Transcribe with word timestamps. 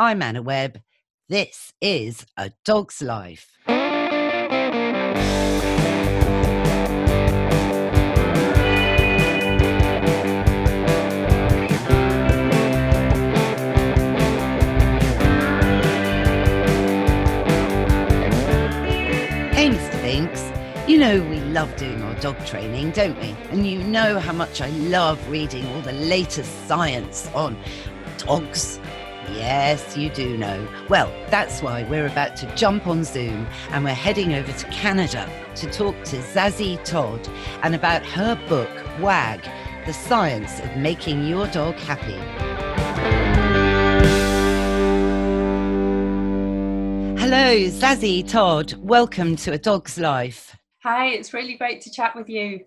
I'm 0.00 0.22
Anna 0.22 0.42
Webb. 0.42 0.80
This 1.28 1.72
is 1.80 2.24
A 2.36 2.52
Dog's 2.64 3.02
Life. 3.02 3.58
You 20.86 20.98
know 20.98 21.20
we 21.20 21.38
love 21.40 21.76
doing 21.76 22.02
our 22.02 22.14
dog 22.14 22.44
training, 22.46 22.92
don't 22.92 23.16
we? 23.20 23.36
And 23.50 23.66
you 23.66 23.78
know 23.84 24.18
how 24.18 24.32
much 24.32 24.62
I 24.62 24.70
love 24.70 25.18
reading 25.28 25.66
all 25.68 25.82
the 25.82 25.92
latest 25.92 26.66
science 26.66 27.28
on 27.34 27.58
dogs. 28.16 28.80
Yes, 29.34 29.96
you 29.96 30.10
do 30.10 30.36
know. 30.36 30.66
Well, 30.88 31.12
that's 31.30 31.62
why 31.62 31.82
we're 31.84 32.06
about 32.06 32.36
to 32.36 32.54
jump 32.54 32.86
on 32.86 33.04
Zoom 33.04 33.46
and 33.70 33.84
we're 33.84 33.90
heading 33.94 34.34
over 34.34 34.52
to 34.52 34.66
Canada 34.66 35.28
to 35.56 35.70
talk 35.70 35.94
to 36.04 36.16
Zazie 36.16 36.82
Todd 36.84 37.28
and 37.62 37.74
about 37.74 38.04
her 38.06 38.34
book, 38.48 38.70
WAG 39.00 39.42
The 39.86 39.92
Science 39.92 40.60
of 40.60 40.76
Making 40.76 41.26
Your 41.26 41.46
Dog 41.48 41.74
Happy. 41.74 42.18
Hello, 47.20 47.54
Zazie 47.68 48.26
Todd. 48.26 48.72
Welcome 48.78 49.36
to 49.36 49.52
A 49.52 49.58
Dog's 49.58 49.98
Life. 49.98 50.56
Hi, 50.82 51.08
it's 51.08 51.34
really 51.34 51.56
great 51.56 51.82
to 51.82 51.90
chat 51.90 52.16
with 52.16 52.28
you. 52.28 52.64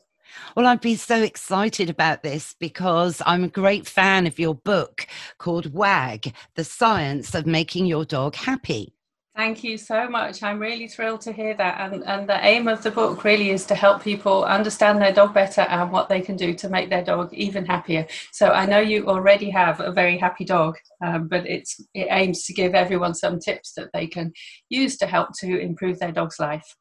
Well, 0.56 0.68
I've 0.68 0.82
been 0.82 0.98
so 0.98 1.22
excited 1.22 1.90
about 1.90 2.24
this 2.24 2.56
because 2.60 3.22
I'm 3.26 3.44
a 3.44 3.50
great 3.50 3.88
fan 3.88 4.28
of 4.28 4.40
your 4.40 4.56
book 4.56 5.08
called 5.38 5.74
WAG 5.74 6.34
The 6.56 6.64
Science 6.64 7.34
of 7.36 7.46
Making 7.46 7.86
Your 7.86 8.06
Dog 8.06 8.36
Happy. 8.36 8.94
Thank 9.34 9.64
you 9.64 9.78
so 9.78 10.10
much. 10.10 10.44
I'm 10.44 10.60
really 10.60 10.90
thrilled 10.90 11.22
to 11.22 11.32
hear 11.32 11.54
that. 11.56 11.80
And, 11.80 12.04
and 12.04 12.28
the 12.28 12.46
aim 12.46 12.68
of 12.68 12.84
the 12.84 12.92
book 12.92 13.24
really 13.24 13.52
is 13.52 13.66
to 13.68 13.76
help 13.76 14.04
people 14.04 14.44
understand 14.44 15.02
their 15.02 15.14
dog 15.14 15.34
better 15.34 15.62
and 15.62 15.90
what 15.90 16.10
they 16.10 16.20
can 16.20 16.36
do 16.36 16.54
to 16.56 16.68
make 16.68 16.90
their 16.90 17.04
dog 17.04 17.34
even 17.34 17.66
happier. 17.66 18.06
So 18.34 18.50
I 18.50 18.66
know 18.66 18.80
you 18.80 19.08
already 19.08 19.50
have 19.50 19.80
a 19.80 19.94
very 19.94 20.18
happy 20.18 20.44
dog, 20.44 20.76
um, 21.02 21.30
but 21.30 21.48
it's, 21.48 21.80
it 21.94 22.08
aims 22.12 22.44
to 22.44 22.54
give 22.54 22.76
everyone 22.76 23.14
some 23.14 23.40
tips 23.40 23.72
that 23.78 23.90
they 23.94 24.06
can 24.06 24.34
use 24.68 24.98
to 24.98 25.08
help 25.08 25.30
to 25.40 25.60
improve 25.60 26.00
their 26.00 26.12
dog's 26.12 26.38
life. 26.38 26.76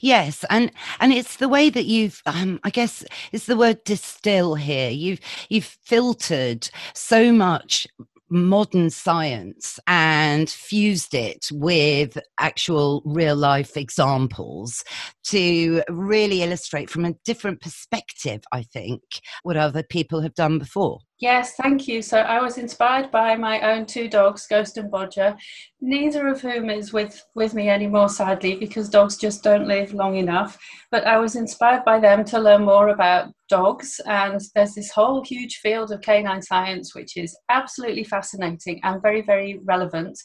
Yes, 0.00 0.44
and 0.50 0.70
and 1.00 1.12
it's 1.12 1.36
the 1.36 1.48
way 1.48 1.70
that 1.70 1.86
you've, 1.86 2.22
um, 2.26 2.60
I 2.64 2.70
guess, 2.70 3.04
it's 3.32 3.46
the 3.46 3.56
word 3.56 3.84
distill 3.84 4.54
here. 4.54 4.90
You've 4.90 5.20
you've 5.48 5.64
filtered 5.64 6.68
so 6.94 7.32
much 7.32 7.86
modern 8.32 8.88
science 8.88 9.78
and 9.86 10.48
fused 10.48 11.12
it 11.14 11.48
with 11.52 12.16
actual 12.40 13.02
real 13.04 13.36
life 13.36 13.76
examples 13.76 14.82
to 15.24 15.82
really 15.90 16.42
illustrate 16.42 16.88
from 16.88 17.04
a 17.04 17.14
different 17.26 17.60
perspective, 17.60 18.42
I 18.50 18.62
think, 18.62 19.02
what 19.42 19.58
other 19.58 19.82
people 19.82 20.22
have 20.22 20.34
done 20.34 20.58
before. 20.58 21.00
Yes, 21.22 21.54
thank 21.54 21.86
you. 21.86 22.02
So 22.02 22.18
I 22.18 22.42
was 22.42 22.58
inspired 22.58 23.12
by 23.12 23.36
my 23.36 23.60
own 23.60 23.86
two 23.86 24.08
dogs, 24.08 24.44
Ghost 24.48 24.76
and 24.76 24.90
Bodger, 24.90 25.36
neither 25.80 26.26
of 26.26 26.40
whom 26.40 26.68
is 26.68 26.92
with, 26.92 27.24
with 27.36 27.54
me 27.54 27.68
anymore, 27.68 28.08
sadly, 28.08 28.56
because 28.56 28.88
dogs 28.88 29.16
just 29.16 29.44
don't 29.44 29.68
live 29.68 29.94
long 29.94 30.16
enough. 30.16 30.58
But 30.90 31.06
I 31.06 31.18
was 31.18 31.36
inspired 31.36 31.84
by 31.84 32.00
them 32.00 32.24
to 32.24 32.40
learn 32.40 32.64
more 32.64 32.88
about 32.88 33.32
dogs. 33.48 34.00
And 34.04 34.40
there's 34.56 34.74
this 34.74 34.90
whole 34.90 35.22
huge 35.22 35.58
field 35.58 35.92
of 35.92 36.00
canine 36.00 36.42
science, 36.42 36.92
which 36.92 37.16
is 37.16 37.38
absolutely 37.48 38.02
fascinating 38.02 38.80
and 38.82 39.00
very, 39.00 39.22
very 39.22 39.60
relevant 39.62 40.18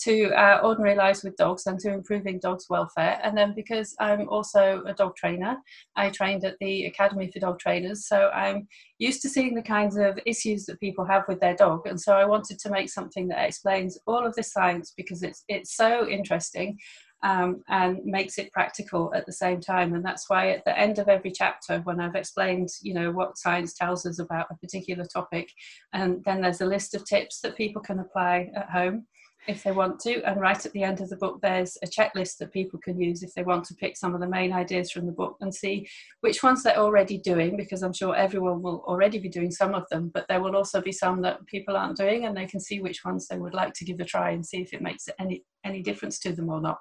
to 0.00 0.30
uh, 0.32 0.60
ordinary 0.62 0.96
lives 0.96 1.22
with 1.22 1.36
dogs 1.36 1.66
and 1.66 1.78
to 1.80 1.92
improving 1.92 2.38
dogs' 2.38 2.68
welfare. 2.68 3.20
And 3.22 3.36
then 3.36 3.54
because 3.54 3.94
I'm 4.00 4.28
also 4.28 4.82
a 4.86 4.94
dog 4.94 5.16
trainer, 5.16 5.56
I 5.96 6.10
trained 6.10 6.44
at 6.44 6.56
the 6.60 6.86
Academy 6.86 7.30
for 7.30 7.38
Dog 7.38 7.58
Trainers, 7.58 8.06
so 8.06 8.30
I'm 8.30 8.68
used 8.98 9.22
to 9.22 9.28
seeing 9.28 9.54
the 9.54 9.62
kinds 9.62 9.96
of 9.96 10.18
issues 10.26 10.66
that 10.66 10.80
people 10.80 11.04
have 11.04 11.24
with 11.28 11.40
their 11.40 11.56
dog. 11.56 11.86
And 11.86 12.00
so 12.00 12.14
I 12.14 12.24
wanted 12.24 12.58
to 12.60 12.70
make 12.70 12.90
something 12.90 13.28
that 13.28 13.44
explains 13.46 13.98
all 14.06 14.26
of 14.26 14.34
this 14.34 14.52
science 14.52 14.92
because 14.96 15.22
it's 15.22 15.44
it's 15.48 15.76
so 15.76 16.08
interesting. 16.08 16.78
Um, 17.22 17.62
and 17.68 18.04
makes 18.04 18.36
it 18.36 18.52
practical 18.52 19.10
at 19.14 19.24
the 19.24 19.32
same 19.32 19.58
time. 19.58 19.94
And 19.94 20.04
that's 20.04 20.28
why 20.28 20.50
at 20.50 20.62
the 20.66 20.78
end 20.78 20.98
of 20.98 21.08
every 21.08 21.30
chapter, 21.30 21.80
when 21.84 21.98
I've 21.98 22.16
explained, 22.16 22.68
you 22.82 22.92
know, 22.92 23.12
what 23.12 23.38
science 23.38 23.72
tells 23.72 24.04
us 24.04 24.18
about 24.18 24.48
a 24.50 24.56
particular 24.58 25.06
topic, 25.06 25.48
and 25.94 26.22
then 26.26 26.42
there's 26.42 26.60
a 26.60 26.66
list 26.66 26.94
of 26.94 27.06
tips 27.06 27.40
that 27.40 27.56
people 27.56 27.80
can 27.80 28.00
apply 28.00 28.50
at 28.54 28.68
home 28.68 29.06
if 29.46 29.62
they 29.62 29.72
want 29.72 30.00
to. 30.00 30.22
And 30.22 30.40
right 30.40 30.64
at 30.64 30.72
the 30.72 30.82
end 30.82 31.00
of 31.00 31.08
the 31.08 31.16
book, 31.16 31.40
there's 31.40 31.76
a 31.82 31.86
checklist 31.86 32.38
that 32.38 32.52
people 32.52 32.78
can 32.78 33.00
use 33.00 33.22
if 33.22 33.34
they 33.34 33.42
want 33.42 33.64
to 33.66 33.74
pick 33.74 33.96
some 33.96 34.14
of 34.14 34.20
the 34.20 34.28
main 34.28 34.52
ideas 34.52 34.90
from 34.90 35.06
the 35.06 35.12
book 35.12 35.36
and 35.40 35.54
see 35.54 35.88
which 36.20 36.42
ones 36.42 36.62
they're 36.62 36.78
already 36.78 37.18
doing, 37.18 37.56
because 37.56 37.82
I'm 37.82 37.92
sure 37.92 38.14
everyone 38.16 38.62
will 38.62 38.82
already 38.86 39.18
be 39.18 39.28
doing 39.28 39.50
some 39.50 39.74
of 39.74 39.88
them, 39.90 40.10
but 40.12 40.26
there 40.28 40.42
will 40.42 40.56
also 40.56 40.80
be 40.80 40.92
some 40.92 41.20
that 41.22 41.44
people 41.46 41.76
aren't 41.76 41.96
doing, 41.96 42.24
and 42.24 42.36
they 42.36 42.46
can 42.46 42.60
see 42.60 42.80
which 42.80 43.04
ones 43.04 43.28
they 43.28 43.38
would 43.38 43.54
like 43.54 43.74
to 43.74 43.84
give 43.84 44.00
a 44.00 44.04
try 44.04 44.30
and 44.30 44.44
see 44.44 44.62
if 44.62 44.72
it 44.72 44.82
makes 44.82 45.08
any, 45.18 45.44
any 45.64 45.82
difference 45.82 46.18
to 46.20 46.32
them 46.32 46.48
or 46.48 46.60
not. 46.60 46.78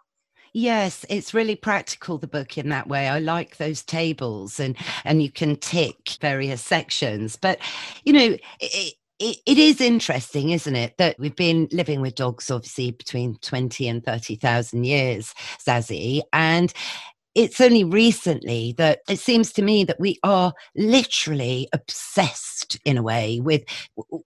Yes, 0.55 1.03
it's 1.09 1.33
really 1.33 1.55
practical 1.55 2.19
the 2.19 2.27
book 2.27 2.59
in 2.59 2.69
that 2.69 2.87
way. 2.87 3.07
I 3.07 3.17
like 3.17 3.57
those 3.57 3.81
tables 3.83 4.59
and 4.59 4.77
and 5.03 5.23
you 5.23 5.31
can 5.31 5.55
tick 5.55 6.11
various 6.21 6.61
sections. 6.61 7.35
But 7.37 7.57
you 8.05 8.13
know, 8.13 8.37
it, 9.23 9.37
it 9.45 9.57
is 9.57 9.79
interesting, 9.79 10.49
isn't 10.49 10.75
it, 10.75 10.97
that 10.97 11.17
we've 11.17 11.35
been 11.35 11.67
living 11.71 12.01
with 12.01 12.15
dogs 12.15 12.51
obviously 12.51 12.91
between 12.91 13.37
20 13.37 13.87
and 13.87 14.03
30,000 14.03 14.83
years, 14.83 15.33
Zazie, 15.65 16.21
and 16.33 16.73
it's 17.35 17.59
only 17.59 17.83
recently 17.83 18.75
that 18.77 18.99
it 19.09 19.17
seems 19.17 19.51
to 19.53 19.63
me 19.63 19.83
that 19.83 19.99
we 19.99 20.19
are 20.23 20.53
literally 20.75 21.67
obsessed 21.73 22.77
in 22.85 22.95
a 22.95 23.01
way 23.01 23.39
with 23.39 23.63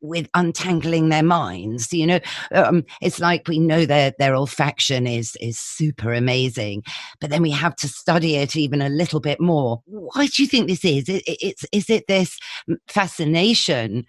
with 0.01 0.27
untangling 0.33 1.07
their 1.07 1.23
minds 1.23 1.93
you 1.93 2.05
know? 2.05 2.19
Um, 2.51 2.83
it's 3.01 3.21
like 3.21 3.47
we 3.47 3.59
know 3.59 3.85
their 3.85 4.11
their 4.19 4.33
olfaction 4.33 5.09
is 5.09 5.37
is 5.39 5.57
super 5.57 6.11
amazing 6.11 6.83
but 7.21 7.29
then 7.29 7.41
we 7.41 7.51
have 7.51 7.77
to 7.77 7.87
study 7.87 8.35
it 8.35 8.57
even 8.57 8.81
a 8.81 8.89
little 8.89 9.21
bit 9.21 9.39
more. 9.39 9.81
Why 9.85 10.27
do 10.27 10.43
you 10.43 10.47
think 10.47 10.67
this 10.67 10.83
is? 10.83 11.07
It, 11.07 11.23
it's 11.25 11.65
is 11.71 11.89
it 11.89 12.07
this 12.07 12.37
fascination 12.87 14.05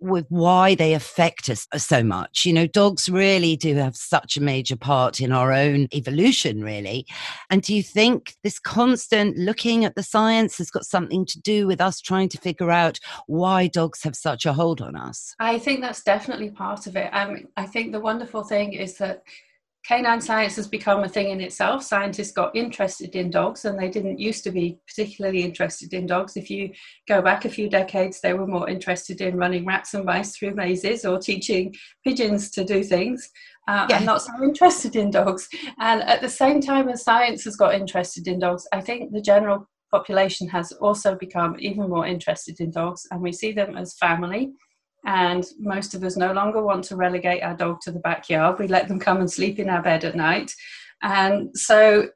with 0.00 0.26
why 0.28 0.74
they 0.74 0.94
affect 0.94 1.48
us 1.48 1.66
uh, 1.72 1.78
so 1.78 2.02
much. 2.02 2.44
You 2.44 2.52
know, 2.52 2.66
dogs 2.66 3.08
really 3.08 3.56
do 3.56 3.74
have 3.76 3.96
such 3.96 4.36
a 4.36 4.42
major 4.42 4.76
part 4.76 5.20
in 5.20 5.32
our 5.32 5.52
own 5.52 5.88
evolution, 5.92 6.62
really. 6.62 7.06
And 7.50 7.62
do 7.62 7.74
you 7.74 7.82
think 7.82 8.34
this 8.42 8.58
constant 8.58 9.36
looking 9.36 9.84
at 9.84 9.94
the 9.94 10.02
science 10.02 10.58
has 10.58 10.70
got 10.70 10.84
something 10.84 11.26
to 11.26 11.40
do 11.40 11.66
with 11.66 11.80
us 11.80 12.00
trying 12.00 12.28
to 12.30 12.38
figure 12.38 12.70
out 12.70 12.98
why 13.26 13.66
dogs 13.66 14.02
have 14.02 14.16
such 14.16 14.46
a 14.46 14.52
hold 14.52 14.80
on 14.80 14.96
us? 14.96 15.34
I 15.38 15.58
think 15.58 15.80
that's 15.80 16.02
definitely 16.02 16.50
part 16.50 16.86
of 16.86 16.96
it. 16.96 17.10
Um, 17.12 17.48
I 17.56 17.66
think 17.66 17.92
the 17.92 18.00
wonderful 18.00 18.44
thing 18.44 18.72
is 18.72 18.98
that 18.98 19.22
canine 19.88 20.20
science 20.20 20.56
has 20.56 20.68
become 20.68 21.02
a 21.02 21.08
thing 21.08 21.30
in 21.30 21.40
itself. 21.40 21.82
Scientists 21.82 22.32
got 22.32 22.54
interested 22.54 23.16
in 23.16 23.30
dogs 23.30 23.64
and 23.64 23.78
they 23.78 23.88
didn't 23.88 24.18
used 24.18 24.44
to 24.44 24.50
be 24.50 24.78
particularly 24.86 25.42
interested 25.42 25.94
in 25.94 26.04
dogs. 26.04 26.36
If 26.36 26.50
you 26.50 26.72
go 27.08 27.22
back 27.22 27.46
a 27.46 27.48
few 27.48 27.70
decades, 27.70 28.20
they 28.20 28.34
were 28.34 28.46
more 28.46 28.68
interested 28.68 29.22
in 29.22 29.38
running 29.38 29.64
rats 29.64 29.94
and 29.94 30.04
mice 30.04 30.36
through 30.36 30.54
mazes 30.54 31.06
or 31.06 31.18
teaching 31.18 31.74
pigeons 32.04 32.50
to 32.50 32.64
do 32.64 32.84
things. 32.84 33.30
Uh, 33.66 33.86
yes. 33.88 34.00
I'm 34.00 34.06
not 34.06 34.22
so 34.22 34.32
interested 34.42 34.94
in 34.94 35.10
dogs. 35.10 35.48
And 35.80 36.02
at 36.02 36.20
the 36.20 36.28
same 36.28 36.60
time 36.60 36.90
as 36.90 37.02
science 37.02 37.44
has 37.44 37.56
got 37.56 37.74
interested 37.74 38.28
in 38.28 38.40
dogs, 38.40 38.68
I 38.74 38.82
think 38.82 39.12
the 39.12 39.22
general 39.22 39.70
population 39.90 40.48
has 40.48 40.70
also 40.72 41.14
become 41.14 41.56
even 41.58 41.88
more 41.88 42.06
interested 42.06 42.60
in 42.60 42.70
dogs 42.70 43.06
and 43.10 43.22
we 43.22 43.32
see 43.32 43.52
them 43.52 43.74
as 43.74 43.94
family 43.94 44.52
and 45.08 45.46
most 45.58 45.94
of 45.94 46.04
us 46.04 46.18
no 46.18 46.32
longer 46.34 46.62
want 46.62 46.84
to 46.84 46.94
relegate 46.94 47.42
our 47.42 47.56
dog 47.56 47.80
to 47.80 47.90
the 47.90 47.98
backyard. 47.98 48.58
We 48.58 48.68
let 48.68 48.88
them 48.88 49.00
come 49.00 49.20
and 49.20 49.30
sleep 49.30 49.58
in 49.58 49.70
our 49.70 49.80
bed 49.80 50.04
at 50.04 50.14
night. 50.14 50.54
And 51.02 51.48
so, 51.56 52.10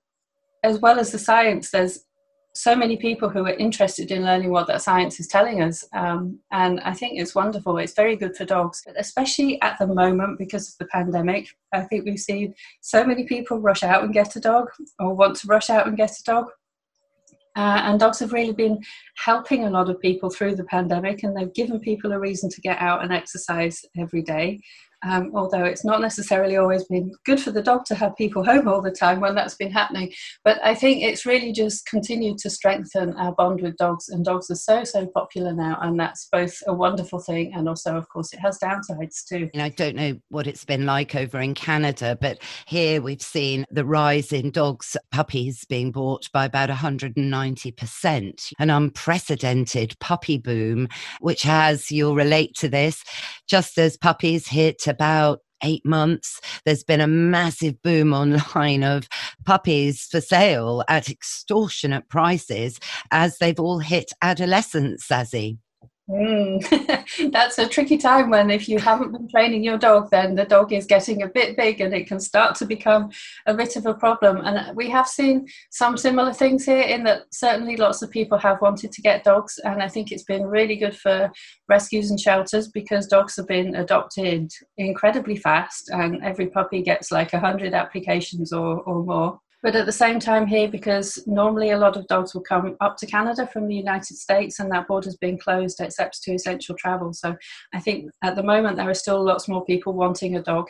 as 0.63 0.79
well 0.79 1.01
as 1.01 1.11
the 1.11 1.19
science, 1.19 1.71
there's 1.71 2.01
so 2.55 2.77
many 2.77 2.99
people 2.99 3.31
who 3.31 3.47
are 3.47 3.55
interested 3.55 4.11
in 4.11 4.25
learning 4.25 4.51
what 4.51 4.67
that 4.67 4.83
science 4.83 5.19
is 5.19 5.27
telling 5.27 5.63
us. 5.63 5.87
Um, 5.95 6.39
and 6.51 6.81
I 6.81 6.93
think 6.93 7.19
it's 7.19 7.35
wonderful. 7.35 7.79
It's 7.79 7.95
very 7.95 8.15
good 8.15 8.37
for 8.37 8.45
dogs, 8.45 8.85
especially 8.99 9.61
at 9.63 9.79
the 9.79 9.87
moment 9.87 10.39
because 10.39 10.69
of 10.69 10.77
the 10.79 10.85
pandemic. 10.85 11.49
I 11.73 11.81
think 11.81 12.05
we've 12.05 12.21
seen 12.21 12.55
so 12.83 13.07
many 13.07 13.25
people 13.25 13.59
rush 13.59 13.83
out 13.83 14.05
and 14.05 14.13
get 14.13 14.37
a 14.37 14.41
dog 14.41 14.69
or 14.99 15.15
want 15.15 15.37
to 15.37 15.47
rush 15.47 15.71
out 15.71 15.87
and 15.87 15.97
get 15.97 16.11
a 16.11 16.25
dog. 16.25 16.45
Uh, 17.55 17.83
and 17.85 18.01
dogs 18.01 18.19
have 18.19 18.33
really 18.33 18.53
been 18.53 18.81
helping 19.17 19.65
a 19.65 19.71
lot 19.71 19.91
of 19.91 20.01
people 20.01 20.31
through 20.31 20.55
the 20.57 20.65
pandemic, 20.65 21.23
and 21.23 21.37
they've 21.37 21.55
given 21.55 21.79
people 21.79 22.13
a 22.13 22.19
reason 22.19 22.49
to 22.49 22.61
get 22.61 22.79
out 22.79 23.03
and 23.03 23.13
exercise 23.13 23.85
every 23.99 24.23
day. 24.23 24.59
Um, 25.05 25.31
although 25.35 25.65
it's 25.65 25.85
not 25.85 26.01
necessarily 26.01 26.57
always 26.57 26.85
been 26.85 27.13
good 27.25 27.41
for 27.41 27.51
the 27.51 27.63
dog 27.63 27.85
to 27.87 27.95
have 27.95 28.17
people 28.17 28.45
home 28.45 28.69
all 28.69 28.83
the 28.83 28.91
time 28.91 29.21
when 29.21 29.35
that's 29.35 29.57
been 29.57 29.71
happening. 29.71 30.13
But 30.45 30.59
I 30.65 30.75
think 30.75 31.03
it's 31.03 31.27
really 31.27 31.53
just 31.53 31.87
continued 31.87 32.39
to 32.39 32.51
strengthen 32.51 33.15
our 33.15 33.33
bond 33.33 33.61
with 33.61 33.77
dogs, 33.77 34.09
and 34.09 34.25
dogs 34.25 34.51
are 34.51 34.57
so, 34.57 34.85
so 34.85 35.07
popular 35.07 35.53
now, 35.53 35.79
and 35.83 35.99
that's 35.99 36.29
both 36.31 36.57
a 36.67 36.75
wonderful 36.75 37.21
thing 37.21 37.53
and 37.55 37.69
also, 37.69 37.97
of 37.97 38.09
course, 38.09 38.33
it 38.33 38.41
has 38.41 38.59
downsides 38.59 39.25
too. 39.27 39.49
And 39.55 39.63
I 39.63 39.69
don't 39.71 39.97
know 39.97 40.19
what 40.29 40.47
it's 40.47 40.65
been 40.65 40.87
like 40.87 41.15
over 41.15 41.41
in 41.41 41.55
Canada, 41.55 42.17
but 42.21 42.43
here 42.67 43.01
we've 43.01 43.23
seen 43.23 43.65
the 43.71 43.85
rise 43.85 44.33
in 44.33 44.51
dogs, 44.51 44.97
puppies 45.11 45.65
being 45.65 45.93
bought 45.93 46.31
by 46.33 46.45
about 46.45 46.71
190%, 46.71 48.53
an 48.59 48.71
unprecedented 48.71 49.99
puppy 50.01 50.39
boom, 50.39 50.89
which 51.21 51.43
has, 51.43 51.91
you'll 51.91 52.15
relate 52.15 52.55
to 52.57 52.69
this, 52.69 53.05
just 53.49 53.79
as 53.79 53.97
puppies 53.97 54.49
hit 54.49 54.87
about 54.93 55.41
eight 55.65 55.85
months, 55.85 56.41
there's 56.65 56.85
been 56.85 57.01
a 57.01 57.07
massive 57.07 57.81
boom 57.83 58.13
online 58.13 58.85
of 58.85 59.09
puppies 59.45 60.07
for 60.11 60.21
sale 60.21 60.85
at 60.89 61.09
extortionate 61.09 62.09
prices 62.09 62.79
as 63.11 63.39
they've 63.39 63.61
all 63.61 63.79
hit 63.79 64.13
adolescence, 64.23 65.07
Zazie. 65.07 65.59
Mm. 66.11 67.31
That's 67.33 67.59
a 67.59 67.69
tricky 67.69 67.97
time 67.97 68.31
when, 68.31 68.51
if 68.51 68.69
you 68.69 68.79
haven't 68.79 69.13
been 69.13 69.29
training 69.29 69.63
your 69.63 69.79
dog, 69.79 70.11
then 70.11 70.35
the 70.35 70.45
dog 70.45 70.73
is 70.73 70.85
getting 70.85 71.23
a 71.23 71.29
bit 71.29 71.57
big 71.57 71.81
and 71.81 71.95
it 71.95 72.09
can 72.09 72.19
start 72.19 72.57
to 72.57 72.67
become 72.67 73.11
a 73.47 73.55
bit 73.55 73.77
of 73.77 73.87
a 73.87 73.95
problem. 73.95 74.39
And 74.39 74.77
we 74.77 74.91
have 74.91 75.07
seen 75.07 75.47
some 75.71 75.97
similar 75.97 76.33
things 76.33 76.65
here, 76.65 76.81
in 76.81 77.05
that 77.05 77.23
certainly 77.33 77.77
lots 77.77 78.03
of 78.03 78.11
people 78.11 78.37
have 78.39 78.61
wanted 78.61 78.91
to 78.93 79.03
get 79.03 79.25
dogs. 79.25 79.59
And 79.65 79.83
I 79.83 79.89
think 79.89 80.11
it's 80.11 80.25
been 80.25 80.45
really 80.45 80.77
good 80.77 80.97
for 80.97 81.31
rescues 81.69 82.11
and 82.11 82.21
shelters 82.21 82.69
because 82.69 83.07
dogs 83.07 83.37
have 83.37 83.47
been 83.47 83.77
adopted 83.77 84.51
incredibly 84.77 85.37
fast, 85.37 85.89
and 85.91 86.23
every 86.23 86.49
puppy 86.49 86.83
gets 86.83 87.13
like 87.13 87.33
100 87.33 87.75
applications 87.75 88.53
or, 88.53 88.81
or 88.81 89.05
more. 89.05 89.39
But 89.63 89.77
at 89.77 89.87
the 89.87 89.93
same 89.93 90.19
time, 90.19 90.47
here, 90.47 90.69
because 90.69 91.23
normally 91.27 91.71
a 91.71 91.79
lot 91.79 91.97
of 91.97 92.09
dogs 92.09 92.35
will 92.35 92.43
come 92.43 92.77
up 92.81 92.97
to 92.97 93.07
Canada 93.07 93.47
from 93.47 93.69
the 93.69 93.77
United 93.77 94.17
States, 94.17 94.59
and 94.59 94.71
that 94.73 94.89
border's 94.89 95.17
been 95.17 95.39
closed 95.39 95.81
except 95.81 96.23
to 96.23 96.35
essential 96.35 96.75
travel. 96.75 97.13
So 97.13 97.37
I 97.73 97.81
think 97.81 98.11
at 98.23 98.35
the 98.35 98.43
moment 98.43 98.77
there 98.77 98.91
are 98.91 98.95
still 98.95 99.23
lots 99.23 99.49
more 99.49 99.65
people 99.65 99.93
wanting 99.93 100.37
a 100.37 100.43
dog 100.43 100.69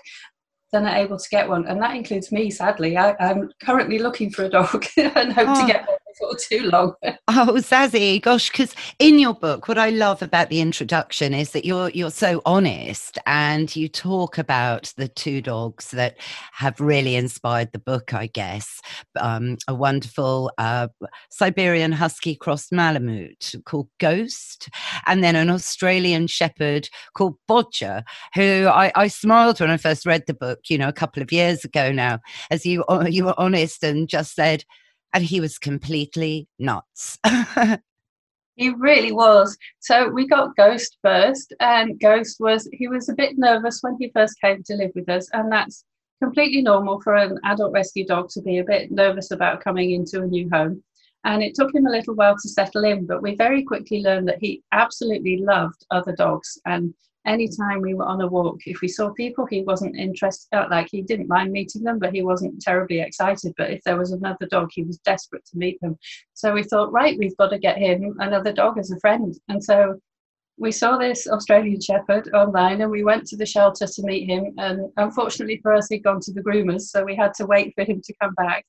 than 0.73 0.87
are 0.87 0.97
able 0.97 1.19
to 1.19 1.29
get 1.31 1.49
one, 1.49 1.67
and 1.67 1.81
that 1.81 1.97
includes 1.97 2.33
me. 2.33 2.51
Sadly, 2.51 2.97
I, 2.97 3.15
am 3.19 3.51
currently 3.63 3.99
looking 3.99 4.31
for 4.31 4.45
a 4.45 4.51
dog 4.51 4.85
and 4.97 5.33
hope 5.33 5.49
oh. 5.49 5.61
to 5.61 5.73
get 5.73 5.87
one 5.87 5.97
before 6.13 6.37
too 6.37 6.71
long. 6.71 6.95
oh, 7.29 7.55
Zazie, 7.57 8.21
gosh, 8.21 8.51
because 8.51 8.75
in 8.99 9.19
your 9.19 9.35
book, 9.35 9.69
what 9.69 9.79
I 9.79 9.91
love 9.91 10.23
about 10.23 10.49
the 10.49 10.61
introduction 10.61 11.35
is 11.35 11.51
that 11.51 11.65
you're 11.65 11.91
you're 11.91 12.11
so 12.11 12.43
honest 12.45 13.19
and 13.27 13.75
you 13.75 13.89
talk 13.89 14.39
about 14.39 14.93
the 14.97 15.09
two 15.09 15.41
dogs 15.41 15.91
that 15.93 16.17
have 16.53 16.81
really 16.81 17.17
inspired 17.17 17.73
the 17.73 17.79
book. 17.79 18.15
I 18.15 18.27
guess 18.27 18.81
um, 19.19 19.57
a 19.69 19.75
wonderful 19.75 20.51
uh, 20.59 20.89
Siberian 21.31 21.93
Husky 21.93 22.35
cross 22.35 22.71
Malamute 22.71 23.55
called 23.65 23.89
Ghost, 23.99 24.69
and 25.07 25.23
then 25.23 25.37
an 25.37 25.51
Australian 25.51 26.27
Shepherd 26.27 26.89
called 27.15 27.37
Bodger, 27.49 28.03
who 28.35 28.69
I, 28.69 28.93
I 28.95 29.09
smiled 29.09 29.61
when 29.61 29.71
I 29.71 29.77
first 29.77 30.07
read 30.07 30.25
the 30.27 30.35
book. 30.35 30.61
You 30.69 30.79
know, 30.79 30.89
a 30.89 30.93
couple 30.93 31.23
of 31.23 31.33
years 31.33 31.65
ago 31.65 31.93
now, 31.93 32.21
as 32.51 32.67
you 32.67 32.85
you 33.09 33.25
were 33.25 33.39
honest 33.39 33.83
and 33.83 34.09
just 34.09 34.35
said 34.35 34.65
and 35.13 35.25
he 35.25 35.41
was 35.41 35.59
completely 35.59 36.49
nuts. 36.59 37.19
he 38.57 38.71
really 38.71 39.13
was. 39.13 39.57
So 39.81 40.09
we 40.09 40.27
got 40.27 40.57
Ghost 40.57 40.99
first, 41.03 41.53
and 41.61 42.01
Ghost 42.01 42.37
was 42.41 42.69
he 42.73 42.89
was 42.89 43.09
a 43.09 43.15
bit 43.15 43.39
nervous 43.39 43.81
when 43.83 43.97
he 43.99 44.11
first 44.15 44.41
came 44.41 44.63
to 44.65 44.75
live 44.75 44.93
with 44.95 45.09
us, 45.09 45.29
and 45.33 45.51
that's 45.51 45.85
completely 46.23 46.63
normal 46.63 47.01
for 47.01 47.17
an 47.17 47.39
adult 47.45 47.73
rescue 47.73 48.07
dog 48.07 48.29
to 48.31 48.41
be 48.41 48.59
a 48.59 48.65
bit 48.65 48.91
nervous 48.93 49.33
about 49.33 49.63
coming 49.63 49.91
into 49.91 50.23
a 50.23 50.27
new 50.27 50.49
home. 50.51 50.83
And 51.25 51.43
it 51.43 51.55
took 51.55 51.75
him 51.75 51.87
a 51.87 51.91
little 51.91 52.15
while 52.15 52.37
to 52.37 52.49
settle 52.49 52.85
in, 52.85 53.07
but 53.07 53.23
we 53.23 53.35
very 53.37 53.63
quickly 53.63 54.03
learned 54.03 54.29
that 54.29 54.39
he 54.41 54.63
absolutely 54.73 55.39
loved 55.39 55.85
other 55.91 56.15
dogs 56.15 56.59
and 56.67 56.95
anytime 57.27 57.81
we 57.81 57.95
were 57.95 58.05
on 58.05 58.21
a 58.21 58.27
walk, 58.27 58.61
if 58.67 58.81
we 58.81 58.89
saw 58.89 59.11
people, 59.11 59.47
he 59.47 59.63
wasn't 59.63 59.97
interested, 59.97 60.49
uh, 60.57 60.67
like 60.71 60.89
he 60.91 61.03
didn't 61.03 61.29
mind 61.29 61.53
meeting 61.53 61.83
them, 61.83 61.99
but 61.99 62.13
he 62.13 62.23
wasn't 62.23 62.61
terribly 62.61 63.01
excited. 63.01 63.53
But 63.57 63.71
if 63.71 63.83
there 63.85 63.97
was 63.97 64.13
another 64.13 64.47
dog, 64.47 64.71
he 64.73 64.83
was 64.83 64.99
desperate 64.99 65.45
to 65.47 65.59
meet 65.59 65.81
them. 65.81 65.97
So 66.35 66.53
we 66.53 66.63
thought, 66.63 66.93
right, 66.93 67.19
we've 67.19 67.37
got 67.37 67.49
to 67.49 67.59
get 67.59 67.79
him 67.79 68.17
another 68.19 68.53
dog 68.53 68.79
as 68.79 68.91
a 68.91 68.99
friend. 69.01 69.35
And 69.49 69.63
so 69.63 70.01
we 70.59 70.73
saw 70.73 70.97
this 70.97 71.27
Australian 71.29 71.81
Shepherd 71.81 72.29
online 72.35 72.81
and 72.81 72.91
we 72.91 73.05
went 73.05 73.27
to 73.29 73.37
the 73.37 73.47
shelter 73.47 73.87
to 73.87 74.03
meet 74.03 74.29
him. 74.29 74.53
And 74.59 74.91
unfortunately 74.97 75.61
for 75.63 75.73
us, 75.73 75.89
he'd 75.89 76.05
gone 76.05 76.21
to 76.21 76.33
the 76.33 76.43
groomers, 76.43 76.83
so 76.83 77.05
we 77.05 77.17
had 77.17 77.35
to 77.35 77.47
wait 77.47 77.73
for 77.75 77.85
him 77.85 78.01
to 78.05 78.15
come 78.21 78.35
back. 78.35 78.65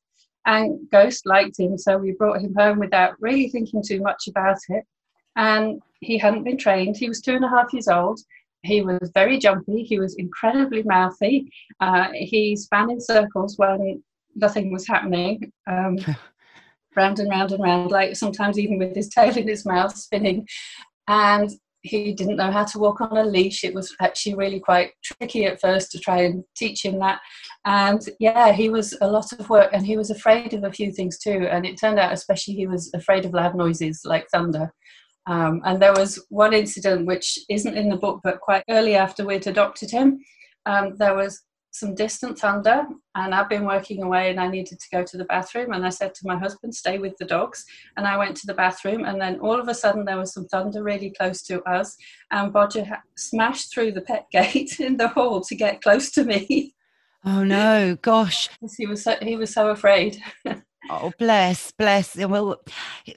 And 0.45 0.77
Ghost 0.91 1.25
liked 1.25 1.59
him, 1.59 1.77
so 1.77 1.97
we 1.97 2.11
brought 2.11 2.41
him 2.41 2.53
home 2.55 2.79
without 2.79 3.15
really 3.19 3.49
thinking 3.49 3.81
too 3.81 4.01
much 4.01 4.27
about 4.27 4.57
it. 4.69 4.83
And 5.35 5.81
he 6.01 6.17
hadn't 6.17 6.43
been 6.43 6.57
trained. 6.57 6.97
He 6.97 7.07
was 7.07 7.21
two 7.21 7.33
and 7.33 7.45
a 7.45 7.49
half 7.49 7.73
years 7.73 7.87
old 7.87 8.19
he 8.63 8.81
was 8.81 9.11
very 9.13 9.37
jumpy. 9.37 9.83
He 9.83 9.99
was 9.99 10.15
incredibly 10.15 10.83
mouthy. 10.83 11.51
Uh, 11.79 12.07
he 12.13 12.55
span 12.55 12.89
in 12.89 12.99
circles 12.99 13.57
when 13.57 14.01
nothing 14.35 14.71
was 14.71 14.87
happening, 14.87 15.51
um, 15.67 15.97
round 16.95 17.19
and 17.19 17.29
round 17.29 17.51
and 17.51 17.63
round, 17.63 17.91
like 17.91 18.15
sometimes 18.15 18.57
even 18.57 18.79
with 18.79 18.95
his 18.95 19.09
tail 19.09 19.37
in 19.37 19.47
his 19.47 19.65
mouth 19.65 19.95
spinning. 19.95 20.47
And 21.07 21.49
he 21.81 22.13
didn't 22.13 22.37
know 22.37 22.49
how 22.49 22.63
to 22.63 22.79
walk 22.79 23.01
on 23.01 23.17
a 23.17 23.23
leash. 23.23 23.65
It 23.65 23.73
was 23.73 23.93
actually 23.99 24.35
really 24.35 24.61
quite 24.61 24.91
tricky 25.03 25.45
at 25.45 25.59
first 25.59 25.91
to 25.91 25.99
try 25.99 26.21
and 26.21 26.45
teach 26.55 26.85
him 26.85 26.97
that. 26.99 27.19
And 27.65 28.01
yeah, 28.19 28.53
he 28.53 28.69
was 28.69 28.95
a 29.01 29.07
lot 29.07 29.33
of 29.33 29.49
work 29.49 29.71
and 29.73 29.85
he 29.85 29.97
was 29.97 30.09
afraid 30.09 30.53
of 30.53 30.63
a 30.63 30.71
few 30.71 30.93
things 30.93 31.19
too. 31.19 31.47
And 31.51 31.65
it 31.65 31.77
turned 31.77 31.99
out, 31.99 32.13
especially, 32.13 32.53
he 32.53 32.67
was 32.67 32.89
afraid 32.93 33.25
of 33.25 33.33
loud 33.33 33.55
noises 33.55 34.01
like 34.05 34.29
thunder. 34.29 34.71
Um, 35.25 35.61
and 35.65 35.81
there 35.81 35.93
was 35.93 36.23
one 36.29 36.53
incident 36.53 37.05
which 37.05 37.39
isn't 37.49 37.77
in 37.77 37.89
the 37.89 37.97
book, 37.97 38.21
but 38.23 38.41
quite 38.41 38.63
early 38.69 38.95
after 38.95 39.25
we'd 39.25 39.47
adopted 39.47 39.89
him, 39.89 40.19
um, 40.65 40.95
there 40.97 41.15
was 41.15 41.41
some 41.73 41.95
distant 41.95 42.37
thunder, 42.37 42.85
and 43.15 43.33
I've 43.33 43.49
been 43.49 43.65
working 43.65 44.03
away 44.03 44.29
and 44.29 44.39
I 44.39 44.47
needed 44.47 44.79
to 44.79 44.87
go 44.91 45.03
to 45.03 45.17
the 45.17 45.25
bathroom. 45.25 45.73
And 45.73 45.85
I 45.85 45.89
said 45.89 46.13
to 46.13 46.27
my 46.27 46.37
husband, 46.37 46.75
Stay 46.75 46.99
with 46.99 47.17
the 47.17 47.25
dogs. 47.25 47.65
And 47.97 48.05
I 48.05 48.15
went 48.15 48.37
to 48.37 48.47
the 48.47 48.53
bathroom, 48.53 49.05
and 49.05 49.19
then 49.19 49.39
all 49.39 49.59
of 49.59 49.67
a 49.67 49.73
sudden 49.73 50.05
there 50.05 50.17
was 50.17 50.33
some 50.33 50.45
thunder 50.45 50.83
really 50.83 51.09
close 51.09 51.41
to 51.43 51.63
us, 51.63 51.97
and 52.31 52.53
Bodger 52.53 52.85
smashed 53.17 53.73
through 53.73 53.93
the 53.93 54.01
pet 54.01 54.27
gate 54.31 54.79
in 54.79 54.97
the 54.97 55.07
hall 55.09 55.41
to 55.41 55.55
get 55.55 55.81
close 55.81 56.11
to 56.11 56.23
me. 56.23 56.75
Oh 57.25 57.43
no, 57.43 57.97
gosh. 58.01 58.49
he 58.77 58.85
was 58.85 59.03
so, 59.03 59.15
he 59.21 59.35
was 59.35 59.53
so 59.53 59.69
afraid. 59.69 60.21
Oh, 60.89 61.13
bless, 61.17 61.71
bless. 61.71 62.15
Well, 62.15 62.61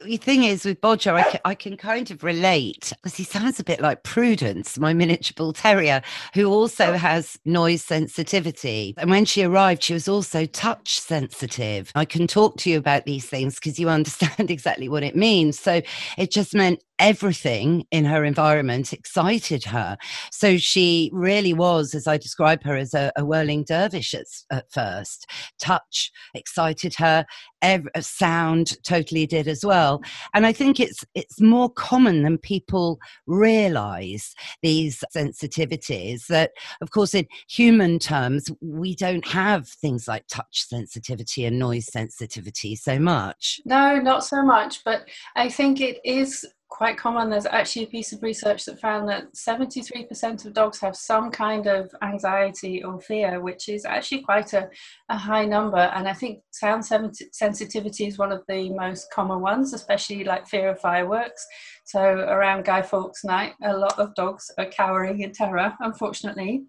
the 0.04 0.16
thing 0.18 0.44
is 0.44 0.64
with 0.64 0.80
Bodger, 0.80 1.14
I 1.14 1.22
can, 1.24 1.40
I 1.44 1.54
can 1.54 1.76
kind 1.76 2.10
of 2.10 2.22
relate 2.22 2.92
because 3.02 3.16
he 3.16 3.24
sounds 3.24 3.58
a 3.58 3.64
bit 3.64 3.80
like 3.80 4.04
Prudence, 4.04 4.78
my 4.78 4.92
miniature 4.92 5.34
bull 5.36 5.52
terrier, 5.52 6.00
who 6.34 6.46
also 6.46 6.92
oh. 6.92 6.92
has 6.92 7.38
noise 7.44 7.82
sensitivity. 7.82 8.94
And 8.98 9.10
when 9.10 9.24
she 9.24 9.42
arrived, 9.42 9.82
she 9.82 9.94
was 9.94 10.06
also 10.06 10.46
touch 10.46 11.00
sensitive. 11.00 11.90
I 11.94 12.04
can 12.04 12.26
talk 12.26 12.56
to 12.58 12.70
you 12.70 12.78
about 12.78 13.04
these 13.04 13.26
things 13.26 13.56
because 13.56 13.78
you 13.78 13.88
understand 13.96 14.50
exactly 14.50 14.88
what 14.88 15.02
it 15.02 15.16
means. 15.16 15.58
So 15.58 15.82
it 16.16 16.30
just 16.30 16.54
meant 16.54 16.80
everything 16.98 17.84
in 17.90 18.04
her 18.04 18.24
environment 18.24 18.92
excited 18.92 19.64
her. 19.64 19.96
So 20.30 20.56
she 20.56 21.10
really 21.12 21.52
was, 21.52 21.94
as 21.94 22.06
I 22.06 22.16
describe 22.16 22.62
her, 22.64 22.76
as 22.76 22.94
a, 22.94 23.12
a 23.16 23.24
whirling 23.24 23.64
dervish 23.64 24.14
at, 24.14 24.26
at, 24.50 24.70
first. 24.70 25.26
Touch 25.60 26.10
excited 26.34 26.94
her, 26.94 27.26
every, 27.62 27.90
uh, 27.94 28.00
sound 28.00 28.82
totally 28.84 29.26
did 29.26 29.48
as 29.48 29.64
well. 29.64 30.02
And 30.34 30.46
I 30.46 30.52
think 30.52 30.80
it's 30.80 31.04
it's 31.14 31.40
more 31.40 31.70
common 31.70 32.22
than 32.22 32.38
people 32.38 32.98
realize 33.26 34.34
these 34.62 35.02
sensitivities. 35.14 36.26
That, 36.26 36.52
of 36.80 36.90
course, 36.90 37.14
in 37.14 37.26
human 37.48 37.98
terms, 37.98 38.50
we 38.60 38.94
don't 38.94 39.26
have 39.26 39.68
things 39.68 40.08
like 40.08 40.26
touch 40.28 40.66
sensitivity 40.66 41.44
and 41.44 41.58
noise 41.58 41.86
sensitivity 41.92 42.76
so 42.76 42.98
much. 42.98 43.60
No, 43.64 43.98
not 43.98 44.24
so 44.24 44.42
much. 44.42 44.84
But 44.84 45.08
I 45.34 45.48
think 45.48 45.80
it 45.80 46.00
is 46.04 46.46
quite 46.68 46.96
common. 46.96 47.30
There's 47.30 47.46
actually 47.46 47.84
a 47.84 47.88
piece 47.88 48.12
of 48.12 48.22
research 48.22 48.64
that 48.64 48.80
found 48.80 49.08
that 49.08 49.32
73% 49.34 50.44
of 50.44 50.52
dogs 50.52 50.80
have 50.80 50.96
some 50.96 51.30
kind 51.30 51.66
of 51.66 51.90
anxiety 52.02 52.82
or 52.82 53.00
fear, 53.00 53.40
which 53.40 53.68
is 53.68 53.84
actually 53.84 54.22
quite 54.22 54.52
a, 54.52 54.68
a 55.08 55.16
high 55.16 55.44
number. 55.44 55.78
And 55.78 56.08
I 56.08 56.12
think 56.12 56.40
sound 56.50 56.84
sensitivity 56.84 58.06
is 58.06 58.18
one 58.18 58.32
of 58.32 58.42
the 58.48 58.70
most 58.70 59.10
common 59.12 59.40
ones, 59.40 59.72
especially 59.72 60.24
like 60.24 60.48
fear 60.48 60.70
of 60.70 60.80
fireworks. 60.80 61.46
So 61.84 62.00
around 62.00 62.64
Guy 62.64 62.82
Fawkes 62.82 63.24
night, 63.24 63.54
a 63.62 63.76
lot 63.76 63.98
of 63.98 64.14
dogs 64.14 64.50
are 64.58 64.66
cowering 64.66 65.20
in 65.20 65.32
terror, 65.32 65.72
unfortunately. 65.80 66.64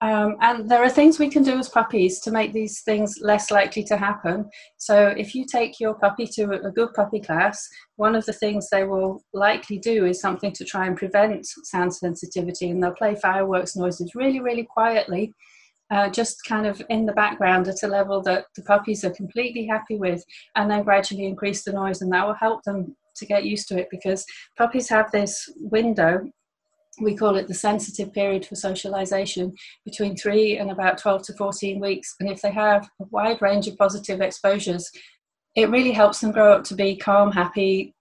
Um, 0.00 0.36
and 0.40 0.70
there 0.70 0.82
are 0.82 0.88
things 0.88 1.18
we 1.18 1.28
can 1.28 1.42
do 1.42 1.58
as 1.58 1.68
puppies 1.68 2.20
to 2.20 2.30
make 2.30 2.52
these 2.52 2.82
things 2.82 3.18
less 3.20 3.50
likely 3.50 3.82
to 3.84 3.96
happen. 3.96 4.48
So, 4.76 5.08
if 5.08 5.34
you 5.34 5.44
take 5.44 5.80
your 5.80 5.94
puppy 5.94 6.26
to 6.34 6.52
a 6.52 6.70
good 6.70 6.94
puppy 6.94 7.20
class, 7.20 7.68
one 7.96 8.14
of 8.14 8.24
the 8.24 8.32
things 8.32 8.68
they 8.70 8.84
will 8.84 9.22
likely 9.32 9.78
do 9.78 10.06
is 10.06 10.20
something 10.20 10.52
to 10.52 10.64
try 10.64 10.86
and 10.86 10.96
prevent 10.96 11.46
sound 11.64 11.94
sensitivity, 11.94 12.70
and 12.70 12.82
they'll 12.82 12.92
play 12.92 13.16
fireworks 13.16 13.76
noises 13.76 14.14
really, 14.14 14.40
really 14.40 14.64
quietly. 14.64 15.32
Uh, 15.90 16.08
just 16.10 16.44
kind 16.46 16.66
of 16.66 16.82
in 16.90 17.06
the 17.06 17.12
background 17.12 17.66
at 17.66 17.82
a 17.82 17.88
level 17.88 18.20
that 18.20 18.44
the 18.54 18.62
puppies 18.64 19.04
are 19.04 19.10
completely 19.10 19.66
happy 19.66 19.96
with, 19.96 20.22
and 20.54 20.70
then 20.70 20.84
gradually 20.84 21.24
increase 21.24 21.64
the 21.64 21.72
noise, 21.72 22.02
and 22.02 22.12
that 22.12 22.26
will 22.26 22.34
help 22.34 22.62
them 22.62 22.94
to 23.16 23.26
get 23.26 23.44
used 23.44 23.66
to 23.68 23.78
it 23.78 23.88
because 23.90 24.24
puppies 24.56 24.88
have 24.88 25.10
this 25.10 25.50
window 25.56 26.20
we 27.00 27.16
call 27.16 27.36
it 27.36 27.48
the 27.48 27.54
sensitive 27.54 28.12
period 28.12 28.46
for 28.46 28.54
socialization 28.54 29.54
between 29.84 30.16
three 30.16 30.58
and 30.58 30.70
about 30.70 30.98
12 30.98 31.22
to 31.24 31.32
14 31.34 31.80
weeks. 31.80 32.14
And 32.20 32.30
if 32.30 32.42
they 32.42 32.50
have 32.50 32.88
a 33.00 33.04
wide 33.10 33.40
range 33.42 33.66
of 33.68 33.76
positive 33.76 34.20
exposures, 34.20 34.90
it 35.54 35.70
really 35.70 35.92
helps 35.92 36.20
them 36.20 36.32
grow 36.32 36.52
up 36.52 36.64
to 36.64 36.74
be 36.74 36.96
calm, 36.96 37.32
happy, 37.32 37.94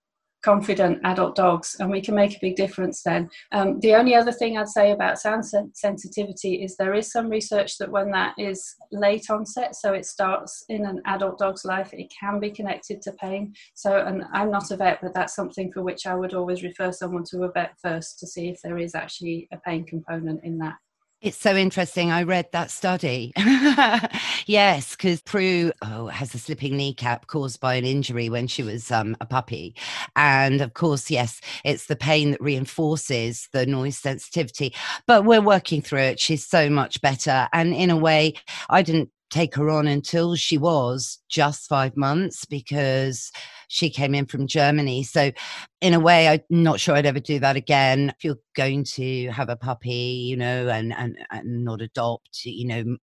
confident 0.43 0.99
adult 1.03 1.35
dogs, 1.35 1.75
and 1.79 1.89
we 1.89 2.01
can 2.01 2.15
make 2.15 2.35
a 2.35 2.39
big 2.41 2.55
difference 2.55 3.03
then. 3.03 3.29
Um, 3.51 3.79
the 3.79 3.95
only 3.95 4.15
other 4.15 4.31
thing 4.31 4.57
I'd 4.57 4.69
say 4.69 4.91
about 4.91 5.19
sound 5.19 5.43
sensitivity 5.73 6.63
is 6.63 6.75
there 6.75 6.93
is 6.93 7.11
some 7.11 7.29
research 7.29 7.77
that 7.77 7.91
when 7.91 8.11
that 8.11 8.33
is 8.37 8.75
late 8.91 9.29
onset, 9.29 9.75
so 9.75 9.93
it 9.93 10.05
starts 10.05 10.63
in 10.69 10.85
an 10.85 11.01
adult 11.05 11.39
dog's 11.39 11.65
life, 11.65 11.93
it 11.93 12.11
can 12.17 12.39
be 12.39 12.51
connected 12.51 13.01
to 13.01 13.11
pain. 13.13 13.53
So, 13.73 13.97
and 13.97 14.23
I'm 14.33 14.51
not 14.51 14.71
a 14.71 14.77
vet, 14.77 14.99
but 15.01 15.13
that's 15.13 15.35
something 15.35 15.71
for 15.71 15.83
which 15.83 16.05
I 16.05 16.15
would 16.15 16.33
always 16.33 16.63
refer 16.63 16.91
someone 16.91 17.23
to 17.31 17.43
a 17.43 17.51
vet 17.51 17.73
first 17.81 18.19
to 18.19 18.27
see 18.27 18.49
if 18.49 18.59
there 18.63 18.77
is 18.77 18.95
actually 18.95 19.47
a 19.51 19.57
pain 19.57 19.85
component 19.85 20.43
in 20.43 20.57
that. 20.59 20.75
It's 21.19 21.37
so 21.37 21.55
interesting. 21.55 22.11
I 22.11 22.21
read 22.21 22.51
that 22.51 22.69
study. 22.69 23.33
yes, 24.45 24.95
because 24.95 25.19
Prue 25.23 25.71
oh, 25.81 26.07
has 26.07 26.35
a 26.35 26.37
slipping 26.37 26.77
kneecap 26.77 27.25
caused 27.25 27.59
by 27.59 27.73
an 27.73 27.85
injury 27.85 28.29
when 28.29 28.45
she 28.45 28.61
was 28.61 28.91
um, 28.91 29.17
a 29.19 29.25
puppy. 29.25 29.75
And 30.15 30.61
of 30.61 30.75
course, 30.75 31.09
yes, 31.09 31.41
it's 31.65 31.87
the 31.87 31.95
pain 31.95 32.31
that 32.31 32.41
reinforces 32.41 33.49
the 33.51 33.65
noise 33.65 33.97
sensitivity. 33.97 34.75
But 35.07 35.25
we're 35.25 35.41
working 35.41 35.81
through 35.81 36.01
it. 36.01 36.19
She's 36.19 36.45
so 36.45 36.69
much 36.69 37.01
better. 37.01 37.49
And 37.51 37.73
in 37.73 37.89
a 37.89 37.97
way, 37.97 38.35
I 38.69 38.83
didn't 38.83 39.09
take 39.31 39.55
her 39.55 39.71
on 39.71 39.87
until 39.87 40.35
she 40.35 40.57
was 40.57 41.17
just 41.29 41.67
five 41.67 41.95
months 41.95 42.45
because 42.45 43.31
she 43.67 43.89
came 43.89 44.15
in 44.15 44.25
from 44.25 44.47
Germany. 44.47 45.03
So, 45.03 45.31
in 45.79 45.93
a 45.93 45.99
way, 45.99 46.27
I'm 46.27 46.41
not 46.49 46.79
sure 46.79 46.95
I'd 46.95 47.05
ever 47.05 47.19
do 47.19 47.37
that 47.39 47.55
again. 47.55 48.11
If 48.17 48.23
you're 48.23 48.39
going 48.55 48.83
to 48.95 49.27
have 49.27 49.49
a 49.49 49.55
puppy, 49.55 50.25
you 50.27 50.35
know, 50.35 50.69
and, 50.69 50.91
and, 50.91 51.15
and 51.29 51.63
not 51.63 51.81
adopt, 51.81 52.45
you 52.45 52.67
know, 52.67 52.97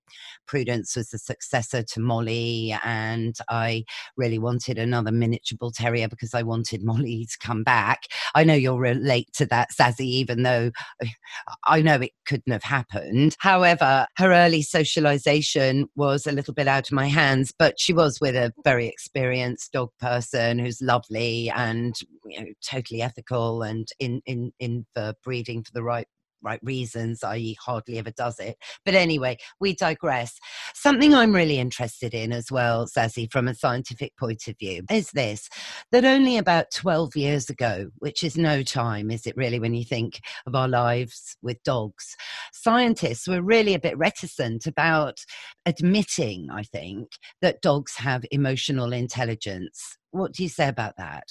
Prudence 0.49 0.97
was 0.97 1.11
the 1.11 1.19
successor 1.19 1.85
to 1.85 2.00
Molly. 2.00 2.76
And 2.85 3.37
I 3.49 3.85
really 4.16 4.40
wanted 4.40 4.78
another 4.78 5.12
miniature 5.12 5.57
bull 5.57 5.71
terrier 5.71 6.09
because 6.09 6.35
I 6.35 6.43
wanted 6.43 6.83
Molly 6.85 7.28
to 7.31 7.47
come 7.47 7.62
back. 7.62 8.02
I 8.35 8.43
know 8.43 8.54
you'll 8.54 8.81
relate 8.81 9.33
to 9.35 9.47
that, 9.47 9.71
Zazie, 9.71 10.00
even 10.00 10.43
though 10.43 10.73
I 11.66 11.81
know 11.81 12.00
it 12.00 12.12
couldn't 12.26 12.52
have 12.52 12.64
happened. 12.64 13.37
However, 13.38 14.07
her 14.16 14.33
early 14.33 14.62
socialization 14.62 15.87
was 15.95 16.26
a 16.26 16.33
little 16.33 16.54
bit 16.54 16.66
out 16.66 16.88
of 16.88 16.93
my 16.93 17.07
hands, 17.07 17.52
but 17.57 17.78
she 17.78 17.93
was 17.93 18.13
with 18.21 18.37
a 18.37 18.52
very 18.64 18.87
experienced 18.87 19.73
dog 19.73 19.90
person 19.99 20.59
who's 20.59 20.80
lovely 20.80 21.50
and 21.50 21.99
you 22.25 22.40
know, 22.40 22.47
totally 22.64 23.02
ethical 23.02 23.62
and 23.62 23.88
in 23.99 24.23
in 24.26 24.52
in 24.59 24.87
for 24.94 25.14
breeding 25.23 25.62
for 25.62 25.73
the 25.73 25.83
right 25.83 26.06
right 26.45 26.61
reasons, 26.63 27.25
i.e., 27.25 27.57
hardly 27.61 27.99
ever 27.99 28.11
does 28.11 28.39
it. 28.39 28.57
But 28.85 28.95
anyway, 28.95 29.39
we 29.61 29.75
digress. 29.75 30.39
Something 30.75 31.15
I'm 31.15 31.35
really 31.35 31.59
interested 31.59 32.15
in 32.15 32.33
as 32.33 32.51
well, 32.51 32.87
Zazie, 32.87 33.31
from 33.31 33.49
a 33.49 33.55
scientific 33.55 34.17
point 34.17 34.47
of 34.49 34.59
view, 34.59 34.85
is 34.91 35.11
this 35.13 35.49
that 35.93 36.05
only 36.05 36.37
about 36.37 36.71
12 36.73 37.17
years 37.17 37.51
ago, 37.51 37.91
which 37.99 38.23
is 38.23 38.37
no 38.37 38.63
time, 38.63 39.11
is 39.11 39.27
it 39.27 39.37
really, 39.37 39.59
when 39.59 39.75
you 39.75 39.85
think 39.85 40.21
of 40.47 40.55
our 40.55 40.69
lives 40.69 41.37
with 41.43 41.63
dogs, 41.63 42.17
scientists 42.53 43.27
were 43.27 43.43
really 43.43 43.75
a 43.75 43.81
bit 43.81 43.97
reticent 43.99 44.67
about 44.67 45.21
admitting, 45.67 46.49
I 46.51 46.63
think, 46.63 47.09
that 47.41 47.63
dogs 47.63 47.97
have 47.97 48.25
emotional 48.31 48.93
intelligence. 48.93 49.97
What 50.11 50.33
do 50.33 50.43
you 50.43 50.49
say 50.49 50.69
about 50.69 50.97
that? 50.99 51.25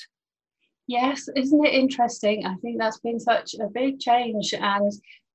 Yes, 0.87 1.29
isn't 1.35 1.65
it 1.65 1.73
interesting? 1.73 2.45
I 2.45 2.55
think 2.55 2.77
that's 2.77 2.99
been 2.99 3.19
such 3.19 3.53
a 3.55 3.67
big 3.67 3.99
change, 3.99 4.53
and 4.53 4.91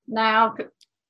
now 0.06 0.54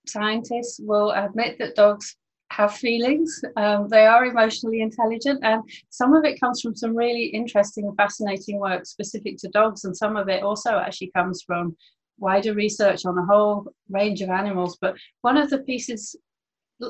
scientists 0.06 0.80
will 0.82 1.10
admit 1.10 1.58
that 1.58 1.74
dogs 1.74 2.16
have 2.50 2.74
feelings. 2.74 3.42
Um, 3.56 3.88
they 3.88 4.06
are 4.06 4.26
emotionally 4.26 4.80
intelligent, 4.80 5.40
and 5.42 5.62
some 5.90 6.14
of 6.14 6.24
it 6.24 6.40
comes 6.40 6.60
from 6.60 6.76
some 6.76 6.96
really 6.96 7.26
interesting 7.26 7.92
fascinating 7.96 8.60
work 8.60 8.86
specific 8.86 9.38
to 9.38 9.48
dogs, 9.48 9.84
and 9.84 9.96
some 9.96 10.16
of 10.16 10.28
it 10.28 10.42
also 10.42 10.78
actually 10.78 11.10
comes 11.16 11.42
from 11.42 11.76
wider 12.18 12.54
research 12.54 13.06
on 13.06 13.18
a 13.18 13.26
whole 13.26 13.66
range 13.88 14.22
of 14.22 14.30
animals. 14.30 14.78
But 14.80 14.96
one 15.22 15.36
of 15.36 15.50
the 15.50 15.58
pieces 15.58 16.14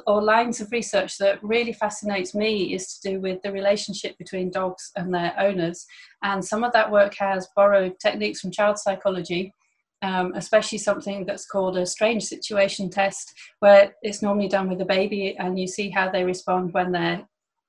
or 0.07 0.23
lines 0.23 0.61
of 0.61 0.71
research 0.71 1.19
that 1.19 1.43
really 1.43 1.73
fascinates 1.73 2.35
me 2.35 2.75
is 2.75 2.99
to 2.99 3.11
do 3.11 3.21
with 3.21 3.41
the 3.43 3.53
relationship 3.53 4.17
between 4.19 4.51
dogs 4.51 4.91
and 4.97 5.13
their 5.13 5.35
owners. 5.39 5.87
And 6.23 6.45
some 6.45 6.65
of 6.65 6.73
that 6.73 6.91
work 6.91 7.15
has 7.15 7.49
borrowed 7.57 7.99
techniques 7.99 8.41
from 8.41 8.51
child 8.51 8.79
psychology, 8.79 9.55
um, 10.03 10.33
especially 10.35 10.79
something 10.79 11.25
that's 11.25 11.47
called 11.47 11.77
a 11.77 11.87
strange 11.87 12.25
situation 12.25 12.91
test, 12.91 13.33
where 13.61 13.95
it's 14.03 14.23
normally 14.23 14.49
done 14.49 14.69
with 14.69 14.81
a 14.81 14.87
baby 14.87 15.37
and 15.39 15.59
you 15.59 15.67
see 15.67 15.91
how 15.91 16.11
they 16.11 16.25
respond 16.25 16.73
when 16.73 16.93
their 16.93 17.27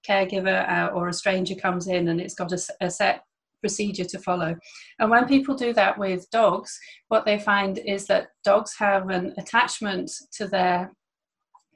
caregiver 0.08 0.68
uh, 0.70 0.88
or 0.94 1.08
a 1.08 1.14
stranger 1.14 1.56
comes 1.56 1.88
in 1.88 2.10
and 2.10 2.20
it's 2.20 2.36
got 2.36 2.52
a, 2.52 2.60
a 2.82 2.90
set 2.90 3.24
procedure 3.62 4.06
to 4.06 4.20
follow. 4.20 4.56
And 5.00 5.10
when 5.10 5.28
people 5.28 5.56
do 5.56 5.74
that 5.74 5.98
with 5.98 6.30
dogs, 6.32 6.78
what 7.10 7.26
they 7.26 7.40
find 7.40 7.78
is 7.80 8.08
that 8.08 8.30
dogs 8.44 8.76
have 8.78 9.10
an 9.10 9.34
attachment 9.38 10.12
to 10.34 10.48
their 10.48 10.92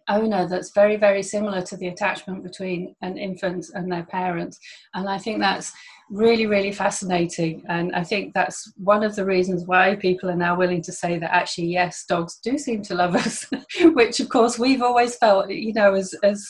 owner 0.09 0.47
that's 0.47 0.71
very 0.71 0.97
very 0.97 1.23
similar 1.23 1.61
to 1.61 1.77
the 1.77 1.87
attachment 1.87 2.43
between 2.43 2.95
an 3.01 3.17
infant 3.17 3.65
and 3.73 3.91
their 3.91 4.03
parents. 4.03 4.59
And 4.93 5.07
i 5.09 5.17
think 5.17 5.39
that's 5.39 5.71
really 6.09 6.45
really 6.45 6.71
fascinating. 6.71 7.63
And 7.69 7.95
i 7.95 8.03
think 8.03 8.33
that's 8.33 8.71
one 8.77 9.03
of 9.03 9.15
the 9.15 9.25
reasons 9.25 9.65
why 9.65 9.95
people 9.95 10.29
are 10.29 10.35
now 10.35 10.57
willing 10.57 10.81
to 10.83 10.91
say 10.91 11.19
that 11.19 11.33
actually 11.33 11.67
yes 11.67 12.05
dogs 12.07 12.39
do 12.43 12.57
seem 12.57 12.81
to 12.83 12.95
love 12.95 13.15
us 13.25 13.45
which 13.93 14.19
of 14.19 14.29
course 14.29 14.59
we've 14.59 14.81
always 14.81 15.15
felt 15.15 15.49
you 15.49 15.73
know 15.73 15.93
as 15.93 16.13
as 16.23 16.45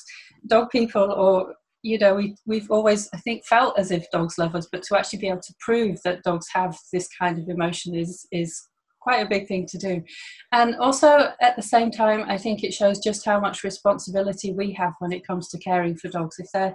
dog 0.48 0.70
people 0.72 1.12
or 1.12 1.54
you 1.84 1.98
know 2.00 2.16
we, 2.16 2.36
we've 2.46 2.72
always 2.72 3.10
i 3.14 3.18
think 3.18 3.46
felt 3.46 3.78
as 3.78 3.92
if 3.92 4.10
dogs 4.12 4.38
love 4.38 4.56
us. 4.56 4.68
But 4.72 4.84
to 4.84 4.98
actually 4.98 5.20
be 5.20 5.28
able 5.28 5.42
to 5.42 5.54
prove 5.60 6.02
that 6.04 6.24
dogs 6.24 6.48
have 6.54 6.78
this 6.92 7.08
kind 7.20 7.38
of 7.38 7.50
emotion 7.50 7.94
is 7.94 8.26
is 8.32 8.68
quite 9.04 9.26
a 9.26 9.30
big 9.30 9.48
thing 9.48 9.66
to 9.68 9.78
do. 9.78 10.02
And 10.52 10.76
also, 10.78 11.34
at 11.42 11.56
the 11.56 11.62
same 11.62 11.92
time, 11.92 12.26
I 12.28 12.38
think 12.38 12.64
it 12.64 12.74
shows 12.74 13.00
just 13.00 13.26
how 13.26 13.40
much 13.40 13.64
responsibility 13.64 14.54
we 14.54 14.72
have 14.74 14.94
when 15.00 15.12
it 15.12 15.28
comes 15.28 15.50
to 15.50 15.60
caring 15.60 15.96
for 15.98 16.08
dogs. 16.08 16.38
If 16.40 16.48
they're 16.54 16.74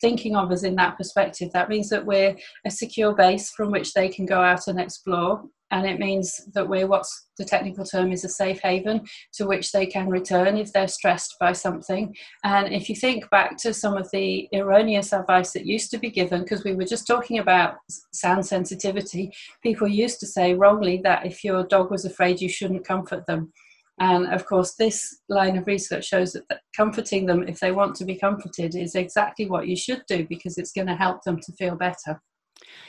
thinking 0.00 0.36
of 0.36 0.50
us 0.50 0.64
in 0.64 0.74
that 0.76 0.98
perspective, 0.98 1.50
that 1.52 1.68
means 1.68 1.88
that 1.90 2.04
we're 2.04 2.36
a 2.66 2.70
secure 2.70 3.14
base 3.14 3.50
from 3.50 3.70
which 3.70 3.94
they 3.94 4.08
can 4.08 4.26
go 4.26 4.40
out 4.40 4.66
and 4.66 4.80
explore 4.80 5.44
and 5.74 5.86
it 5.86 5.98
means 5.98 6.40
that 6.54 6.68
we're 6.68 6.86
what's 6.86 7.26
the 7.36 7.44
technical 7.44 7.84
term 7.84 8.12
is 8.12 8.24
a 8.24 8.28
safe 8.28 8.60
haven 8.60 9.04
to 9.32 9.44
which 9.44 9.72
they 9.72 9.84
can 9.84 10.08
return 10.08 10.56
if 10.56 10.72
they're 10.72 10.86
stressed 10.86 11.34
by 11.40 11.52
something. 11.52 12.14
And 12.44 12.72
if 12.72 12.88
you 12.88 12.94
think 12.94 13.28
back 13.30 13.56
to 13.58 13.74
some 13.74 13.96
of 13.96 14.08
the 14.12 14.48
erroneous 14.54 15.12
advice 15.12 15.52
that 15.52 15.66
used 15.66 15.90
to 15.90 15.98
be 15.98 16.10
given, 16.10 16.42
because 16.42 16.62
we 16.62 16.76
were 16.76 16.84
just 16.84 17.08
talking 17.08 17.40
about 17.40 17.74
sound 18.12 18.46
sensitivity, 18.46 19.32
people 19.64 19.88
used 19.88 20.20
to 20.20 20.28
say 20.28 20.54
wrongly 20.54 21.00
that 21.02 21.26
if 21.26 21.42
your 21.42 21.64
dog 21.64 21.90
was 21.90 22.04
afraid, 22.04 22.40
you 22.40 22.48
shouldn't 22.48 22.86
comfort 22.86 23.26
them. 23.26 23.52
And 23.98 24.32
of 24.32 24.46
course, 24.46 24.74
this 24.74 25.22
line 25.28 25.58
of 25.58 25.66
research 25.66 26.04
shows 26.04 26.34
that, 26.34 26.60
comforting 26.76 27.26
them, 27.26 27.48
if 27.48 27.58
they 27.58 27.72
want 27.72 27.96
to 27.96 28.04
be 28.04 28.14
comforted, 28.14 28.76
is 28.76 28.94
exactly 28.94 29.48
what 29.48 29.66
you 29.66 29.74
should 29.74 30.04
do 30.06 30.24
because 30.28 30.56
it's 30.56 30.72
going 30.72 30.86
to 30.86 30.94
help 30.94 31.24
them 31.24 31.40
to 31.40 31.52
feel 31.54 31.74
better. 31.74 32.20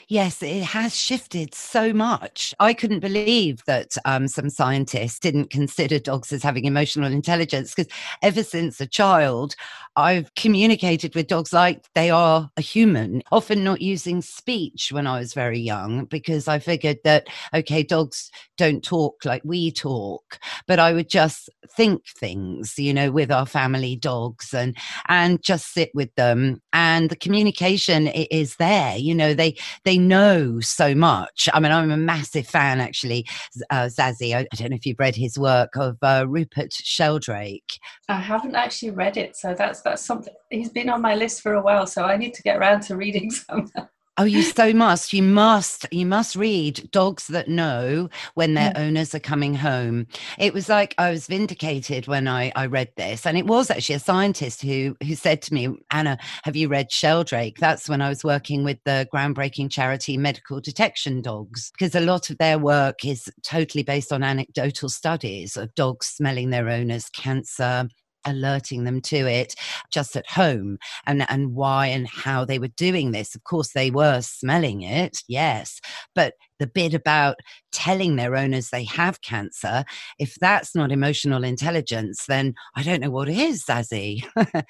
Yes, 0.08 0.40
it 0.40 0.62
has 0.62 0.94
shifted 0.94 1.52
so 1.52 1.92
much. 1.92 2.54
I 2.60 2.74
couldn't 2.74 3.00
believe 3.00 3.64
that 3.66 3.96
um, 4.04 4.28
some 4.28 4.50
scientists 4.50 5.18
didn't 5.18 5.50
consider 5.50 5.98
dogs 5.98 6.32
as 6.32 6.44
having 6.44 6.64
emotional 6.64 7.10
intelligence 7.10 7.74
because 7.74 7.92
ever 8.22 8.44
since 8.44 8.80
a 8.80 8.86
child, 8.86 9.56
I've 9.96 10.32
communicated 10.34 11.14
with 11.14 11.26
dogs 11.26 11.52
like 11.52 11.86
they 11.94 12.10
are 12.10 12.50
a 12.56 12.60
human, 12.60 13.22
often 13.32 13.64
not 13.64 13.80
using 13.80 14.22
speech 14.22 14.90
when 14.92 15.06
I 15.08 15.18
was 15.18 15.34
very 15.34 15.58
young 15.58 16.04
because 16.04 16.46
I 16.46 16.60
figured 16.60 16.98
that, 17.02 17.26
okay, 17.52 17.82
dogs 17.82 18.30
don't 18.56 18.84
talk 18.84 19.24
like 19.24 19.42
we 19.44 19.72
talk, 19.72 20.38
but 20.68 20.78
I 20.78 20.92
would 20.92 21.08
just 21.08 21.48
think 21.76 22.06
things, 22.06 22.74
you 22.78 22.94
know, 22.94 23.10
with 23.10 23.32
our 23.32 23.46
family 23.46 23.96
dogs 23.96 24.54
and, 24.54 24.76
and 25.08 25.42
just 25.42 25.72
sit 25.72 25.90
with 25.94 26.14
them. 26.14 26.60
And 26.72 27.10
the 27.10 27.16
communication 27.16 28.06
is 28.06 28.56
there, 28.56 28.96
you 28.96 29.14
know, 29.14 29.34
they, 29.34 29.55
they 29.84 29.98
know 29.98 30.60
so 30.60 30.94
much. 30.94 31.48
I 31.52 31.60
mean, 31.60 31.72
I'm 31.72 31.90
a 31.90 31.96
massive 31.96 32.46
fan, 32.46 32.80
actually, 32.80 33.26
uh, 33.70 33.84
Zazie. 33.86 34.34
I, 34.34 34.40
I, 34.40 34.56
don't 34.56 34.70
know 34.70 34.76
if 34.76 34.86
you've 34.86 34.98
read 34.98 35.16
his 35.16 35.38
work 35.38 35.76
of 35.76 35.96
uh, 36.02 36.24
Rupert 36.28 36.72
Sheldrake. 36.72 37.78
I 38.08 38.20
haven't 38.20 38.54
actually 38.54 38.90
read 38.90 39.16
it, 39.16 39.36
so 39.36 39.54
that's 39.54 39.82
that's 39.82 40.02
something. 40.02 40.34
He's 40.50 40.70
been 40.70 40.88
on 40.88 41.02
my 41.02 41.14
list 41.14 41.42
for 41.42 41.54
a 41.54 41.62
while, 41.62 41.86
so 41.86 42.04
I 42.04 42.16
need 42.16 42.34
to 42.34 42.42
get 42.42 42.56
around 42.56 42.82
to 42.82 42.96
reading 42.96 43.30
some. 43.30 43.70
Oh, 44.18 44.24
you 44.24 44.42
so 44.42 44.72
must. 44.72 45.12
You 45.12 45.22
must. 45.22 45.84
You 45.92 46.06
must 46.06 46.36
read 46.36 46.90
Dogs 46.90 47.26
That 47.26 47.48
Know 47.48 48.08
when 48.32 48.54
their 48.54 48.72
yeah. 48.74 48.82
owners 48.82 49.14
are 49.14 49.20
coming 49.20 49.54
home. 49.54 50.06
It 50.38 50.54
was 50.54 50.70
like 50.70 50.94
I 50.96 51.10
was 51.10 51.26
vindicated 51.26 52.06
when 52.06 52.26
I, 52.26 52.50
I 52.56 52.64
read 52.64 52.92
this. 52.96 53.26
And 53.26 53.36
it 53.36 53.46
was 53.46 53.70
actually 53.70 53.96
a 53.96 54.00
scientist 54.00 54.62
who 54.62 54.96
who 55.02 55.14
said 55.14 55.42
to 55.42 55.54
me, 55.54 55.68
Anna, 55.90 56.16
have 56.44 56.56
you 56.56 56.68
read 56.68 56.90
Sheldrake? 56.90 57.58
That's 57.58 57.90
when 57.90 58.00
I 58.00 58.08
was 58.08 58.24
working 58.24 58.64
with 58.64 58.78
the 58.86 59.06
groundbreaking 59.12 59.70
charity 59.70 60.16
Medical 60.16 60.62
Detection 60.62 61.20
Dogs, 61.20 61.70
because 61.72 61.94
a 61.94 62.00
lot 62.00 62.30
of 62.30 62.38
their 62.38 62.58
work 62.58 63.04
is 63.04 63.30
totally 63.42 63.82
based 63.84 64.14
on 64.14 64.22
anecdotal 64.22 64.88
studies 64.88 65.58
of 65.58 65.74
dogs 65.74 66.06
smelling 66.06 66.48
their 66.48 66.70
owners' 66.70 67.10
cancer, 67.10 67.86
alerting 68.26 68.84
them 68.84 69.00
to 69.02 69.16
it 69.26 69.54
just 69.92 70.16
at 70.16 70.28
home 70.30 70.78
and, 71.06 71.28
and 71.30 71.54
why 71.54 71.86
and 71.86 72.06
how 72.08 72.44
they 72.44 72.58
were 72.58 72.68
doing 72.68 73.12
this. 73.12 73.34
Of 73.34 73.44
course, 73.44 73.72
they 73.72 73.90
were 73.90 74.20
smelling 74.22 74.82
it, 74.82 75.18
yes, 75.28 75.80
but 76.14 76.34
the 76.58 76.66
bit 76.66 76.94
about 76.94 77.36
telling 77.72 78.16
their 78.16 78.34
owners 78.36 78.70
they 78.70 78.84
have 78.84 79.20
cancer, 79.20 79.84
if 80.18 80.34
that's 80.40 80.74
not 80.74 80.90
emotional 80.92 81.44
intelligence, 81.44 82.24
then 82.26 82.54
I 82.74 82.82
don't 82.82 83.00
know 83.00 83.10
what 83.10 83.28
is, 83.28 83.64
Zazie. 83.64 84.24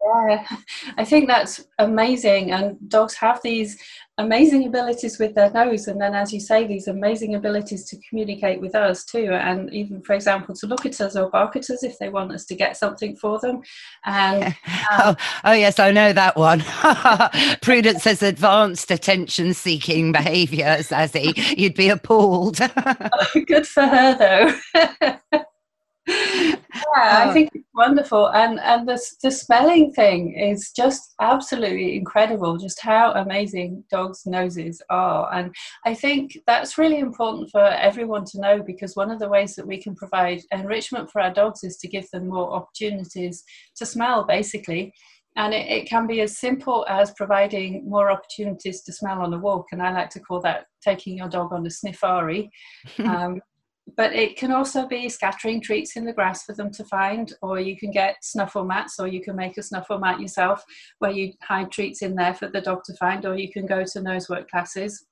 Yeah, 0.00 0.46
I 0.96 1.04
think 1.04 1.26
that's 1.26 1.64
amazing. 1.78 2.52
And 2.52 2.76
dogs 2.88 3.14
have 3.14 3.40
these 3.42 3.76
amazing 4.16 4.66
abilities 4.66 5.18
with 5.18 5.34
their 5.34 5.50
nose, 5.50 5.88
and 5.88 6.00
then, 6.00 6.14
as 6.14 6.32
you 6.32 6.40
say, 6.40 6.66
these 6.66 6.88
amazing 6.88 7.34
abilities 7.34 7.84
to 7.86 7.96
communicate 8.08 8.60
with 8.60 8.74
us 8.74 9.04
too. 9.04 9.30
And 9.32 9.72
even, 9.72 10.00
for 10.02 10.14
example, 10.14 10.54
to 10.56 10.66
look 10.66 10.86
at 10.86 11.00
us 11.00 11.16
or 11.16 11.30
bark 11.30 11.56
at 11.56 11.68
us 11.70 11.82
if 11.82 11.98
they 11.98 12.08
want 12.08 12.32
us 12.32 12.44
to 12.46 12.54
get 12.54 12.76
something 12.76 13.16
for 13.16 13.40
them. 13.40 13.62
And 14.04 14.44
um, 14.44 14.54
oh, 14.90 15.16
oh, 15.44 15.52
yes, 15.52 15.78
I 15.78 15.90
know 15.90 16.12
that 16.12 16.36
one. 16.36 16.64
Prudence 17.62 18.04
says 18.04 18.22
advanced 18.22 18.90
attention-seeking 18.90 20.12
behaviour, 20.12 20.76
Zazie. 20.78 21.56
You'd 21.58 21.74
be 21.74 21.88
appalled. 21.88 22.58
Good 23.46 23.66
for 23.66 23.82
her, 23.82 24.16
though 25.32 25.40
yeah, 26.08 26.56
I 26.94 27.26
oh. 27.28 27.32
think 27.32 27.50
it's 27.54 27.68
wonderful, 27.74 28.28
and 28.30 28.58
and 28.60 28.88
the 28.88 29.00
the 29.22 29.30
smelling 29.30 29.92
thing 29.92 30.34
is 30.34 30.72
just 30.74 31.14
absolutely 31.20 31.96
incredible. 31.96 32.56
Just 32.56 32.80
how 32.80 33.12
amazing 33.12 33.84
dogs' 33.90 34.24
noses 34.26 34.80
are, 34.90 35.32
and 35.34 35.54
I 35.84 35.94
think 35.94 36.38
that's 36.46 36.78
really 36.78 36.98
important 36.98 37.50
for 37.50 37.62
everyone 37.64 38.24
to 38.26 38.40
know 38.40 38.62
because 38.62 38.96
one 38.96 39.10
of 39.10 39.18
the 39.18 39.28
ways 39.28 39.54
that 39.56 39.66
we 39.66 39.80
can 39.82 39.94
provide 39.94 40.40
enrichment 40.52 41.10
for 41.10 41.20
our 41.20 41.32
dogs 41.32 41.62
is 41.62 41.76
to 41.78 41.88
give 41.88 42.08
them 42.10 42.28
more 42.28 42.52
opportunities 42.52 43.44
to 43.76 43.86
smell, 43.86 44.24
basically. 44.24 44.92
And 45.36 45.54
it, 45.54 45.70
it 45.70 45.88
can 45.88 46.06
be 46.08 46.20
as 46.22 46.38
simple 46.38 46.84
as 46.88 47.12
providing 47.12 47.88
more 47.88 48.10
opportunities 48.10 48.82
to 48.82 48.92
smell 48.92 49.20
on 49.20 49.32
a 49.32 49.38
walk, 49.38 49.66
and 49.72 49.82
I 49.82 49.92
like 49.92 50.10
to 50.10 50.20
call 50.20 50.40
that 50.40 50.66
taking 50.82 51.18
your 51.18 51.28
dog 51.28 51.52
on 51.52 51.66
a 51.66 51.70
sniffari. 51.70 52.48
Um, 52.98 53.40
but 53.96 54.12
it 54.12 54.36
can 54.36 54.52
also 54.52 54.86
be 54.86 55.08
scattering 55.08 55.60
treats 55.60 55.96
in 55.96 56.04
the 56.04 56.12
grass 56.12 56.44
for 56.44 56.54
them 56.54 56.70
to 56.72 56.84
find, 56.84 57.32
or 57.42 57.58
you 57.60 57.76
can 57.76 57.90
get 57.90 58.22
snuffle 58.22 58.64
mats, 58.64 58.98
or 58.98 59.06
you 59.06 59.22
can 59.22 59.36
make 59.36 59.56
a 59.56 59.62
snuffle 59.62 59.98
mat 59.98 60.20
yourself 60.20 60.64
where 60.98 61.10
you 61.10 61.32
hide 61.42 61.70
treats 61.70 62.02
in 62.02 62.14
there 62.14 62.34
for 62.34 62.48
the 62.48 62.60
dog 62.60 62.84
to 62.84 62.94
find, 62.94 63.24
or 63.24 63.36
you 63.36 63.50
can 63.50 63.66
go 63.66 63.84
to 63.84 64.00
nose 64.00 64.28
work 64.28 64.50
classes. 64.50 65.06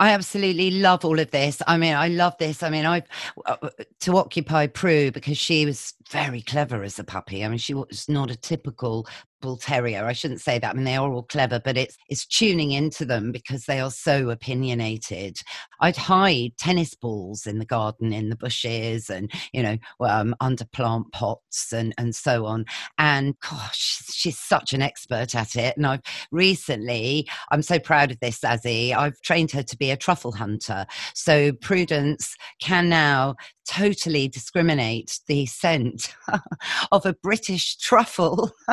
I 0.00 0.10
absolutely 0.10 0.70
love 0.72 1.04
all 1.04 1.18
of 1.18 1.30
this. 1.30 1.62
I 1.66 1.76
mean, 1.78 1.94
I 1.94 2.08
love 2.08 2.36
this. 2.38 2.62
I 2.62 2.70
mean, 2.70 2.84
I 2.84 3.02
uh, 3.46 3.56
to 4.00 4.16
occupy 4.16 4.66
Prue 4.66 5.10
because 5.10 5.38
she 5.38 5.64
was 5.64 5.94
very 6.10 6.42
clever 6.42 6.82
as 6.82 6.98
a 6.98 7.04
puppy. 7.04 7.44
I 7.44 7.48
mean, 7.48 7.58
she 7.58 7.74
was 7.74 8.08
not 8.08 8.30
a 8.30 8.36
typical 8.36 9.06
bull 9.42 9.58
terrier. 9.58 10.06
I 10.06 10.14
shouldn't 10.14 10.40
say 10.40 10.58
that. 10.58 10.70
I 10.70 10.72
mean, 10.72 10.84
they 10.84 10.96
are 10.96 11.12
all 11.12 11.24
clever, 11.24 11.60
but 11.62 11.76
it's 11.76 11.98
it's 12.08 12.24
tuning 12.24 12.72
into 12.72 13.04
them 13.04 13.32
because 13.32 13.66
they 13.66 13.80
are 13.80 13.90
so 13.90 14.30
opinionated. 14.30 15.38
I'd 15.80 15.96
hide 15.96 16.52
tennis 16.56 16.94
balls 16.94 17.46
in 17.46 17.58
the 17.58 17.66
garden, 17.66 18.12
in 18.12 18.30
the 18.30 18.36
bushes, 18.36 19.10
and 19.10 19.30
you 19.52 19.62
know, 19.62 19.76
um, 20.00 20.34
under 20.40 20.64
plant 20.64 21.12
pots 21.12 21.72
and 21.72 21.92
and 21.98 22.14
so 22.14 22.46
on. 22.46 22.64
And 22.96 23.34
gosh, 23.40 24.02
she's 24.10 24.38
such 24.38 24.72
an 24.72 24.80
expert 24.80 25.34
at 25.34 25.56
it. 25.56 25.76
And 25.76 25.86
I've 25.86 26.02
recently, 26.30 27.28
I'm 27.50 27.62
so 27.62 27.78
proud 27.78 28.12
of 28.12 28.20
this, 28.20 28.40
Zazie. 28.40 28.94
I've 28.94 29.20
trained 29.22 29.50
her 29.50 29.62
to 29.62 29.76
be 29.76 29.90
a 29.90 29.96
truffle 29.96 30.32
hunter. 30.32 30.86
So 31.14 31.52
Prudence 31.52 32.36
can 32.60 32.88
now 32.88 33.34
totally 33.66 34.28
discriminate 34.28 35.20
the 35.28 35.46
scent 35.46 36.14
of 36.92 37.06
a 37.06 37.14
British 37.14 37.76
truffle 37.76 38.50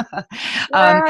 um, 0.74 1.02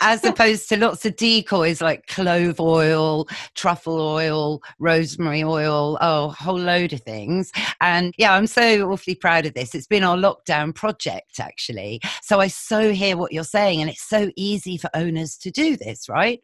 as 0.00 0.24
opposed 0.24 0.68
to 0.68 0.76
lots 0.76 1.04
of 1.04 1.16
decoys 1.16 1.80
like 1.80 2.06
clove 2.06 2.60
oil, 2.60 3.28
truffle 3.54 4.00
oil, 4.00 4.62
rosemary 4.78 5.42
oil, 5.42 5.98
oh, 6.00 6.26
a 6.26 6.28
whole 6.28 6.58
load 6.58 6.92
of 6.92 7.00
things. 7.00 7.52
And 7.80 8.14
yeah, 8.18 8.32
I'm 8.32 8.46
so 8.46 8.90
awfully 8.90 9.14
proud 9.14 9.46
of 9.46 9.54
this. 9.54 9.74
It's 9.74 9.86
been 9.86 10.04
our 10.04 10.16
lockdown 10.16 10.74
project, 10.74 11.40
actually. 11.40 12.00
So 12.22 12.40
I 12.40 12.48
so 12.48 12.92
hear 12.92 13.16
what 13.16 13.32
you're 13.32 13.44
saying, 13.44 13.80
and 13.80 13.90
it's 13.90 14.02
so 14.08 14.30
easy 14.36 14.76
for 14.76 14.90
owners 14.94 15.36
to 15.38 15.50
do 15.50 15.76
this, 15.76 16.08
right? 16.08 16.40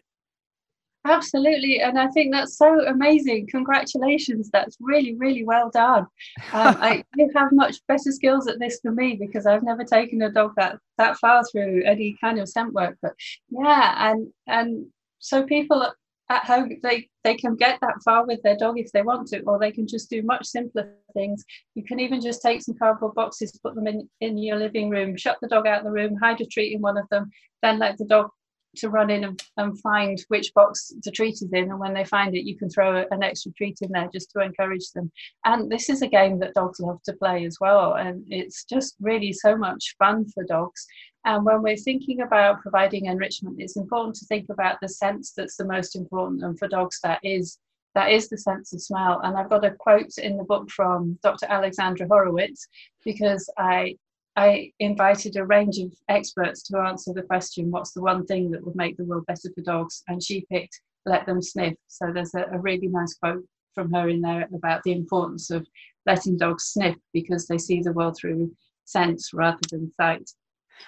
Absolutely, 1.07 1.81
and 1.81 1.99
I 1.99 2.09
think 2.09 2.31
that's 2.31 2.59
so 2.59 2.87
amazing. 2.87 3.47
Congratulations, 3.51 4.51
that's 4.53 4.77
really, 4.81 5.15
really 5.15 5.45
well 5.45 5.71
done. 5.71 6.07
Um, 6.53 6.77
I, 6.79 7.05
you 7.17 7.31
have 7.35 7.53
much 7.53 7.79
better 7.89 8.13
skills 8.13 8.47
at 8.47 8.59
this 8.59 8.81
than 8.81 8.97
me 8.97 9.17
because 9.19 9.47
I've 9.47 9.63
never 9.63 9.83
taken 9.83 10.21
a 10.23 10.31
dog 10.31 10.53
that 10.57 10.79
that 10.99 11.17
far 11.17 11.43
through 11.51 11.85
any 11.87 12.17
kind 12.21 12.39
of 12.39 12.49
scent 12.49 12.75
work. 12.75 12.99
But 13.01 13.13
yeah, 13.49 14.11
and 14.11 14.29
and 14.47 14.87
so 15.21 15.45
people 15.45 15.91
at 16.29 16.45
home 16.45 16.71
they 16.83 17.09
they 17.25 17.35
can 17.35 17.57
get 17.57 17.81
that 17.81 17.97
far 18.05 18.27
with 18.27 18.41
their 18.43 18.57
dog 18.57 18.79
if 18.79 18.93
they 18.93 19.03
want 19.03 19.27
to, 19.29 19.41
or 19.41 19.59
they 19.59 19.73
can 19.73 19.87
just 19.87 20.11
do 20.11 20.23
much 20.23 20.47
simpler 20.47 20.93
things. 21.15 21.43
You 21.75 21.83
can 21.83 21.99
even 21.99 22.21
just 22.21 22.43
take 22.43 22.61
some 22.61 22.77
cardboard 22.79 23.15
boxes, 23.15 23.59
put 23.63 23.75
them 23.75 23.87
in 23.87 24.07
in 24.21 24.37
your 24.37 24.59
living 24.59 24.91
room, 24.91 25.17
shut 25.17 25.39
the 25.41 25.49
dog 25.49 25.67
out 25.67 25.79
of 25.79 25.85
the 25.85 25.93
room, 25.93 26.17
hide 26.17 26.43
a 26.43 26.47
treat 26.47 26.75
in 26.75 26.83
one 26.83 26.99
of 26.99 27.09
them, 27.11 27.31
then 27.63 27.79
let 27.79 27.97
the 27.97 28.05
dog 28.05 28.29
to 28.77 28.89
run 28.89 29.11
in 29.11 29.25
and, 29.25 29.43
and, 29.57 29.81
find 29.81 30.23
which 30.29 30.53
box 30.55 30.93
the 31.03 31.11
treat 31.11 31.35
is 31.35 31.49
in. 31.53 31.71
And 31.71 31.79
when 31.79 31.95
they 31.95 32.05
find 32.05 32.35
it, 32.35 32.45
you 32.45 32.57
can 32.57 32.69
throw 32.69 33.05
an 33.11 33.23
extra 33.23 33.53
treat 33.53 33.79
in 33.83 33.91
there 33.91 34.09
just 34.13 34.31
to 34.33 34.41
encourage 34.41 34.91
them. 34.93 35.11
And 35.45 35.71
this 35.71 35.89
is 35.89 36.03
a 36.03 36.09
game 36.09 36.39
that 36.41 36.55
dogs 36.55 36.81
love 36.81 37.03
to 37.05 37.13
play 37.15 37.45
as 37.45 37.59
well. 37.61 37.95
And 37.95 38.25
it's 38.29 38.65
just 38.65 38.97
really 39.01 39.33
so 39.33 39.57
much 39.57 39.95
fun 39.99 40.27
for 40.29 40.45
dogs. 40.45 40.87
And 41.25 41.45
when 41.45 41.63
we're 41.63 41.77
thinking 41.77 42.23
about 42.23 42.63
providing 42.63 43.07
enrichment, 43.07 43.57
it's 43.59 43.77
important 43.77 44.17
to 44.17 44.27
think 44.27 44.47
about 44.51 44.79
the 44.81 44.89
sense 44.89 45.33
that's 45.37 45.57
the 45.57 45.67
most 45.67 45.97
important. 45.97 46.43
And 46.43 46.59
for 46.59 46.69
dogs, 46.69 46.99
that 47.03 47.21
is 47.23 47.59
that 47.95 48.13
is 48.13 48.29
the 48.29 48.39
sense 48.39 48.73
of 48.73 48.81
smell. 48.81 49.21
And 49.25 49.37
I've 49.37 49.51
got 49.51 49.65
a 49.65 49.73
quote 49.73 50.17
in 50.19 50.37
the 50.37 50.45
book 50.45 50.71
from 50.71 51.19
Dr. 51.25 51.47
Alexandra 51.47 52.07
Horowitz 52.07 52.69
because 53.05 53.51
I 53.59 53.97
I 54.37 54.73
invited 54.79 55.37
a 55.37 55.45
range 55.45 55.79
of 55.79 55.93
experts 56.09 56.63
to 56.65 56.79
answer 56.79 57.13
the 57.13 57.23
question 57.23 57.71
what's 57.71 57.93
the 57.93 58.03
one 58.03 58.25
thing 58.27 58.51
that 58.53 58.65
would 58.65 58.77
make 58.77 58.97
the 58.97 59.05
world 59.05 59.27
better 59.27 59.51
for 59.55 59.63
dogs? 59.63 60.03
And 60.09 60.23
she 60.23 60.47
picked 60.51 60.81
let 61.07 61.27
them 61.27 61.43
sniff. 61.43 61.75
So 61.89 62.13
there's 62.13 62.35
a, 62.35 62.45
a 62.53 62.59
really 62.59 62.89
nice 62.89 63.15
quote 63.15 63.45
from 63.75 63.93
her 63.93 64.09
in 64.09 64.21
there 64.21 64.49
about 64.55 64.83
the 64.83 64.93
importance 64.93 65.51
of 65.51 65.67
letting 66.07 66.37
dogs 66.37 66.65
sniff 66.65 66.97
because 67.13 67.47
they 67.47 67.59
see 67.59 67.81
the 67.83 67.93
world 67.93 68.17
through 68.17 68.53
sense 68.85 69.33
rather 69.33 69.61
than 69.71 69.93
sight. 69.93 70.31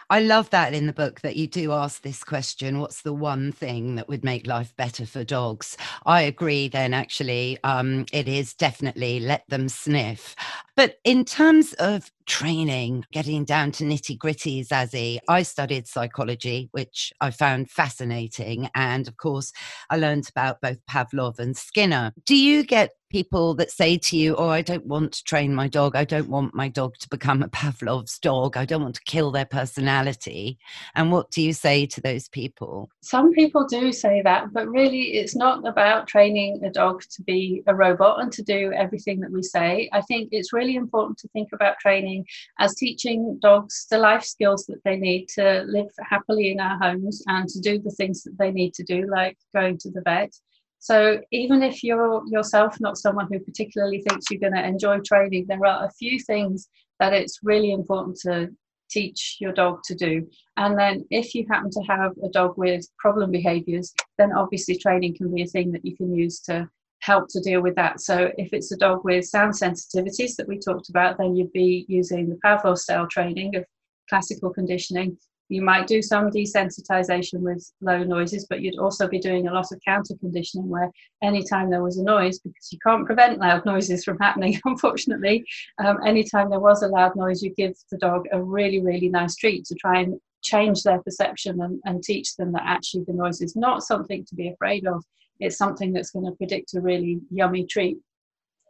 I 0.08 0.20
love 0.20 0.48
that 0.50 0.72
in 0.72 0.86
the 0.86 0.92
book 0.92 1.20
that 1.20 1.36
you 1.36 1.46
do 1.46 1.72
ask 1.72 2.02
this 2.02 2.24
question 2.24 2.78
what's 2.78 3.02
the 3.02 3.12
one 3.12 3.52
thing 3.52 3.96
that 3.96 4.08
would 4.08 4.24
make 4.24 4.46
life 4.46 4.74
better 4.76 5.04
for 5.04 5.22
dogs? 5.22 5.76
I 6.06 6.22
agree, 6.22 6.68
then, 6.68 6.94
actually, 6.94 7.58
um, 7.62 8.06
it 8.12 8.26
is 8.26 8.54
definitely 8.54 9.20
let 9.20 9.44
them 9.48 9.68
sniff. 9.68 10.34
But 10.74 10.96
in 11.04 11.24
terms 11.24 11.74
of 11.74 12.10
training, 12.26 13.04
getting 13.12 13.44
down 13.44 13.72
to 13.72 13.84
nitty 13.84 14.18
gritty, 14.18 14.64
Zazie, 14.64 15.18
I 15.28 15.42
studied 15.42 15.86
psychology, 15.86 16.68
which 16.72 17.12
I 17.20 17.30
found 17.30 17.70
fascinating. 17.70 18.70
And 18.74 19.06
of 19.08 19.16
course, 19.16 19.52
I 19.90 19.96
learned 19.96 20.28
about 20.28 20.60
both 20.60 20.78
Pavlov 20.88 21.38
and 21.38 21.56
Skinner. 21.56 22.12
Do 22.24 22.34
you 22.34 22.64
get 22.64 22.92
people 23.10 23.54
that 23.54 23.70
say 23.70 23.98
to 23.98 24.16
you, 24.16 24.34
Oh, 24.36 24.48
I 24.48 24.62
don't 24.62 24.86
want 24.86 25.12
to 25.12 25.24
train 25.24 25.54
my 25.54 25.68
dog. 25.68 25.94
I 25.94 26.04
don't 26.04 26.30
want 26.30 26.54
my 26.54 26.68
dog 26.68 26.94
to 27.00 27.08
become 27.10 27.42
a 27.42 27.48
Pavlov's 27.48 28.18
dog. 28.18 28.56
I 28.56 28.64
don't 28.64 28.82
want 28.82 28.94
to 28.94 29.04
kill 29.04 29.30
their 29.30 29.44
personality. 29.44 30.58
And 30.94 31.12
what 31.12 31.30
do 31.30 31.42
you 31.42 31.52
say 31.52 31.84
to 31.86 32.00
those 32.00 32.28
people? 32.28 32.88
Some 33.02 33.32
people 33.32 33.66
do 33.66 33.92
say 33.92 34.22
that, 34.22 34.52
but 34.52 34.66
really 34.66 35.14
it's 35.18 35.36
not 35.36 35.66
about 35.68 36.08
training 36.08 36.62
a 36.64 36.70
dog 36.70 37.02
to 37.10 37.22
be 37.22 37.62
a 37.66 37.74
robot 37.74 38.22
and 38.22 38.32
to 38.32 38.42
do 38.42 38.72
everything 38.72 39.20
that 39.20 39.30
we 39.30 39.42
say. 39.42 39.90
I 39.92 40.00
think 40.00 40.30
it's 40.32 40.54
really 40.54 40.61
really 40.62 40.76
important 40.76 41.18
to 41.18 41.28
think 41.28 41.48
about 41.52 41.78
training 41.80 42.24
as 42.58 42.74
teaching 42.74 43.38
dogs 43.42 43.86
the 43.90 43.98
life 43.98 44.24
skills 44.24 44.64
that 44.66 44.82
they 44.84 44.96
need 44.96 45.28
to 45.28 45.64
live 45.66 45.90
happily 46.08 46.52
in 46.52 46.60
our 46.60 46.78
homes 46.78 47.22
and 47.26 47.48
to 47.48 47.60
do 47.60 47.78
the 47.78 47.90
things 47.90 48.22
that 48.22 48.36
they 48.38 48.52
need 48.52 48.72
to 48.74 48.84
do, 48.84 49.08
like 49.10 49.36
going 49.54 49.76
to 49.78 49.90
the 49.90 50.02
vet. 50.02 50.32
So 50.78 51.20
even 51.30 51.62
if 51.62 51.84
you're 51.84 52.22
yourself 52.26 52.76
not 52.80 52.96
someone 52.96 53.28
who 53.30 53.38
particularly 53.40 54.02
thinks 54.02 54.26
you're 54.30 54.40
going 54.40 54.60
to 54.60 54.66
enjoy 54.66 54.98
training, 55.00 55.46
there 55.46 55.64
are 55.64 55.86
a 55.86 55.92
few 55.92 56.18
things 56.20 56.68
that 56.98 57.12
it's 57.12 57.40
really 57.42 57.72
important 57.72 58.16
to 58.22 58.50
teach 58.90 59.36
your 59.40 59.52
dog 59.52 59.80
to 59.84 59.94
do. 59.94 60.28
And 60.56 60.78
then 60.78 61.04
if 61.10 61.34
you 61.34 61.46
happen 61.50 61.70
to 61.70 61.82
have 61.88 62.12
a 62.24 62.28
dog 62.28 62.54
with 62.56 62.84
problem 62.98 63.30
behaviors, 63.30 63.92
then 64.18 64.32
obviously 64.32 64.76
training 64.76 65.16
can 65.16 65.32
be 65.34 65.42
a 65.42 65.46
thing 65.46 65.72
that 65.72 65.84
you 65.84 65.96
can 65.96 66.14
use 66.14 66.40
to 66.40 66.68
help 67.02 67.28
to 67.28 67.40
deal 67.40 67.60
with 67.60 67.74
that. 67.74 68.00
So 68.00 68.30
if 68.38 68.52
it's 68.52 68.70
a 68.72 68.76
dog 68.76 69.04
with 69.04 69.24
sound 69.24 69.54
sensitivities 69.54 70.36
that 70.36 70.46
we 70.46 70.58
talked 70.58 70.88
about, 70.88 71.18
then 71.18 71.34
you'd 71.34 71.52
be 71.52 71.84
using 71.88 72.28
the 72.28 72.38
Pavlov 72.44 72.78
style 72.78 73.08
training 73.08 73.56
of 73.56 73.64
classical 74.08 74.50
conditioning. 74.50 75.18
You 75.48 75.62
might 75.62 75.88
do 75.88 76.00
some 76.00 76.30
desensitization 76.30 77.40
with 77.40 77.70
low 77.80 78.04
noises, 78.04 78.46
but 78.48 78.62
you'd 78.62 78.78
also 78.78 79.08
be 79.08 79.18
doing 79.18 79.48
a 79.48 79.52
lot 79.52 79.66
of 79.72 79.80
counter 79.84 80.14
conditioning 80.20 80.68
where 80.68 80.90
anytime 81.22 81.70
there 81.70 81.82
was 81.82 81.98
a 81.98 82.04
noise, 82.04 82.38
because 82.38 82.68
you 82.70 82.78
can't 82.86 83.04
prevent 83.04 83.40
loud 83.40 83.66
noises 83.66 84.04
from 84.04 84.18
happening, 84.20 84.58
unfortunately, 84.64 85.44
um, 85.84 85.98
anytime 86.06 86.50
there 86.50 86.60
was 86.60 86.82
a 86.82 86.88
loud 86.88 87.16
noise, 87.16 87.42
you 87.42 87.52
give 87.56 87.74
the 87.90 87.98
dog 87.98 88.26
a 88.32 88.40
really, 88.40 88.80
really 88.80 89.08
nice 89.08 89.34
treat 89.34 89.64
to 89.66 89.74
try 89.74 90.00
and 90.00 90.20
change 90.42 90.84
their 90.84 91.02
perception 91.02 91.60
and, 91.62 91.80
and 91.84 92.02
teach 92.02 92.36
them 92.36 92.52
that 92.52 92.62
actually 92.64 93.04
the 93.04 93.12
noise 93.12 93.40
is 93.40 93.56
not 93.56 93.82
something 93.82 94.24
to 94.24 94.34
be 94.36 94.48
afraid 94.48 94.86
of 94.86 95.04
it's 95.42 95.58
something 95.58 95.92
that's 95.92 96.10
going 96.10 96.26
to 96.26 96.32
predict 96.32 96.74
a 96.74 96.80
really 96.80 97.20
yummy 97.30 97.66
treat. 97.66 97.98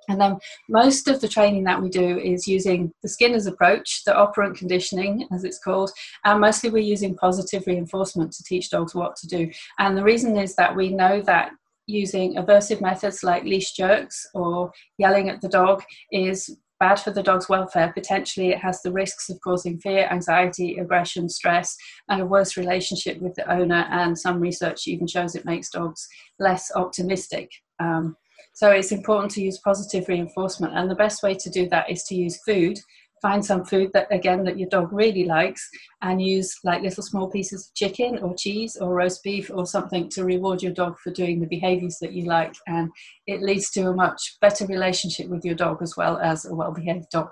And 0.09 0.21
then 0.21 0.39
most 0.69 1.07
of 1.07 1.21
the 1.21 1.29
training 1.29 1.65
that 1.65 1.81
we 1.81 1.89
do 1.89 2.19
is 2.19 2.49
using 2.49 2.93
the 3.03 3.09
Skinner's 3.09 3.47
approach, 3.47 4.03
the 4.05 4.17
operant 4.17 4.57
conditioning, 4.57 5.29
as 5.33 5.45
it's 5.45 5.59
called, 5.59 5.91
and 6.25 6.41
mostly 6.41 6.71
we're 6.71 6.79
using 6.83 7.15
positive 7.15 7.65
reinforcement 7.67 8.33
to 8.33 8.43
teach 8.43 8.71
dogs 8.71 8.95
what 8.95 9.15
to 9.17 9.29
do. 9.29 9.51
And 9.79 9.97
the 9.97 10.03
reason 10.03 10.37
is 10.37 10.57
that 10.57 10.75
we 10.75 10.89
know 10.89 11.23
that 11.23 11.53
using 11.87 12.35
aversive 12.35 12.81
methods 12.81 13.23
like 13.23 13.45
leash 13.45 13.73
jerks 13.73 14.27
or 14.35 14.73
yelling 14.99 15.29
at 15.29 15.41
the 15.41 15.49
dog 15.49 15.83
is 16.11 16.57
bad 16.83 16.99
for 16.99 17.12
the 17.12 17.23
dog's 17.23 17.49
welfare. 17.49 17.92
Potentially, 17.92 18.49
it 18.49 18.59
has 18.59 18.83
the 18.83 18.90
risks 18.90 19.31
of 19.31 19.40
causing 19.40 19.79
fear, 19.79 20.09
anxiety, 20.11 20.79
aggression, 20.79 21.29
stress, 21.29 21.77
and 22.09 22.21
a 22.21 22.27
worse 22.27 22.57
relationship 22.57 23.21
with 23.23 23.35
the 23.37 23.49
owner. 23.49 23.87
And 23.92 24.18
some 24.18 24.40
research 24.40 24.88
even 24.88 25.07
shows 25.07 25.37
it 25.37 25.45
makes 25.45 25.71
dogs 25.71 26.09
less 26.40 26.73
optimistic. 26.75 27.49
Um, 27.79 28.16
so 28.53 28.71
it's 28.71 28.90
important 28.90 29.31
to 29.33 29.42
use 29.42 29.61
positive 29.64 30.09
reinforcement. 30.09 30.77
And 30.77 30.90
the 30.90 30.97
best 31.05 31.23
way 31.23 31.35
to 31.35 31.51
do 31.51 31.68
that 31.68 31.88
is 31.88 32.03
to 32.09 32.16
use 32.16 32.42
food 32.45 32.81
find 33.23 33.45
some 33.45 33.65
food 33.65 33.91
that 33.95 34.09
again 34.11 34.43
that 34.45 34.59
your 34.59 34.69
dog 34.69 34.93
really 34.93 35.25
likes 35.25 35.67
and 36.03 36.21
use 36.21 36.55
like 36.65 36.83
little 36.83 37.03
small 37.03 37.31
pieces 37.31 37.69
of 37.69 37.75
chicken 37.75 38.19
or 38.19 38.35
cheese 38.37 38.77
or 38.81 38.95
roast 38.95 39.23
beef 39.23 39.51
or 39.55 39.65
something 39.65 40.09
to 40.11 40.25
reward 40.25 40.61
your 40.61 40.73
dog 40.73 40.99
for 40.99 41.13
doing 41.13 41.41
the 41.41 41.47
behaviors 41.47 41.99
that 42.01 42.13
you 42.13 42.25
like. 42.25 42.55
And 42.67 42.91
it 43.29 43.41
leads 43.41 43.71
to 43.71 43.89
a 43.89 43.95
much 43.95 44.37
better 44.41 44.67
relationship 44.67 45.29
with 45.29 45.45
your 45.45 45.55
dog 45.55 45.81
as 45.81 45.97
well 45.97 46.19
as 46.19 46.45
a 46.45 46.55
well-behaved 46.55 47.07
dog 47.11 47.31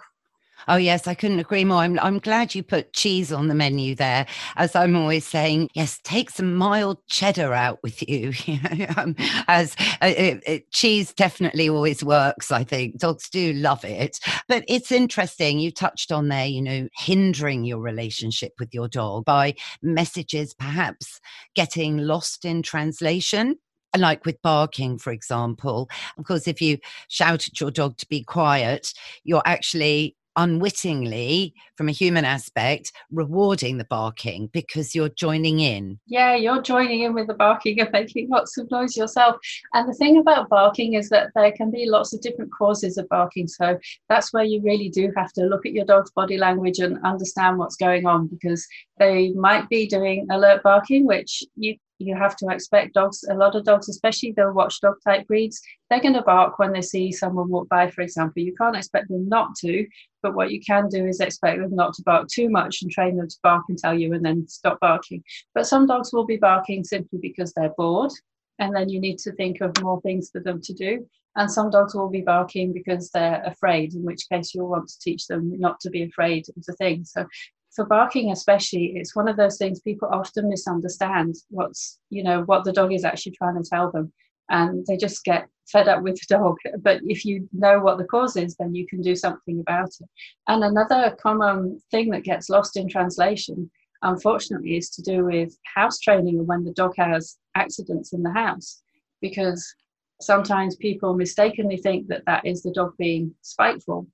Oh, 0.69 0.77
yes, 0.77 1.07
I 1.07 1.15
couldn't 1.15 1.41
agree 1.41 1.65
more. 1.65 1.79
I'm, 1.79 1.99
I'm 2.01 2.19
glad 2.19 2.55
you 2.55 2.63
put 2.63 2.93
cheese 2.93 3.33
on 3.33 3.49
the 3.49 3.55
menu 3.55 3.95
there. 3.95 4.27
As 4.57 4.77
I'm 4.77 4.97
always 4.97 5.27
saying, 5.27 5.71
yes, 5.75 5.99
take 6.05 6.31
some 6.31 6.55
mild 6.55 6.99
cheddar 7.09 7.55
out 7.55 7.79
with 7.83 8.07
you. 8.09 8.33
um, 8.97 9.15
as 9.49 9.75
uh, 10.03 10.07
it, 10.07 10.43
it, 10.47 10.71
cheese 10.71 11.13
definitely 11.13 11.69
always 11.69 12.05
works, 12.05 12.51
I 12.51 12.65
think. 12.65 12.99
Dogs 12.99 13.29
do 13.31 13.53
love 13.55 13.85
it. 13.85 14.19
But 14.49 14.65
it's 14.69 14.93
interesting. 14.93 15.59
You 15.59 15.71
touched 15.71 16.13
on 16.13 16.29
there, 16.29 16.47
you 16.47 16.63
know, 16.63 16.89
hindering 16.95 17.65
your 17.65 17.81
relationship 17.81 18.53
with 18.59 18.75
your 18.75 18.89
dog 18.89 19.25
by 19.25 19.55
messages 19.83 20.55
perhaps 20.55 21.21
getting 21.55 21.99
lost 21.99 22.45
in 22.45 22.63
translation 22.63 23.57
like 23.99 24.25
with 24.25 24.41
barking, 24.43 24.99
for 24.99 25.13
example. 25.13 25.89
Of 26.17 26.25
course, 26.25 26.47
if 26.47 26.63
you 26.63 26.79
shout 27.09 27.49
at 27.49 27.61
your 27.61 27.71
dog 27.71 27.97
to 27.99 28.07
be 28.07 28.23
quiet, 28.23 28.93
you're 29.25 29.43
actually 29.45 30.17
unwittingly, 30.37 31.55
from 31.77 31.89
a 31.89 31.93
human 31.93 32.25
aspect, 32.25 32.93
rewarding 33.11 33.79
the 33.79 33.85
barking 33.85 34.49
because 34.53 34.95
you're 34.95 35.11
joining 35.11 35.61
in. 35.61 35.99
Yeah, 36.07 36.35
you're 36.35 36.63
joining 36.63 37.03
in 37.03 37.15
with 37.15 37.27
the 37.27 37.35
barking 37.35 37.81
and 37.81 37.91
making 37.93 38.29
lots 38.29 38.57
of 38.59 38.71
noise 38.71 38.97
yourself. 38.97 39.37
And 39.75 39.89
the 39.89 39.95
thing 39.95 40.19
about 40.19 40.49
barking 40.49 40.95
is 40.95 41.09
that 41.11 41.31
there 41.35 41.53
can 41.53 41.71
be 41.71 41.89
lots 41.89 42.13
of 42.13 42.21
different 42.21 42.51
causes 42.57 42.99
of 42.99 43.09
barking. 43.09 43.49
So 43.49 43.79
that's 44.09 44.33
where 44.33 44.45
you 44.45 44.61
really 44.63 44.89
do 44.89 45.13
have 45.17 45.33
to 45.35 45.45
look 45.45 45.67
at 45.67 45.73
your 45.73 45.85
dog's 45.85 46.11
body 46.13 46.39
language 46.39 46.79
and 46.79 46.99
understand 47.05 47.59
what's 47.59 47.77
going 47.77 48.07
on 48.07 48.27
because 48.27 48.67
they 48.99 49.31
might 49.31 49.69
be 49.69 49.87
doing 49.87 50.27
alert 50.31 50.63
barking, 50.63 51.07
which 51.07 51.43
you 51.57 51.77
you 52.01 52.17
have 52.17 52.35
to 52.35 52.47
expect 52.49 52.95
dogs 52.95 53.25
a 53.31 53.35
lot 53.35 53.55
of 53.55 53.65
dogs 53.65 53.89
especially 53.89 54.33
the 54.33 54.51
watchdog 54.53 54.95
type 55.05 55.27
breeds 55.27 55.61
they're 55.89 56.01
going 56.01 56.15
to 56.15 56.23
bark 56.23 56.59
when 56.59 56.73
they 56.73 56.81
see 56.81 57.13
someone 57.13 57.49
walk 57.49 57.69
by 57.69 57.91
for 57.91 58.03
example. 58.03 58.43
You 58.43 58.55
can't 58.55 58.77
expect 58.77 59.09
them 59.09 59.29
not 59.29 59.55
to 59.57 59.87
but 60.23 60.35
what 60.35 60.51
you 60.51 60.61
can 60.61 60.89
do 60.89 61.07
is 61.07 61.21
expect 61.21 61.61
them 61.61 61.75
not 61.75 61.95
to 61.95 62.03
bark 62.03 62.29
too 62.29 62.49
much 62.49 62.83
and 62.83 62.91
train 62.91 63.17
them 63.17 63.29
to 63.29 63.37
bark 63.43 63.65
and 63.69 63.79
tell 63.79 63.99
you 63.99 64.13
and 64.15 64.25
then 64.25 64.47
stop 64.49 64.79
barking. 64.81 65.23
But 65.55 65.67
some 65.67 65.87
dogs 65.87 66.13
will 66.13 66.27
be 66.27 66.37
barking 66.37 66.85
simply 66.85 67.19
because 67.21 67.53
they're 67.53 67.75
bored 67.77 68.13
and 68.59 68.75
then 68.75 68.89
you 68.89 69.01
need 69.01 69.19
to 69.19 69.33
think 69.33 69.61
of 69.61 69.73
more 69.81 70.01
things 70.03 70.31
for 70.31 70.41
them 70.41 70.61
to 70.63 70.75
do. 70.75 71.07
And 71.37 71.51
some 71.51 71.71
dogs 71.71 71.95
will 71.95 72.11
be 72.11 72.21
barking 72.21 72.73
because 72.73 73.11
they're 73.11 73.43
afraid 73.45 73.95
in 73.95 74.03
which 74.03 74.29
case 74.31 74.55
you'll 74.55 74.69
want 74.69 74.89
to 74.89 74.99
teach 75.01 75.27
them 75.27 75.59
not 75.59 75.81
to 75.81 75.91
be 75.91 76.03
afraid 76.03 76.47
of 76.57 76.65
the 76.65 76.75
thing. 76.75 77.05
So 77.05 77.25
for 77.75 77.85
barking 77.85 78.33
especially 78.33 78.93
it's 78.97 79.15
one 79.15 79.29
of 79.29 79.37
those 79.37 79.57
things 79.57 79.81
people 79.81 80.09
often 80.13 80.49
misunderstand 80.49 81.35
what's 81.51 81.99
you 82.11 82.23
know 82.23 82.43
what 82.43 82.65
the 82.65 82.73
dog 82.73 82.93
is 82.93 83.05
actually 83.05 83.33
trying 83.33 83.61
to 83.61 83.69
tell 83.69 83.91
them. 83.91 84.13
And 84.53 84.85
they 84.87 84.97
just 84.97 85.23
get 85.23 85.47
fed 85.71 85.87
up 85.87 86.03
with 86.03 86.17
the 86.17 86.37
dog. 86.37 86.57
But 86.83 87.03
if 87.05 87.25
you 87.25 87.49
know 87.53 87.79
what 87.79 87.99
the 87.99 88.05
cause 88.05 88.37
is 88.37 88.57
then 88.57 88.75
you 88.75 88.87
can 88.87 89.01
do 89.01 89.15
something 89.15 89.61
about 89.61 89.91
it. 90.01 90.09
And 90.49 90.65
another 90.65 91.17
common 91.23 91.81
thing 91.93 92.11
that 92.11 92.25
gets 92.25 92.51
lost 92.51 92.77
in 92.77 92.89
translation 92.89 93.71
unfortunately 94.03 94.77
is 94.77 94.91
to 94.91 95.03
do 95.03 95.25
with 95.27 95.57
house 95.75 95.99
training 96.01 96.39
and 96.39 96.49
when 96.49 96.65
the 96.65 96.73
dog 96.73 96.95
has 96.97 97.37
accidents 97.55 98.13
in 98.13 98.23
the 98.23 98.33
house. 98.33 98.83
Because 99.21 99.75
sometimes 100.21 100.75
people 100.75 101.15
mistakenly 101.15 101.77
think 101.77 102.09
that 102.09 102.25
that 102.27 102.45
is 102.45 102.63
the 102.63 102.73
dog 102.73 102.95
being 102.99 103.33
spiteful 103.43 104.07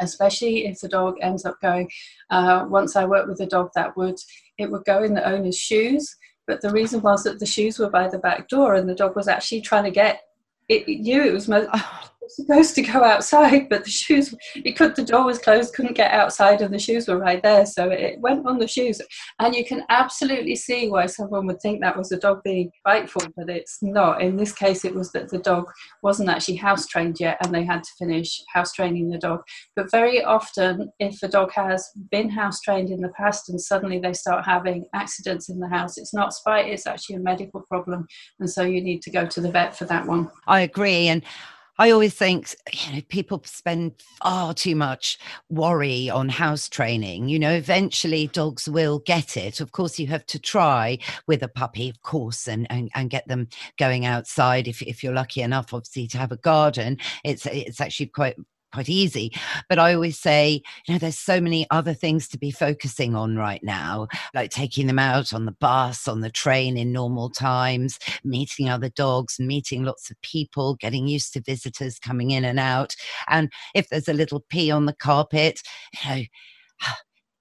especially 0.00 0.66
if 0.66 0.80
the 0.80 0.88
dog 0.88 1.16
ends 1.20 1.44
up 1.44 1.60
going. 1.60 1.90
Uh, 2.30 2.66
once 2.68 2.96
I 2.96 3.04
worked 3.04 3.28
with 3.28 3.40
a 3.40 3.46
dog 3.46 3.70
that 3.74 3.96
would 3.96 4.18
it 4.58 4.70
would 4.70 4.84
go 4.84 5.02
in 5.02 5.14
the 5.14 5.26
owner's 5.26 5.58
shoes, 5.58 6.16
but 6.46 6.60
the 6.60 6.70
reason 6.70 7.00
was 7.00 7.22
that 7.24 7.38
the 7.38 7.46
shoes 7.46 7.78
were 7.78 7.90
by 7.90 8.08
the 8.08 8.18
back 8.18 8.48
door, 8.48 8.74
and 8.74 8.88
the 8.88 8.94
dog 8.94 9.16
was 9.16 9.28
actually 9.28 9.60
trying 9.60 9.84
to 9.84 9.90
get. 9.90 10.22
It, 10.68 10.86
knew 10.86 11.22
it 11.22 11.32
was 11.32 11.48
most, 11.48 11.68
supposed 12.36 12.74
to 12.76 12.82
go 12.82 13.04
outside, 13.04 13.68
but 13.68 13.84
the 13.84 13.90
shoes, 13.90 14.34
it 14.54 14.76
could, 14.76 14.96
the 14.96 15.04
door 15.04 15.24
was 15.24 15.38
closed, 15.38 15.74
couldn't 15.74 15.96
get 15.96 16.12
outside, 16.12 16.60
and 16.62 16.72
the 16.72 16.78
shoes 16.78 17.08
were 17.08 17.18
right 17.18 17.42
there. 17.42 17.66
So 17.66 17.90
it 17.90 18.18
went 18.20 18.46
on 18.46 18.58
the 18.58 18.68
shoes. 18.68 19.00
And 19.38 19.54
you 19.54 19.64
can 19.64 19.84
absolutely 19.88 20.56
see 20.56 20.88
why 20.88 21.06
someone 21.06 21.46
would 21.46 21.60
think 21.60 21.80
that 21.80 21.96
was 21.96 22.12
a 22.12 22.18
dog 22.18 22.42
being 22.44 22.70
spiteful, 22.80 23.22
but 23.36 23.48
it's 23.48 23.78
not. 23.82 24.22
In 24.22 24.36
this 24.36 24.52
case, 24.52 24.84
it 24.84 24.94
was 24.94 25.12
that 25.12 25.28
the 25.28 25.38
dog 25.38 25.66
wasn't 26.02 26.28
actually 26.28 26.56
house 26.56 26.86
trained 26.86 27.18
yet, 27.20 27.38
and 27.42 27.54
they 27.54 27.64
had 27.64 27.82
to 27.82 27.90
finish 27.98 28.40
house 28.52 28.72
training 28.72 29.10
the 29.10 29.18
dog. 29.18 29.42
But 29.76 29.90
very 29.90 30.22
often, 30.24 30.90
if 30.98 31.22
a 31.22 31.28
dog 31.28 31.52
has 31.52 31.88
been 32.10 32.30
house 32.30 32.60
trained 32.60 32.90
in 32.90 33.00
the 33.00 33.10
past 33.10 33.48
and 33.48 33.60
suddenly 33.60 33.98
they 33.98 34.12
start 34.12 34.44
having 34.44 34.86
accidents 34.94 35.48
in 35.48 35.58
the 35.58 35.68
house, 35.68 35.98
it's 35.98 36.14
not 36.14 36.34
spite, 36.34 36.68
it's 36.68 36.86
actually 36.86 37.16
a 37.16 37.20
medical 37.20 37.62
problem. 37.68 38.06
And 38.38 38.50
so 38.50 38.62
you 38.62 38.82
need 38.82 39.02
to 39.02 39.10
go 39.10 39.26
to 39.26 39.40
the 39.40 39.50
vet 39.50 39.76
for 39.76 39.84
that 39.86 40.06
one. 40.06 40.30
I 40.46 40.60
agree. 40.60 41.08
And 41.08 41.22
I 41.80 41.92
always 41.92 42.12
think, 42.12 42.54
you 42.74 42.96
know, 42.96 43.00
people 43.08 43.40
spend 43.46 43.94
far 44.22 44.52
too 44.52 44.76
much 44.76 45.18
worry 45.48 46.10
on 46.10 46.28
house 46.28 46.68
training. 46.68 47.30
You 47.30 47.38
know, 47.38 47.52
eventually 47.52 48.26
dogs 48.26 48.68
will 48.68 48.98
get 48.98 49.38
it. 49.38 49.62
Of 49.62 49.72
course, 49.72 49.98
you 49.98 50.06
have 50.08 50.26
to 50.26 50.38
try 50.38 50.98
with 51.26 51.42
a 51.42 51.48
puppy, 51.48 51.88
of 51.88 52.02
course, 52.02 52.46
and, 52.46 52.66
and, 52.68 52.90
and 52.94 53.08
get 53.08 53.26
them 53.28 53.48
going 53.78 54.04
outside. 54.04 54.68
If, 54.68 54.82
if 54.82 55.02
you're 55.02 55.14
lucky 55.14 55.40
enough, 55.40 55.72
obviously, 55.72 56.06
to 56.08 56.18
have 56.18 56.32
a 56.32 56.36
garden, 56.36 56.98
it's, 57.24 57.46
it's 57.46 57.80
actually 57.80 58.08
quite 58.08 58.36
quite 58.72 58.88
easy. 58.88 59.32
But 59.68 59.78
I 59.78 59.94
always 59.94 60.18
say, 60.18 60.62
you 60.86 60.94
know, 60.94 60.98
there's 60.98 61.18
so 61.18 61.40
many 61.40 61.66
other 61.70 61.94
things 61.94 62.28
to 62.28 62.38
be 62.38 62.50
focusing 62.50 63.14
on 63.14 63.36
right 63.36 63.62
now, 63.62 64.08
like 64.34 64.50
taking 64.50 64.86
them 64.86 64.98
out 64.98 65.32
on 65.32 65.44
the 65.44 65.52
bus, 65.52 66.08
on 66.08 66.20
the 66.20 66.30
train 66.30 66.76
in 66.76 66.92
normal 66.92 67.30
times, 67.30 67.98
meeting 68.24 68.68
other 68.68 68.90
dogs, 68.90 69.38
meeting 69.38 69.84
lots 69.84 70.10
of 70.10 70.20
people, 70.22 70.76
getting 70.76 71.08
used 71.08 71.32
to 71.32 71.40
visitors 71.40 71.98
coming 71.98 72.30
in 72.30 72.44
and 72.44 72.60
out. 72.60 72.94
And 73.28 73.50
if 73.74 73.88
there's 73.88 74.08
a 74.08 74.14
little 74.14 74.44
pee 74.48 74.70
on 74.70 74.86
the 74.86 74.94
carpet, 74.94 75.60
you 76.04 76.10
know, 76.10 76.22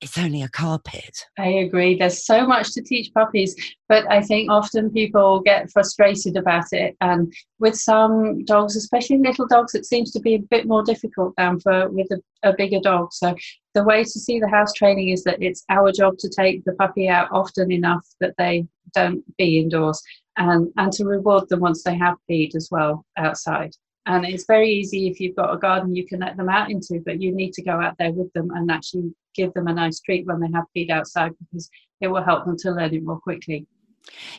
it's 0.01 0.17
only 0.17 0.41
a 0.41 0.47
carpet. 0.49 1.25
I 1.37 1.47
agree. 1.47 1.97
There's 1.97 2.25
so 2.25 2.47
much 2.47 2.73
to 2.73 2.81
teach 2.81 3.13
puppies, 3.13 3.55
but 3.89 4.09
I 4.09 4.21
think 4.21 4.49
often 4.49 4.89
people 4.91 5.41
get 5.41 5.69
frustrated 5.71 6.37
about 6.37 6.71
it. 6.71 6.95
And 7.01 7.33
with 7.59 7.75
some 7.75 8.45
dogs, 8.45 8.77
especially 8.77 9.17
little 9.17 9.45
dogs, 9.47 9.75
it 9.75 9.85
seems 9.85 10.11
to 10.11 10.19
be 10.19 10.35
a 10.35 10.39
bit 10.39 10.67
more 10.67 10.83
difficult 10.83 11.33
than 11.37 11.59
for 11.59 11.89
with 11.89 12.07
a, 12.11 12.49
a 12.49 12.53
bigger 12.53 12.79
dog. 12.79 13.11
So 13.11 13.35
the 13.73 13.83
way 13.83 14.03
to 14.03 14.09
see 14.09 14.39
the 14.39 14.47
house 14.47 14.71
training 14.73 15.09
is 15.09 15.23
that 15.25 15.41
it's 15.41 15.65
our 15.69 15.91
job 15.91 16.17
to 16.19 16.29
take 16.29 16.63
the 16.63 16.73
puppy 16.73 17.09
out 17.09 17.27
often 17.31 17.71
enough 17.71 18.07
that 18.21 18.35
they 18.37 18.67
don't 18.93 19.23
be 19.37 19.59
indoors 19.59 20.01
and, 20.37 20.71
and 20.77 20.93
to 20.93 21.05
reward 21.05 21.49
them 21.49 21.59
once 21.59 21.83
they 21.83 21.97
have 21.97 22.15
peed 22.29 22.55
as 22.55 22.69
well 22.71 23.05
outside. 23.17 23.75
And 24.05 24.25
it's 24.25 24.45
very 24.45 24.69
easy 24.69 25.07
if 25.07 25.19
you've 25.19 25.35
got 25.35 25.53
a 25.53 25.57
garden 25.57 25.95
you 25.95 26.07
can 26.07 26.19
let 26.19 26.37
them 26.37 26.49
out 26.49 26.71
into, 26.71 27.01
but 27.05 27.21
you 27.21 27.33
need 27.33 27.53
to 27.53 27.61
go 27.61 27.79
out 27.79 27.95
there 27.99 28.11
with 28.11 28.31
them 28.33 28.49
and 28.51 28.71
actually 28.71 29.13
give 29.35 29.53
them 29.53 29.67
a 29.67 29.73
nice 29.73 29.99
treat 29.99 30.25
when 30.25 30.39
they 30.39 30.49
have 30.53 30.65
feed 30.73 30.89
outside 30.89 31.31
because 31.39 31.69
it 32.01 32.07
will 32.07 32.23
help 32.23 32.45
them 32.45 32.57
to 32.57 32.71
learn 32.71 32.93
it 32.93 33.03
more 33.03 33.19
quickly. 33.19 33.67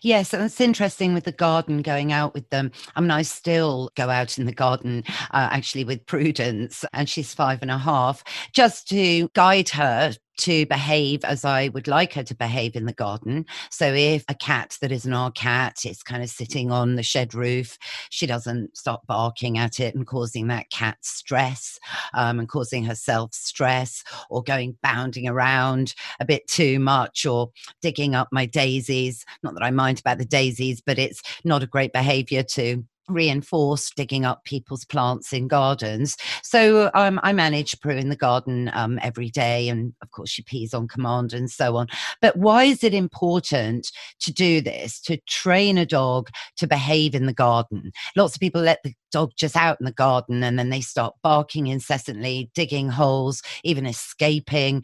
Yes, 0.03 0.33
and 0.33 0.43
it's 0.43 0.61
interesting 0.61 1.15
with 1.15 1.25
the 1.25 1.33
garden 1.33 1.83
going 1.83 2.13
out 2.13 2.35
with 2.35 2.49
them. 2.51 2.73
I 2.97 3.01
mean, 3.01 3.11
I 3.11 3.23
still 3.23 3.91
go 3.95 4.09
out 4.11 4.39
in 4.39 4.47
the 4.47 4.53
garden 4.53 5.05
uh, 5.07 5.49
actually 5.53 5.85
with 5.85 6.07
Prudence, 6.07 6.85
and 6.93 7.09
she's 7.09 7.35
five 7.35 7.63
and 7.63 7.71
a 7.71 7.79
half, 7.79 8.25
just 8.53 8.89
to 8.89 9.29
guide 9.35 9.69
her 9.71 10.13
to 10.39 10.67
behave 10.67 11.25
as 11.25 11.45
I 11.45 11.69
would 11.69 11.87
like 11.87 12.15
her 12.15 12.23
to 12.23 12.35
behave 12.35 12.77
in 12.77 12.87
the 12.87 12.93
garden. 12.93 13.47
So 13.71 13.93
if 13.93 14.25
a 14.29 14.35
cat 14.35 14.79
that 14.81 14.93
isn't 14.93 15.13
our 15.13 15.31
cat 15.31 15.85
is 15.85 16.03
kind 16.03 16.23
of 16.23 16.31
sitting 16.31 16.71
on 16.71 16.97
the 16.97 17.03
shed 17.03 17.35
roof, 17.35 17.77
she 18.11 18.27
doesn't 18.27 18.77
stop 18.77 19.07
barking 19.07 19.59
at 19.59 19.81
it 19.81 19.95
and 19.95 20.07
causing 20.07 20.49
that 20.49 20.71
cat 20.71 20.99
stress 21.03 21.79
um, 22.15 22.39
and 22.39 22.49
causing 22.49 22.85
herself 22.85 23.35
stress 23.35 24.03
or 24.31 24.43
going 24.43 24.77
bounding 24.83 25.29
around 25.29 25.95
a 26.21 26.25
bit 26.25 26.47
too 26.49 26.79
much 26.79 27.27
or 27.27 27.51
digging 27.83 28.15
up 28.15 28.29
my 28.33 28.47
daisies. 28.47 29.25
Not 29.43 29.55
that 29.55 29.63
I 29.63 29.71
mind 29.71 30.01
about 30.01 30.19
the 30.19 30.25
daisies, 30.25 30.81
but 30.81 30.99
it's 30.99 31.23
not 31.45 31.63
a 31.63 31.67
great 31.67 31.93
behavior 31.93 32.43
to 32.43 32.85
reinforce 33.11 33.91
digging 33.91 34.25
up 34.25 34.45
people's 34.45 34.85
plants 34.85 35.33
in 35.33 35.49
gardens. 35.49 36.17
So 36.43 36.91
um, 36.95 37.21
I 37.23 37.33
manage 37.33 37.79
Prue 37.81 37.97
in 37.97 38.09
the 38.09 38.17
garden 38.17 38.71
um, 38.75 38.99
every 39.03 39.31
day, 39.31 39.69
and 39.69 39.93
of 40.03 40.11
course 40.11 40.31
she 40.31 40.43
pees 40.43 40.75
on 40.75 40.89
command 40.89 41.33
and 41.33 41.51
so 41.51 41.77
on. 41.77 41.89
But 42.21 42.37
why 42.37 42.65
is 42.65 42.85
it 42.85 42.95
important 42.95 43.91
to 44.21 44.33
do 44.33 44.61
this? 44.61 45.01
To 45.03 45.19
train 45.29 45.79
a 45.79 45.87
dog 45.87 46.31
to 46.57 46.67
behave 46.67 47.15
in 47.15 47.27
the 47.27 47.33
garden? 47.33 47.93
Lots 48.17 48.35
of 48.35 48.41
people 48.41 48.63
let 48.63 48.83
the 48.83 48.95
dog 49.11 49.33
just 49.37 49.57
out 49.57 49.79
in 49.81 49.85
the 49.85 49.93
garden 49.93 50.43
and 50.43 50.59
then 50.59 50.71
they 50.71 50.81
start 50.81 51.15
barking 51.23 51.67
incessantly, 51.67 52.51
digging 52.55 52.89
holes, 52.89 53.43
even 53.65 53.87
escaping, 53.87 54.83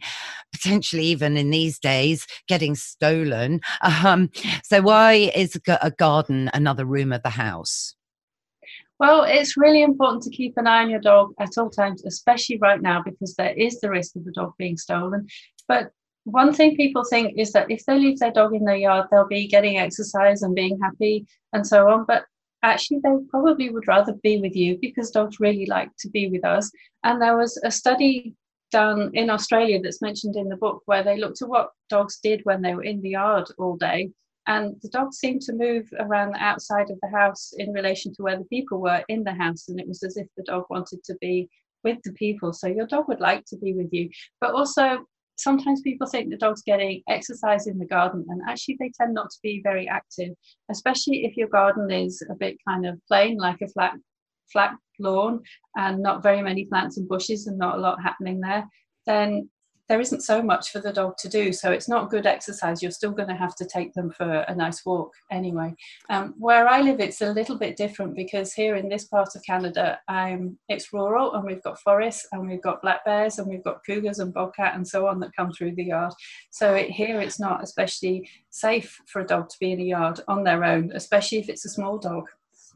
potentially 0.51 1.05
even 1.05 1.37
in 1.37 1.49
these 1.49 1.79
days 1.79 2.27
getting 2.47 2.75
stolen. 2.75 3.61
Um, 4.07 4.29
so 4.63 4.81
why 4.81 5.31
is 5.35 5.59
a 5.67 5.91
garden 5.91 6.51
another 6.53 6.85
room 6.85 7.11
of 7.11 7.23
the 7.23 7.29
house? 7.29 7.96
Well, 8.99 9.23
it's 9.23 9.57
really 9.57 9.83
important 9.83 10.23
to 10.23 10.31
keep 10.31 10.53
an 10.57 10.65
eye 10.65 10.81
on 10.81 10.89
your 10.89 10.99
dog 10.99 11.33
at 11.39 11.57
all 11.57 11.69
times, 11.69 12.03
especially 12.05 12.57
right 12.57 12.81
now, 12.81 13.03
because 13.03 13.35
there 13.35 13.53
is 13.53 13.79
the 13.79 13.91
risk 13.91 14.15
of 14.15 14.25
the 14.25 14.31
dog 14.31 14.53
being 14.57 14.75
stolen. 14.75 15.27
But 15.67 15.91
one 16.23 16.51
thing 16.51 16.75
people 16.75 17.03
think 17.03 17.37
is 17.37 17.51
that 17.51 17.69
if 17.69 17.85
they 17.85 17.97
leave 17.99 18.19
their 18.19 18.31
dog 18.31 18.55
in 18.55 18.65
their 18.65 18.75
yard, 18.75 19.07
they'll 19.11 19.27
be 19.27 19.47
getting 19.47 19.77
exercise 19.77 20.41
and 20.41 20.55
being 20.55 20.79
happy 20.81 21.27
and 21.53 21.65
so 21.65 21.89
on. 21.89 22.05
But 22.07 22.25
actually, 22.63 22.99
they 23.03 23.11
probably 23.29 23.69
would 23.69 23.87
rather 23.87 24.13
be 24.23 24.41
with 24.41 24.55
you 24.55 24.79
because 24.81 25.11
dogs 25.11 25.39
really 25.39 25.67
like 25.67 25.91
to 25.99 26.09
be 26.09 26.29
with 26.29 26.43
us. 26.43 26.71
And 27.03 27.21
there 27.21 27.37
was 27.37 27.59
a 27.63 27.69
study 27.69 28.35
done 28.71 29.11
in 29.13 29.29
Australia 29.29 29.79
that's 29.79 30.01
mentioned 30.01 30.35
in 30.35 30.49
the 30.49 30.57
book 30.57 30.81
where 30.87 31.03
they 31.03 31.17
looked 31.17 31.41
at 31.43 31.49
what 31.49 31.69
dogs 31.89 32.19
did 32.21 32.41
when 32.45 32.63
they 32.63 32.73
were 32.73 32.83
in 32.83 33.01
the 33.01 33.11
yard 33.11 33.47
all 33.59 33.77
day 33.77 34.09
and 34.47 34.75
the 34.81 34.89
dog 34.89 35.13
seemed 35.13 35.41
to 35.41 35.53
move 35.53 35.87
around 35.99 36.31
the 36.31 36.43
outside 36.43 36.89
of 36.89 36.97
the 37.01 37.09
house 37.09 37.53
in 37.57 37.71
relation 37.71 38.13
to 38.15 38.23
where 38.23 38.37
the 38.37 38.45
people 38.45 38.79
were 38.79 39.03
in 39.09 39.23
the 39.23 39.33
house. 39.33 39.67
And 39.67 39.79
it 39.79 39.87
was 39.87 40.03
as 40.03 40.17
if 40.17 40.27
the 40.35 40.43
dog 40.43 40.63
wanted 40.69 41.03
to 41.03 41.15
be 41.19 41.49
with 41.83 41.97
the 42.03 42.13
people. 42.13 42.53
So 42.53 42.67
your 42.67 42.87
dog 42.87 43.07
would 43.07 43.19
like 43.19 43.43
to 43.47 43.57
be 43.57 43.73
with 43.73 43.89
you. 43.91 44.09
But 44.39 44.51
also, 44.51 45.05
sometimes 45.37 45.81
people 45.81 46.07
think 46.07 46.29
the 46.29 46.37
dog's 46.37 46.63
getting 46.63 47.03
exercise 47.07 47.67
in 47.67 47.77
the 47.77 47.85
garden, 47.85 48.25
and 48.29 48.41
actually, 48.47 48.77
they 48.79 48.91
tend 48.99 49.13
not 49.13 49.29
to 49.29 49.37
be 49.43 49.61
very 49.63 49.87
active, 49.87 50.33
especially 50.71 51.25
if 51.25 51.37
your 51.37 51.47
garden 51.47 51.91
is 51.91 52.23
a 52.29 52.35
bit 52.35 52.57
kind 52.67 52.85
of 52.85 52.99
plain, 53.07 53.37
like 53.37 53.61
a 53.61 53.67
flat, 53.67 53.93
flat 54.51 54.75
lawn, 54.99 55.41
and 55.75 56.01
not 56.01 56.23
very 56.23 56.41
many 56.41 56.65
plants 56.65 56.97
and 56.97 57.07
bushes, 57.07 57.47
and 57.47 57.57
not 57.57 57.77
a 57.77 57.81
lot 57.81 58.01
happening 58.01 58.39
there. 58.39 58.65
Then 59.05 59.49
there 59.87 60.01
isn't 60.01 60.21
so 60.21 60.41
much 60.41 60.71
for 60.71 60.79
the 60.79 60.91
dog 60.91 61.17
to 61.17 61.29
do. 61.29 61.53
So 61.53 61.71
it's 61.71 61.87
not 61.87 62.09
good 62.09 62.25
exercise. 62.25 62.81
You're 62.81 62.91
still 62.91 63.11
going 63.11 63.29
to 63.29 63.35
have 63.35 63.55
to 63.55 63.65
take 63.65 63.93
them 63.93 64.11
for 64.11 64.39
a 64.47 64.55
nice 64.55 64.85
walk 64.85 65.13
anyway. 65.31 65.75
Um, 66.09 66.33
where 66.37 66.67
I 66.67 66.81
live, 66.81 66.99
it's 66.99 67.21
a 67.21 67.31
little 67.31 67.57
bit 67.57 67.77
different 67.77 68.15
because 68.15 68.53
here 68.53 68.75
in 68.75 68.89
this 68.89 69.05
part 69.05 69.35
of 69.35 69.43
Canada, 69.43 69.99
um, 70.07 70.57
it's 70.67 70.93
rural 70.93 71.33
and 71.33 71.45
we've 71.45 71.63
got 71.63 71.79
forests 71.81 72.27
and 72.31 72.47
we've 72.47 72.61
got 72.61 72.81
black 72.81 73.05
bears 73.05 73.39
and 73.39 73.47
we've 73.47 73.63
got 73.63 73.85
cougars 73.85 74.19
and 74.19 74.33
bobcat 74.33 74.75
and 74.75 74.87
so 74.87 75.07
on 75.07 75.19
that 75.19 75.35
come 75.35 75.51
through 75.51 75.75
the 75.75 75.85
yard. 75.85 76.13
So 76.51 76.73
it, 76.75 76.89
here 76.89 77.21
it's 77.21 77.39
not 77.39 77.63
especially 77.63 78.29
safe 78.49 78.99
for 79.05 79.21
a 79.21 79.27
dog 79.27 79.49
to 79.49 79.59
be 79.59 79.71
in 79.71 79.79
a 79.79 79.83
yard 79.83 80.19
on 80.27 80.43
their 80.43 80.63
own, 80.63 80.91
especially 80.93 81.37
if 81.37 81.49
it's 81.49 81.65
a 81.65 81.69
small 81.69 81.97
dog. 81.97 82.25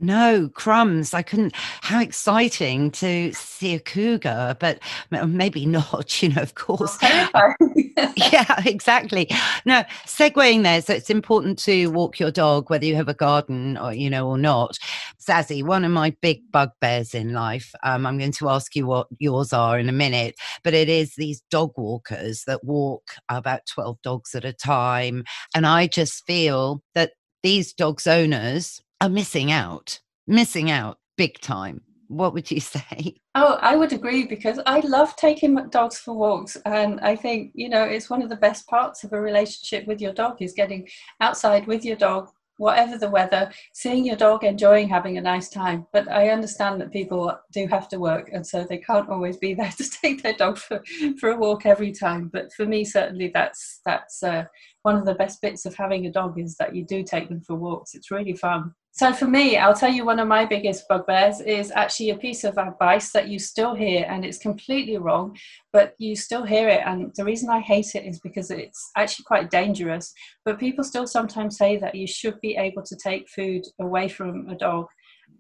No, 0.04 0.50
crumbs. 0.56 1.14
I 1.14 1.22
couldn't. 1.22 1.54
How 1.56 2.02
exciting 2.02 2.90
to 2.92 3.32
see 3.34 3.76
a 3.76 3.80
cougar, 3.80 4.58
but 4.60 4.80
maybe 5.12 5.66
not, 5.68 6.24
you 6.24 6.30
know, 6.30 6.42
of 6.42 6.56
course. 6.56 6.98
yeah, 8.18 8.62
exactly. 8.66 9.30
Now, 9.64 9.86
segueing 10.08 10.64
there, 10.64 10.82
so 10.82 10.94
it's 10.94 11.12
important 11.12 11.60
to 11.60 11.88
walk 11.92 12.20
your 12.20 12.32
dog, 12.32 12.70
whether 12.72 12.86
you 12.86 12.96
have 12.96 13.10
a 13.10 13.14
garden 13.14 13.78
or, 13.78 13.94
you 13.94 14.10
know, 14.10 14.28
or 14.28 14.40
not. 14.40 14.78
Zazie, 15.22 15.64
one 15.64 15.86
of 15.86 15.92
my 15.92 16.16
big 16.22 16.52
bugbears 16.52 17.14
in 17.14 17.34
life, 17.34 17.76
um, 17.84 18.08
I'm 18.08 18.18
going 18.18 18.32
to 18.34 18.50
ask 18.50 18.76
you 18.76 18.88
what 18.88 19.08
yours 19.20 19.54
are 19.54 19.78
in 19.78 19.88
a 19.88 19.92
minute, 19.92 20.36
but 20.64 20.74
it 20.74 20.90
is 20.90 21.14
these 21.16 21.44
dog 21.52 21.74
walkers 21.78 22.44
that 22.48 22.64
walk 22.64 23.04
about 23.30 23.68
12 23.68 24.02
dogs 24.02 24.34
at 24.34 24.46
a 24.46 24.54
time. 24.54 25.24
And 25.54 25.68
I 25.68 25.86
just 25.86 26.26
feel 26.26 26.82
that 26.96 27.12
these 27.44 27.72
dogs' 27.74 28.08
owners 28.08 28.82
are 29.02 29.10
missing 29.10 29.52
out, 29.52 30.00
missing 30.28 30.70
out 30.70 31.00
big 31.18 31.42
time. 31.42 31.82
What 32.08 32.34
would 32.34 32.52
you 32.52 32.60
say? 32.76 33.16
Oh, 33.36 33.58
I 33.62 33.76
would 33.76 33.92
agree 33.94 34.26
because 34.26 34.60
I 34.66 34.80
love 34.82 35.16
taking 35.16 35.56
dogs 35.70 35.98
for 35.98 36.14
walks. 36.14 36.56
And 36.66 37.00
I 37.02 37.16
think, 37.16 37.52
you 37.56 37.68
know, 37.68 37.84
it's 37.84 38.10
one 38.10 38.22
of 38.22 38.30
the 38.30 38.36
best 38.36 38.68
parts 38.68 39.04
of 39.04 39.12
a 39.12 39.20
relationship 39.20 39.88
with 39.88 40.00
your 40.00 40.14
dog 40.14 40.38
is 40.40 40.54
getting 40.54 40.88
outside 41.20 41.66
with 41.66 41.84
your 41.84 41.96
dog, 41.96 42.30
whatever 42.58 42.98
the 42.98 43.10
weather, 43.10 43.50
seeing 43.74 44.06
your 44.06 44.18
dog 44.18 44.44
enjoying 44.44 44.88
having 44.88 45.18
a 45.18 45.22
nice 45.22 45.50
time. 45.50 45.88
But 45.94 46.08
I 46.12 46.30
understand 46.30 46.80
that 46.82 46.92
people 46.92 47.36
do 47.52 47.66
have 47.68 47.88
to 47.90 48.00
work, 48.00 48.30
and 48.32 48.46
so 48.46 48.64
they 48.64 48.78
can't 48.78 49.10
always 49.10 49.38
be 49.38 49.54
there 49.56 49.72
to 49.72 49.90
take 49.90 50.22
their 50.22 50.36
dog 50.36 50.60
for, 50.60 50.84
for 51.20 51.30
a 51.30 51.38
walk 51.38 51.66
every 51.66 51.92
time. 51.92 52.30
But 52.32 52.54
for 52.54 52.68
me, 52.68 52.86
certainly, 52.86 53.32
that's 53.34 53.80
that's 53.84 54.22
uh, 54.22 54.44
one 54.84 54.96
of 54.96 55.06
the 55.06 55.16
best 55.16 55.42
bits 55.42 55.66
of 55.66 55.74
having 55.74 56.06
a 56.06 56.12
dog 56.12 56.40
is 56.40 56.56
that 56.58 56.76
you 56.76 56.86
do 56.86 57.02
take 57.04 57.30
them 57.30 57.42
for 57.42 57.56
walks. 57.56 57.96
It's 57.96 58.12
really 58.12 58.36
fun. 58.36 58.76
So 58.94 59.14
for 59.14 59.26
me, 59.26 59.58
I'll 59.58 59.74
tell 59.74 59.92
you 59.92 60.06
one 60.06 60.20
of 60.20 60.28
my 60.28 60.46
biggest 60.46 60.88
bugbears 60.90 61.40
is 61.40 61.72
actually 61.72 62.10
a 62.10 62.18
piece 62.18 62.44
of 62.44 62.58
advice 62.58 63.12
that 63.14 63.30
you 63.30 63.40
still 63.40 63.74
hear 63.74 64.06
and 64.08 64.26
it's 64.26 64.38
completely 64.38 64.98
wrong, 64.98 65.38
but 65.72 65.96
you 65.98 66.16
still 66.16 66.44
hear 66.44 66.68
it. 66.68 66.82
And 66.86 67.12
the 67.16 67.24
reason 67.24 67.50
I 67.50 67.62
hate 67.62 67.96
it 67.96 68.06
is 68.06 68.20
because 68.20 68.52
it's 68.52 68.92
actually 68.98 69.24
quite 69.24 69.50
dangerous. 69.50 70.14
But 70.44 70.60
people 70.60 70.84
still 70.84 71.08
sometimes 71.08 71.58
say 71.58 71.78
that 71.78 71.96
you 71.96 72.06
should 72.06 72.40
be 72.42 72.58
able 72.58 72.84
to 72.84 72.96
take 72.98 73.30
food 73.30 73.64
away 73.80 74.10
from 74.10 74.50
a 74.50 74.56
dog. 74.56 74.88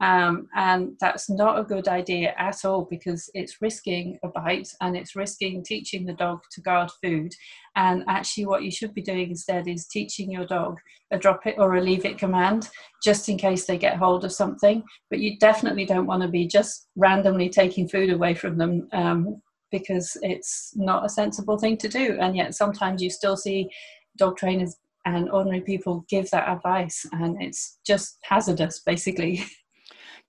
Um, 0.01 0.47
and 0.55 0.93
that's 0.99 1.29
not 1.29 1.59
a 1.59 1.63
good 1.63 1.87
idea 1.87 2.33
at 2.37 2.65
all 2.65 2.87
because 2.89 3.29
it's 3.35 3.61
risking 3.61 4.17
a 4.23 4.29
bite 4.29 4.67
and 4.81 4.97
it's 4.97 5.15
risking 5.15 5.63
teaching 5.63 6.05
the 6.05 6.13
dog 6.13 6.39
to 6.53 6.61
guard 6.61 6.89
food. 7.03 7.31
And 7.75 8.03
actually, 8.07 8.47
what 8.47 8.63
you 8.63 8.71
should 8.71 8.95
be 8.95 9.03
doing 9.03 9.29
instead 9.29 9.67
is 9.67 9.87
teaching 9.87 10.31
your 10.31 10.45
dog 10.45 10.77
a 11.11 11.19
drop 11.19 11.45
it 11.45 11.55
or 11.59 11.75
a 11.75 11.81
leave 11.81 12.05
it 12.05 12.17
command 12.17 12.69
just 13.03 13.29
in 13.29 13.37
case 13.37 13.65
they 13.65 13.77
get 13.77 13.97
hold 13.97 14.25
of 14.25 14.33
something. 14.33 14.83
But 15.11 15.19
you 15.19 15.37
definitely 15.37 15.85
don't 15.85 16.07
want 16.07 16.23
to 16.23 16.27
be 16.27 16.47
just 16.47 16.87
randomly 16.95 17.49
taking 17.49 17.87
food 17.87 18.11
away 18.11 18.33
from 18.33 18.57
them 18.57 18.87
um, 18.93 19.41
because 19.71 20.17
it's 20.23 20.71
not 20.75 21.05
a 21.05 21.09
sensible 21.09 21.59
thing 21.59 21.77
to 21.77 21.87
do. 21.87 22.17
And 22.19 22.35
yet, 22.35 22.55
sometimes 22.55 23.03
you 23.03 23.11
still 23.11 23.37
see 23.37 23.69
dog 24.17 24.35
trainers 24.35 24.75
and 25.05 25.29
ordinary 25.31 25.61
people 25.61 26.05
give 26.09 26.29
that 26.31 26.49
advice, 26.49 27.05
and 27.11 27.41
it's 27.41 27.79
just 27.85 28.17
hazardous 28.23 28.81
basically. 28.83 29.43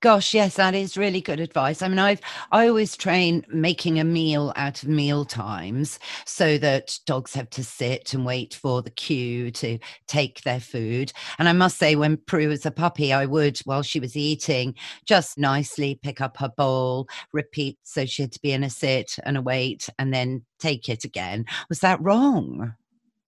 Gosh, 0.03 0.35
yes, 0.35 0.57
that 0.57 0.75
is 0.75 0.97
really 0.97 1.21
good 1.21 1.39
advice. 1.39 1.81
I 1.81 1.87
mean, 1.87 2.01
I've 2.01 2.21
I 2.51 2.67
always 2.67 2.97
train 2.97 3.45
making 3.49 4.01
a 4.01 4.05
meal 4.05 4.53
out 4.57 4.83
of 4.83 4.89
meal 4.89 5.25
times 5.25 6.01
so 6.27 6.59
that 6.59 6.99
dogs 7.07 7.35
have 7.35 7.49
to 7.51 7.63
sit 7.63 8.13
and 8.13 8.27
wait 8.27 8.53
for 8.53 8.83
the 8.83 8.91
cue 8.91 9.53
to 9.53 9.79
take 10.09 10.43
their 10.43 10.59
food. 10.59 11.13
And 11.39 11.49
I 11.49 11.53
must 11.53 11.79
say, 11.79 11.95
when 11.95 12.17
Prue 12.17 12.49
was 12.49 12.67
a 12.67 12.73
puppy, 12.73 13.13
I 13.13 13.27
would, 13.27 13.59
while 13.61 13.83
she 13.85 14.01
was 14.01 14.17
eating, 14.17 14.75
just 15.07 15.39
nicely 15.39 16.01
pick 16.03 16.21
up 16.21 16.37
her 16.39 16.51
bowl, 16.57 17.07
repeat 17.33 17.79
so 17.85 18.05
she 18.05 18.23
had 18.23 18.33
to 18.33 18.41
be 18.43 18.51
in 18.53 18.65
a 18.65 18.71
sit 18.71 19.17
and 19.25 19.37
a 19.37 19.43
wait, 19.43 19.89
and 20.01 20.13
then 20.13 20.45
take 20.59 20.89
it 20.89 21.05
again. 21.05 21.45
Was 21.69 21.79
that 21.79 22.03
wrong? 22.03 22.75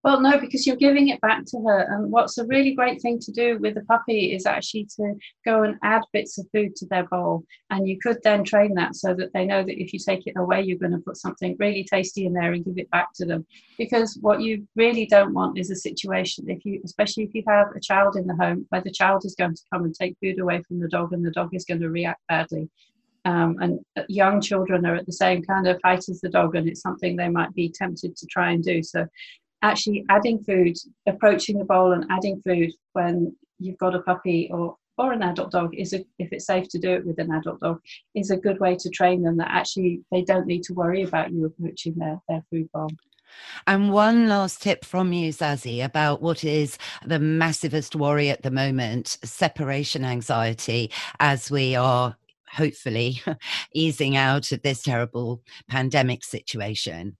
Well, 0.05 0.21
no, 0.21 0.38
because 0.38 0.67
you're 0.67 0.77
giving 0.77 1.09
it 1.09 1.21
back 1.23 1.47
to 1.47 1.62
her. 1.67 1.79
And 1.88 2.12
what's 2.12 2.37
a 2.37 2.45
really 2.45 2.75
great 2.75 3.01
thing 3.01 3.19
to 3.21 3.33
do 3.33 3.59
with 3.59 3.79
a 3.79 3.85
puppy 3.87 4.35
is 4.35 4.45
actually 4.45 4.87
to 4.97 5.14
go 5.47 5.62
and 5.62 5.77
add 5.83 6.03
bits 6.12 6.37
of 6.37 6.47
food 6.53 6.77
to 6.77 6.87
their 6.87 7.05
bowl. 7.05 7.43
And 7.71 7.88
you 7.88 7.99
could 7.99 8.19
then 8.23 8.45
train 8.45 8.75
that 8.75 8.97
so 8.97 9.14
that 9.14 9.33
they 9.33 9.47
know 9.47 9.64
that 9.64 9.83
if 9.83 9.95
you 9.95 9.99
take 9.99 10.27
it 10.27 10.35
away, 10.37 10.61
you're 10.61 10.79
going 10.79 10.93
to 10.93 10.99
put 10.99 11.17
something 11.17 11.57
really 11.59 11.85
tasty 11.85 12.27
in 12.27 12.35
there 12.35 12.53
and 12.53 12.62
give 12.62 12.77
it 12.77 12.90
back 12.90 13.14
to 13.14 13.25
them. 13.25 13.47
Because 13.79 14.19
what 14.21 14.43
you 14.43 14.69
really 14.77 15.07
don't 15.07 15.33
want 15.33 15.59
is 15.59 15.71
a 15.71 15.77
situation, 15.77 16.51
if 16.51 16.67
you, 16.67 16.83
especially 16.85 17.25
if 17.25 17.35
you 17.35 17.43
have 17.49 17.69
a 17.75 17.81
child 17.81 18.17
in 18.17 18.27
the 18.27 18.37
home, 18.37 18.67
where 18.69 18.83
the 18.83 18.93
child 18.93 19.25
is 19.25 19.35
going 19.35 19.55
to 19.55 19.62
come 19.73 19.85
and 19.85 19.95
take 19.95 20.19
food 20.23 20.38
away 20.38 20.61
from 20.69 20.81
the 20.81 20.88
dog 20.88 21.14
and 21.14 21.25
the 21.25 21.31
dog 21.31 21.55
is 21.55 21.64
going 21.64 21.81
to 21.81 21.88
react 21.88 22.21
badly. 22.29 22.69
Um, 23.27 23.57
and 23.62 23.81
young 24.09 24.43
children 24.43 24.85
are 24.85 24.97
at 24.97 25.07
the 25.07 25.12
same 25.12 25.43
kind 25.43 25.67
of 25.67 25.81
height 25.83 26.11
as 26.11 26.21
the 26.21 26.29
dog, 26.29 26.57
and 26.57 26.69
it's 26.69 26.83
something 26.83 27.17
they 27.17 27.31
might 27.31 27.55
be 27.55 27.71
tempted 27.71 28.17
to 28.17 28.27
try 28.27 28.51
and 28.51 28.62
do. 28.62 28.83
So 28.83 29.07
actually 29.64 30.05
adding 30.11 30.42
food, 30.44 30.77
approaching 31.07 31.59
the 31.59 31.64
bowl 31.64 31.92
and 31.92 32.05
adding 32.11 32.40
food 32.42 32.70
when 32.92 33.35
you've 33.59 33.79
got 33.79 33.94
a 33.94 34.03
puppy 34.03 34.50
or 34.53 34.77
or 34.96 35.12
an 35.12 35.22
adult 35.22 35.50
dog 35.50 35.74
is 35.74 35.92
a, 35.92 36.05
if 36.20 36.33
it's 36.33 36.46
safe 36.46 36.68
to 36.68 36.79
do 36.79 36.92
it 36.92 37.05
with 37.05 37.18
an 37.18 37.33
adult 37.33 37.59
dog 37.59 37.81
is 38.14 38.31
a 38.31 38.37
good 38.37 38.61
way 38.61 38.77
to 38.77 38.88
train 38.90 39.22
them 39.22 39.37
that 39.37 39.50
actually 39.50 40.00
they 40.12 40.22
don't 40.22 40.46
need 40.46 40.62
to 40.62 40.72
worry 40.72 41.03
about 41.03 41.33
you 41.33 41.46
approaching 41.46 41.94
their, 41.96 42.20
their 42.29 42.44
food 42.48 42.70
bowl. 42.72 42.88
And 43.66 43.92
one 43.92 44.29
last 44.29 44.62
tip 44.62 44.85
from 44.85 45.12
you, 45.12 45.33
Zazie, 45.33 45.85
about 45.85 46.22
what 46.22 46.44
is 46.44 46.79
the 47.05 47.18
massivest 47.18 47.96
worry 47.96 48.31
at 48.31 48.42
the 48.42 48.53
moment 48.53 49.18
separation 49.24 50.05
anxiety, 50.05 50.92
as 51.18 51.50
we 51.50 51.74
are 51.74 52.16
hopefully 52.48 53.20
easing 53.74 54.16
out 54.16 54.53
of 54.53 54.62
this 54.62 54.83
terrible 54.83 55.42
pandemic 55.68 56.22
situation. 56.22 57.16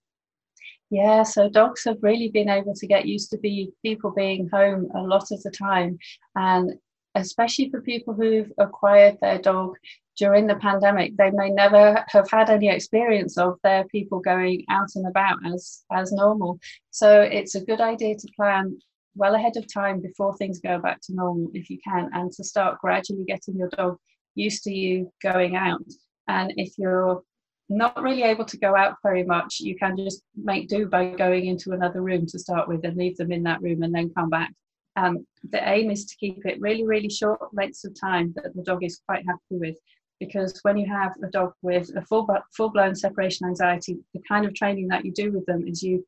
Yeah, 0.91 1.23
so 1.23 1.49
dogs 1.49 1.83
have 1.85 1.97
really 2.01 2.29
been 2.29 2.49
able 2.49 2.75
to 2.75 2.87
get 2.87 3.07
used 3.07 3.31
to 3.31 3.37
be 3.39 3.71
people 3.81 4.11
being 4.11 4.47
home 4.49 4.87
a 4.95 5.01
lot 5.01 5.31
of 5.31 5.41
the 5.41 5.49
time, 5.51 5.97
and 6.35 6.73
especially 7.15 7.69
for 7.69 7.81
people 7.81 8.13
who've 8.13 8.51
acquired 8.59 9.17
their 9.21 9.39
dog 9.39 9.75
during 10.17 10.47
the 10.47 10.55
pandemic, 10.55 11.17
they 11.17 11.31
may 11.31 11.49
never 11.49 12.05
have 12.07 12.29
had 12.29 12.49
any 12.49 12.69
experience 12.69 13.37
of 13.37 13.57
their 13.63 13.83
people 13.85 14.19
going 14.19 14.63
out 14.69 14.87
and 14.95 15.07
about 15.07 15.37
as 15.45 15.83
as 15.91 16.11
normal. 16.11 16.59
So 16.91 17.21
it's 17.21 17.55
a 17.55 17.65
good 17.65 17.81
idea 17.81 18.15
to 18.15 18.27
plan 18.35 18.77
well 19.15 19.35
ahead 19.35 19.57
of 19.57 19.71
time 19.73 20.01
before 20.01 20.37
things 20.37 20.59
go 20.59 20.77
back 20.79 21.01
to 21.01 21.15
normal 21.15 21.49
if 21.53 21.69
you 21.69 21.79
can, 21.83 22.09
and 22.13 22.31
to 22.33 22.43
start 22.43 22.79
gradually 22.79 23.25
getting 23.25 23.55
your 23.57 23.69
dog 23.69 23.97
used 24.35 24.63
to 24.63 24.73
you 24.73 25.11
going 25.23 25.55
out. 25.55 25.81
And 26.27 26.53
if 26.57 26.77
you're 26.77 27.23
not 27.69 28.01
really 28.01 28.23
able 28.23 28.45
to 28.45 28.57
go 28.57 28.75
out 28.75 28.95
very 29.01 29.23
much, 29.23 29.59
you 29.59 29.75
can 29.75 29.97
just 29.97 30.21
make 30.35 30.67
do 30.67 30.87
by 30.87 31.09
going 31.09 31.47
into 31.47 31.71
another 31.71 32.01
room 32.01 32.25
to 32.27 32.39
start 32.39 32.67
with 32.67 32.83
and 32.85 32.95
leave 32.97 33.17
them 33.17 33.31
in 33.31 33.43
that 33.43 33.61
room 33.61 33.83
and 33.83 33.93
then 33.93 34.13
come 34.15 34.29
back. 34.29 34.53
Um, 34.95 35.25
the 35.49 35.67
aim 35.67 35.91
is 35.91 36.05
to 36.05 36.15
keep 36.17 36.45
it 36.45 36.61
really, 36.61 36.85
really 36.85 37.09
short 37.09 37.53
lengths 37.53 37.83
of 37.83 37.99
time 37.99 38.33
that 38.35 38.55
the 38.55 38.63
dog 38.63 38.83
is 38.83 39.01
quite 39.07 39.25
happy 39.25 39.39
with. 39.49 39.77
Because 40.19 40.57
when 40.61 40.77
you 40.77 40.87
have 40.87 41.13
a 41.23 41.27
dog 41.27 41.53
with 41.61 41.91
a 41.97 42.01
full, 42.01 42.27
full 42.55 42.69
blown 42.69 42.95
separation 42.95 43.47
anxiety, 43.47 43.97
the 44.13 44.21
kind 44.27 44.45
of 44.45 44.53
training 44.53 44.87
that 44.87 45.03
you 45.03 45.11
do 45.11 45.31
with 45.31 45.45
them 45.45 45.67
is 45.67 45.83
you 45.83 46.05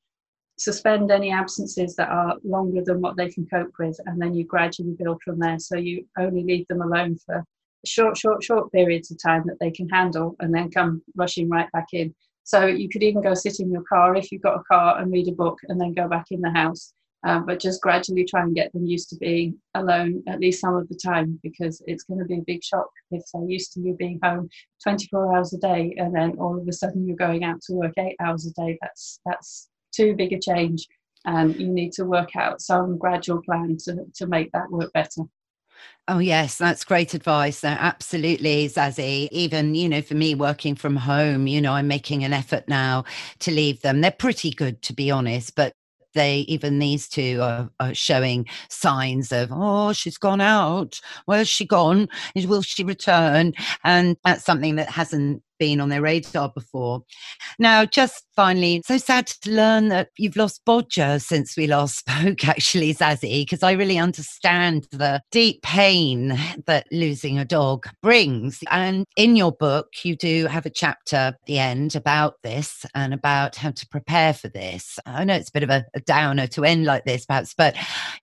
suspend 0.57 1.11
any 1.11 1.31
absences 1.31 1.95
that 1.95 2.09
are 2.09 2.35
longer 2.43 2.81
than 2.83 3.01
what 3.01 3.17
they 3.17 3.29
can 3.29 3.45
cope 3.47 3.71
with, 3.77 3.99
and 4.05 4.21
then 4.21 4.33
you 4.33 4.45
gradually 4.45 4.95
build 4.97 5.21
from 5.23 5.39
there. 5.39 5.59
So 5.59 5.75
you 5.75 6.05
only 6.17 6.43
leave 6.43 6.67
them 6.67 6.81
alone 6.81 7.17
for 7.25 7.43
short, 7.85 8.17
short, 8.17 8.43
short 8.43 8.71
periods 8.71 9.11
of 9.11 9.21
time 9.21 9.43
that 9.45 9.57
they 9.59 9.71
can 9.71 9.87
handle 9.89 10.35
and 10.39 10.53
then 10.53 10.71
come 10.71 11.01
rushing 11.15 11.49
right 11.49 11.71
back 11.71 11.87
in. 11.93 12.13
So 12.43 12.65
you 12.65 12.87
could 12.89 13.03
even 13.03 13.21
go 13.21 13.33
sit 13.33 13.59
in 13.59 13.71
your 13.71 13.83
car 13.83 14.15
if 14.15 14.31
you've 14.31 14.41
got 14.41 14.59
a 14.59 14.63
car 14.71 14.99
and 14.99 15.11
read 15.11 15.27
a 15.27 15.33
book 15.33 15.59
and 15.67 15.79
then 15.79 15.93
go 15.93 16.07
back 16.07 16.27
in 16.31 16.41
the 16.41 16.51
house. 16.51 16.93
Um, 17.23 17.45
but 17.45 17.59
just 17.59 17.81
gradually 17.81 18.23
try 18.23 18.43
and 18.43 18.55
get 18.55 18.71
them 18.71 18.85
used 18.85 19.09
to 19.09 19.17
being 19.17 19.57
alone 19.73 20.23
at 20.27 20.39
least 20.39 20.61
some 20.61 20.75
of 20.75 20.87
the 20.87 20.95
time 20.95 21.39
because 21.41 21.81
it's 21.87 22.03
going 22.03 22.19
to 22.19 22.25
be 22.25 22.37
a 22.37 22.43
big 22.45 22.63
shock 22.63 22.89
if 23.09 23.23
they're 23.33 23.49
used 23.49 23.73
to 23.73 23.81
you 23.81 23.95
being 23.95 24.19
home 24.23 24.49
24 24.83 25.35
hours 25.35 25.51
a 25.51 25.57
day 25.57 25.95
and 25.97 26.15
then 26.15 26.37
all 26.37 26.57
of 26.57 26.67
a 26.67 26.71
sudden 26.71 27.07
you're 27.07 27.17
going 27.17 27.43
out 27.43 27.59
to 27.63 27.73
work 27.73 27.93
eight 27.97 28.15
hours 28.21 28.45
a 28.45 28.53
day. 28.53 28.77
That's 28.81 29.19
that's 29.25 29.67
too 29.91 30.15
big 30.15 30.31
a 30.31 30.39
change, 30.39 30.87
and 31.25 31.55
you 31.59 31.67
need 31.67 31.91
to 31.93 32.05
work 32.05 32.35
out 32.35 32.61
some 32.61 32.97
gradual 32.97 33.41
plan 33.41 33.77
to 33.85 34.05
to 34.15 34.27
make 34.27 34.51
that 34.51 34.69
work 34.69 34.93
better. 34.93 35.23
Oh, 36.09 36.19
yes, 36.19 36.57
that's 36.57 36.85
great 36.85 37.13
advice. 37.13 37.63
Uh, 37.63 37.75
absolutely, 37.79 38.69
Zazie. 38.69 39.27
Even, 39.31 39.75
you 39.75 39.89
know, 39.89 40.01
for 40.01 40.15
me 40.15 40.35
working 40.35 40.73
from 40.73 40.95
home, 40.95 41.47
you 41.47 41.59
know, 41.61 41.73
I'm 41.73 41.87
making 41.87 42.23
an 42.23 42.31
effort 42.31 42.63
now 42.69 43.03
to 43.39 43.51
leave 43.51 43.81
them. 43.81 43.99
They're 43.99 44.11
pretty 44.11 44.51
good, 44.51 44.81
to 44.83 44.93
be 44.93 45.11
honest, 45.11 45.55
but 45.55 45.73
they 46.13 46.39
even 46.47 46.79
these 46.79 47.07
two 47.09 47.39
are, 47.41 47.69
are, 47.79 47.93
showing 47.93 48.45
signs 48.69 49.31
of 49.31 49.49
oh 49.51 49.93
she's 49.93 50.17
gone 50.17 50.41
out 50.41 50.99
where's 51.25 51.47
she 51.47 51.65
gone 51.65 52.07
will 52.47 52.61
she 52.61 52.83
return 52.83 53.53
and 53.83 54.17
that's 54.25 54.43
something 54.43 54.77
that 54.77 54.89
hasn't 54.89 55.43
been 55.59 55.81
on 55.81 55.89
their 55.89 56.01
radar 56.01 56.51
before. 56.53 57.03
Now, 57.59 57.85
just 57.85 58.25
finally, 58.35 58.81
so 58.85 58.97
sad 58.97 59.27
to 59.27 59.51
learn 59.51 59.89
that 59.89 60.09
you've 60.17 60.35
lost 60.35 60.63
Bodger 60.65 61.19
since 61.19 61.57
we 61.57 61.67
last 61.67 61.97
spoke, 62.07 62.47
actually, 62.47 62.93
Zazie, 62.93 63.41
because 63.41 63.63
I 63.63 63.71
really 63.73 63.97
understand 63.97 64.87
the 64.91 65.21
deep 65.31 65.61
pain 65.61 66.37
that 66.65 66.87
losing 66.91 67.39
a 67.39 67.45
dog 67.45 67.87
brings. 68.01 68.59
And 68.69 69.05
in 69.15 69.35
your 69.35 69.51
book, 69.51 69.87
you 70.03 70.15
do 70.15 70.45
have 70.47 70.65
a 70.65 70.71
chapter 70.71 71.15
at 71.15 71.37
the 71.45 71.59
end 71.59 71.95
about 71.95 72.35
this 72.43 72.85
and 72.93 73.13
about 73.13 73.55
how 73.55 73.71
to 73.71 73.87
prepare 73.87 74.33
for 74.33 74.49
this. 74.49 74.99
I 75.05 75.23
know 75.23 75.35
it's 75.35 75.49
a 75.49 75.53
bit 75.53 75.63
of 75.63 75.69
a, 75.69 75.85
a 75.93 75.99
downer 76.01 76.47
to 76.47 76.63
end 76.63 76.85
like 76.85 77.05
this, 77.05 77.25
perhaps, 77.25 77.53
but 77.57 77.75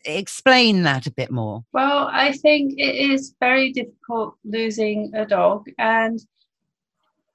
explain 0.04 0.82
that 0.82 1.06
a 1.06 1.12
bit 1.12 1.30
more. 1.30 1.64
Well, 1.72 2.08
I 2.10 2.32
think 2.32 2.74
it 2.78 2.94
is 2.94 3.34
very 3.40 3.72
difficult 3.72 4.34
losing 4.44 5.12
a 5.14 5.26
dog. 5.26 5.66
And 5.78 6.20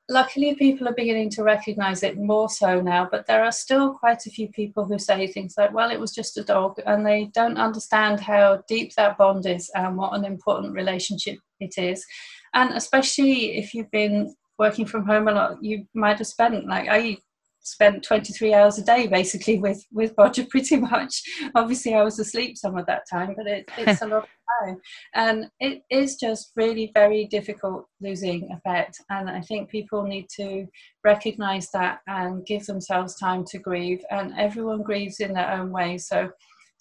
luckily 0.09 0.55
people 0.55 0.87
are 0.87 0.93
beginning 0.93 1.29
to 1.29 1.43
recognize 1.43 2.01
it 2.03 2.17
more 2.17 2.49
so 2.49 2.81
now 2.81 3.07
but 3.09 3.27
there 3.27 3.43
are 3.43 3.51
still 3.51 3.93
quite 3.93 4.25
a 4.25 4.29
few 4.29 4.47
people 4.49 4.83
who 4.83 4.97
say 4.97 5.27
things 5.27 5.53
like 5.57 5.71
well 5.73 5.91
it 5.91 5.99
was 5.99 6.11
just 6.11 6.37
a 6.37 6.43
dog 6.43 6.79
and 6.85 7.05
they 7.05 7.25
don't 7.33 7.57
understand 7.57 8.19
how 8.19 8.61
deep 8.67 8.93
that 8.95 9.17
bond 9.17 9.45
is 9.45 9.69
and 9.75 9.95
what 9.95 10.13
an 10.13 10.25
important 10.25 10.73
relationship 10.73 11.37
it 11.59 11.77
is. 11.77 12.05
And 12.53 12.71
especially 12.73 13.57
if 13.57 13.73
you've 13.73 13.91
been 13.91 14.33
working 14.59 14.85
from 14.85 15.05
home 15.05 15.27
a 15.27 15.31
lot 15.31 15.63
you 15.63 15.85
might 15.93 16.17
have 16.17 16.27
spent 16.27 16.67
like 16.67 16.87
i 16.89 17.17
spent 17.61 18.03
23 18.03 18.53
hours 18.53 18.77
a 18.77 18.83
day 18.83 19.07
basically 19.07 19.59
with 19.59 19.85
with 19.91 20.15
Bodger 20.15 20.45
pretty 20.49 20.77
much. 20.77 21.21
Obviously, 21.55 21.93
I 21.93 22.03
was 22.03 22.19
asleep 22.19 22.57
some 22.57 22.77
of 22.77 22.85
that 22.87 23.03
time, 23.11 23.33
but 23.35 23.47
it, 23.47 23.69
it's 23.77 24.01
a 24.01 24.07
lot 24.07 24.23
of 24.23 24.29
time, 24.61 24.77
and 25.13 25.49
it 25.59 25.83
is 25.89 26.15
just 26.15 26.51
really 26.55 26.91
very 26.93 27.25
difficult 27.25 27.87
losing 28.01 28.49
a 28.51 28.59
pet. 28.67 28.93
And 29.09 29.29
I 29.29 29.41
think 29.41 29.69
people 29.69 30.03
need 30.03 30.27
to 30.37 30.67
recognise 31.03 31.69
that 31.71 31.99
and 32.07 32.45
give 32.45 32.65
themselves 32.65 33.15
time 33.15 33.45
to 33.45 33.59
grieve. 33.59 34.03
And 34.11 34.33
everyone 34.37 34.83
grieves 34.83 35.19
in 35.19 35.33
their 35.33 35.51
own 35.51 35.71
way. 35.71 35.97
So. 35.97 36.29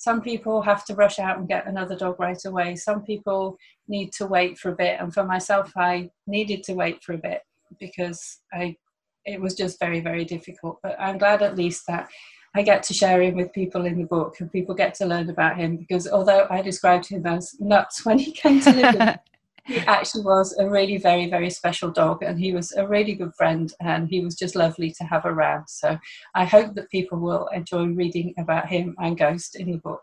Some 0.00 0.22
people 0.22 0.62
have 0.62 0.84
to 0.84 0.94
rush 0.94 1.18
out 1.18 1.38
and 1.38 1.48
get 1.48 1.66
another 1.66 1.96
dog 1.96 2.20
right 2.20 2.38
away. 2.46 2.76
Some 2.76 3.02
people 3.02 3.58
need 3.88 4.12
to 4.12 4.28
wait 4.28 4.56
for 4.56 4.70
a 4.70 4.76
bit. 4.76 5.00
And 5.00 5.12
for 5.12 5.24
myself, 5.24 5.72
I 5.76 6.08
needed 6.28 6.62
to 6.66 6.74
wait 6.74 7.02
for 7.02 7.14
a 7.14 7.18
bit 7.18 7.40
because 7.80 8.38
I 8.52 8.76
it 9.24 9.40
was 9.40 9.54
just 9.54 9.78
very, 9.78 10.00
very 10.00 10.24
difficult. 10.24 10.78
But 10.82 10.96
I'm 10.98 11.18
glad 11.18 11.42
at 11.42 11.56
least 11.56 11.86
that 11.88 12.08
I 12.54 12.62
get 12.62 12.82
to 12.84 12.94
share 12.94 13.22
him 13.22 13.36
with 13.36 13.52
people 13.52 13.84
in 13.84 13.98
the 13.98 14.04
book 14.04 14.40
and 14.40 14.50
people 14.50 14.74
get 14.74 14.94
to 14.94 15.06
learn 15.06 15.28
about 15.28 15.58
him 15.58 15.76
because 15.76 16.08
although 16.08 16.46
I 16.50 16.62
described 16.62 17.08
him 17.08 17.26
as 17.26 17.54
nuts 17.60 18.04
when 18.04 18.18
he 18.18 18.32
came 18.32 18.60
to 18.60 18.72
live 18.72 19.18
he 19.68 19.78
actually 19.80 20.24
was 20.24 20.56
a 20.58 20.68
really 20.68 20.96
very 20.96 21.28
very 21.28 21.50
special 21.50 21.90
dog 21.90 22.22
and 22.22 22.40
he 22.40 22.52
was 22.52 22.72
a 22.72 22.86
really 22.86 23.14
good 23.14 23.34
friend 23.34 23.72
and 23.80 24.08
he 24.08 24.20
was 24.24 24.34
just 24.34 24.56
lovely 24.56 24.90
to 24.90 25.04
have 25.04 25.26
around 25.26 25.68
so 25.68 25.98
i 26.34 26.44
hope 26.44 26.74
that 26.74 26.90
people 26.90 27.18
will 27.18 27.46
enjoy 27.48 27.84
reading 27.84 28.34
about 28.38 28.66
him 28.66 28.96
and 28.98 29.18
ghost 29.18 29.56
in 29.56 29.70
the 29.70 29.78
book 29.78 30.02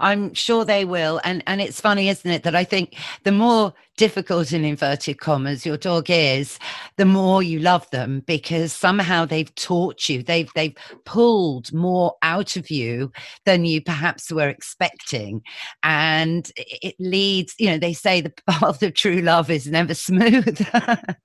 I'm 0.00 0.34
sure 0.34 0.64
they 0.64 0.84
will. 0.84 1.20
And 1.24 1.42
and 1.46 1.60
it's 1.60 1.80
funny, 1.80 2.08
isn't 2.08 2.30
it, 2.30 2.42
that 2.42 2.54
I 2.54 2.64
think 2.64 2.96
the 3.24 3.32
more 3.32 3.74
difficult 3.96 4.52
in 4.52 4.64
inverted 4.64 5.20
commas 5.20 5.66
your 5.66 5.76
dog 5.76 6.06
is, 6.08 6.58
the 6.96 7.04
more 7.04 7.42
you 7.42 7.58
love 7.58 7.88
them 7.90 8.22
because 8.26 8.72
somehow 8.72 9.26
they've 9.26 9.54
taught 9.54 10.08
you, 10.08 10.22
they've 10.22 10.50
they've 10.54 10.76
pulled 11.04 11.72
more 11.72 12.14
out 12.22 12.56
of 12.56 12.70
you 12.70 13.12
than 13.44 13.64
you 13.64 13.82
perhaps 13.82 14.32
were 14.32 14.48
expecting. 14.48 15.42
And 15.82 16.50
it 16.56 16.94
leads, 16.98 17.54
you 17.58 17.70
know, 17.70 17.78
they 17.78 17.92
say 17.92 18.20
the 18.20 18.32
path 18.48 18.82
of 18.82 18.94
true 18.94 19.20
love 19.20 19.50
is 19.50 19.66
never 19.66 19.94
smooth. 19.94 20.66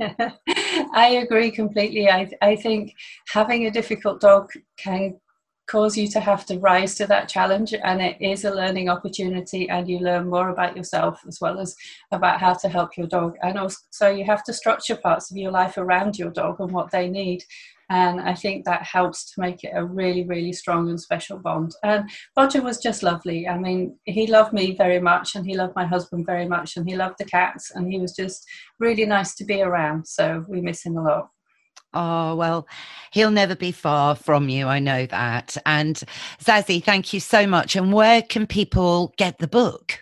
I 0.00 1.20
agree 1.22 1.50
completely. 1.50 2.08
I, 2.08 2.30
I 2.42 2.56
think 2.56 2.94
having 3.28 3.66
a 3.66 3.70
difficult 3.70 4.20
dog 4.20 4.50
can 4.76 5.18
cause 5.68 5.96
you 5.96 6.08
to 6.08 6.20
have 6.20 6.44
to 6.46 6.58
rise 6.58 6.94
to 6.96 7.06
that 7.06 7.28
challenge 7.28 7.74
and 7.74 8.00
it 8.00 8.16
is 8.20 8.44
a 8.44 8.50
learning 8.50 8.88
opportunity 8.88 9.68
and 9.68 9.88
you 9.88 9.98
learn 9.98 10.28
more 10.28 10.48
about 10.48 10.76
yourself 10.76 11.20
as 11.28 11.38
well 11.40 11.60
as 11.60 11.76
about 12.10 12.40
how 12.40 12.54
to 12.54 12.68
help 12.68 12.96
your 12.96 13.06
dog 13.06 13.36
and 13.42 13.58
also 13.58 14.08
you 14.10 14.24
have 14.24 14.42
to 14.42 14.52
structure 14.52 14.96
parts 14.96 15.30
of 15.30 15.36
your 15.36 15.50
life 15.50 15.76
around 15.76 16.18
your 16.18 16.30
dog 16.30 16.58
and 16.60 16.72
what 16.72 16.90
they 16.90 17.08
need 17.08 17.44
and 17.90 18.20
I 18.20 18.34
think 18.34 18.64
that 18.64 18.82
helps 18.82 19.32
to 19.32 19.40
make 19.40 19.64
it 19.64 19.72
a 19.74 19.84
really, 19.84 20.24
really 20.24 20.52
strong 20.52 20.90
and 20.90 21.00
special 21.00 21.38
bond. 21.38 21.74
And 21.82 22.10
Bodger 22.36 22.60
was 22.60 22.78
just 22.78 23.02
lovely. 23.02 23.48
I 23.48 23.56
mean, 23.56 23.96
he 24.04 24.26
loved 24.26 24.52
me 24.52 24.76
very 24.76 25.00
much, 25.00 25.34
and 25.34 25.46
he 25.46 25.56
loved 25.56 25.74
my 25.74 25.86
husband 25.86 26.26
very 26.26 26.46
much, 26.46 26.76
and 26.76 26.86
he 26.86 26.96
loved 26.96 27.16
the 27.18 27.24
cats, 27.24 27.72
and 27.74 27.90
he 27.90 27.98
was 27.98 28.14
just 28.14 28.44
really 28.78 29.06
nice 29.06 29.34
to 29.36 29.44
be 29.44 29.62
around. 29.62 30.06
So 30.06 30.44
we 30.48 30.60
miss 30.60 30.84
him 30.84 30.98
a 30.98 31.02
lot. 31.02 31.30
Oh, 31.94 32.36
well, 32.36 32.66
he'll 33.12 33.30
never 33.30 33.56
be 33.56 33.72
far 33.72 34.14
from 34.14 34.48
you. 34.48 34.66
I 34.66 34.78
know 34.78 35.06
that. 35.06 35.56
And 35.64 36.00
Zazie, 36.42 36.84
thank 36.84 37.12
you 37.12 37.20
so 37.20 37.46
much. 37.46 37.76
And 37.76 37.92
where 37.92 38.22
can 38.22 38.46
people 38.46 39.14
get 39.16 39.38
the 39.38 39.48
book? 39.48 40.00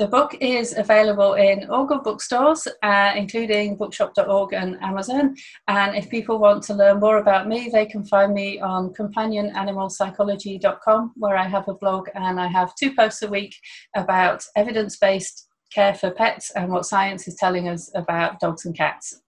The 0.00 0.08
book 0.08 0.34
is 0.40 0.76
available 0.78 1.34
in 1.34 1.68
all 1.68 1.84
good 1.84 2.02
bookstores, 2.02 2.66
uh, 2.82 3.12
including 3.14 3.76
bookshop.org 3.76 4.54
and 4.54 4.82
Amazon. 4.82 5.36
And 5.68 5.94
if 5.94 6.08
people 6.08 6.38
want 6.38 6.62
to 6.64 6.74
learn 6.74 7.00
more 7.00 7.18
about 7.18 7.46
me, 7.46 7.68
they 7.70 7.84
can 7.84 8.06
find 8.06 8.32
me 8.32 8.58
on 8.60 8.94
companionanimalpsychology.com, 8.94 11.12
where 11.16 11.36
I 11.36 11.46
have 11.46 11.68
a 11.68 11.74
blog 11.74 12.08
and 12.14 12.40
I 12.40 12.46
have 12.46 12.74
two 12.76 12.94
posts 12.94 13.20
a 13.20 13.28
week 13.28 13.54
about 13.94 14.42
evidence 14.56 14.96
based 14.96 15.48
care 15.70 15.94
for 15.94 16.10
pets 16.10 16.50
and 16.56 16.72
what 16.72 16.86
science 16.86 17.28
is 17.28 17.34
telling 17.34 17.68
us 17.68 17.90
about 17.94 18.40
dogs 18.40 18.64
and 18.64 18.74
cats. 18.74 19.20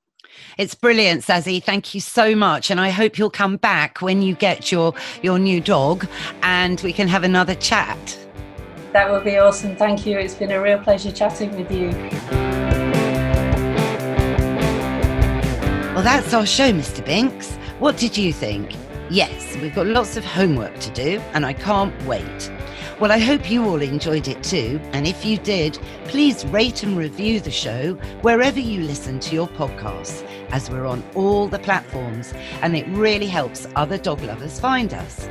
It's 0.59 0.75
brilliant, 0.75 1.23
Zazie. 1.23 1.63
Thank 1.63 1.95
you 1.95 2.01
so 2.01 2.35
much. 2.35 2.71
And 2.71 2.81
I 2.81 2.91
hope 2.91 3.19
you'll 3.19 3.31
come 3.31 3.57
back 3.57 4.03
when 4.03 4.23
you 4.23 4.35
get 4.35 4.71
your, 4.71 4.95
your 5.23 5.39
new 5.39 5.61
dog 5.61 6.07
and 6.43 6.81
we 6.83 6.93
can 6.93 7.09
have 7.09 7.25
another 7.25 7.55
chat. 7.55 8.19
That 8.93 9.11
would 9.11 9.25
be 9.25 9.39
awesome. 9.39 9.75
Thank 9.77 10.05
you. 10.07 10.19
It's 10.19 10.35
been 10.35 10.51
a 10.51 10.61
real 10.61 10.79
pleasure 10.79 11.11
chatting 11.11 11.57
with 11.57 11.71
you. 11.71 11.91
Well, 15.95 16.03
that's 16.03 16.35
our 16.35 16.45
show, 16.45 16.73
Mr. 16.73 17.05
Binks. 17.05 17.55
What 17.79 17.97
did 17.97 18.19
you 18.19 18.33
think? 18.33 18.75
Yes, 19.11 19.57
we've 19.57 19.75
got 19.75 19.87
lots 19.87 20.17
of 20.17 20.25
homework 20.25 20.79
to 20.81 20.91
do, 20.91 21.21
and 21.33 21.47
I 21.47 21.53
can't 21.53 21.95
wait. 22.07 22.52
Well, 23.03 23.11
I 23.11 23.19
hope 23.19 23.51
you 23.51 23.65
all 23.65 23.83
enjoyed 23.83 24.29
it 24.29 24.45
too. 24.45 24.81
And 24.93 25.09
if 25.09 25.25
you 25.25 25.37
did, 25.37 25.77
please 26.05 26.47
rate 26.47 26.85
and 26.85 26.97
review 26.97 27.41
the 27.41 27.51
show 27.51 27.95
wherever 28.21 28.61
you 28.61 28.83
listen 28.83 29.19
to 29.19 29.35
your 29.35 29.49
podcasts, 29.49 30.25
as 30.51 30.71
we're 30.71 30.87
on 30.87 31.03
all 31.17 31.49
the 31.49 31.59
platforms, 31.59 32.33
and 32.61 32.77
it 32.77 32.87
really 32.91 33.27
helps 33.27 33.67
other 33.75 33.99
dog 33.99 34.23
lovers 34.23 34.61
find 34.61 34.95
us. 34.95 35.29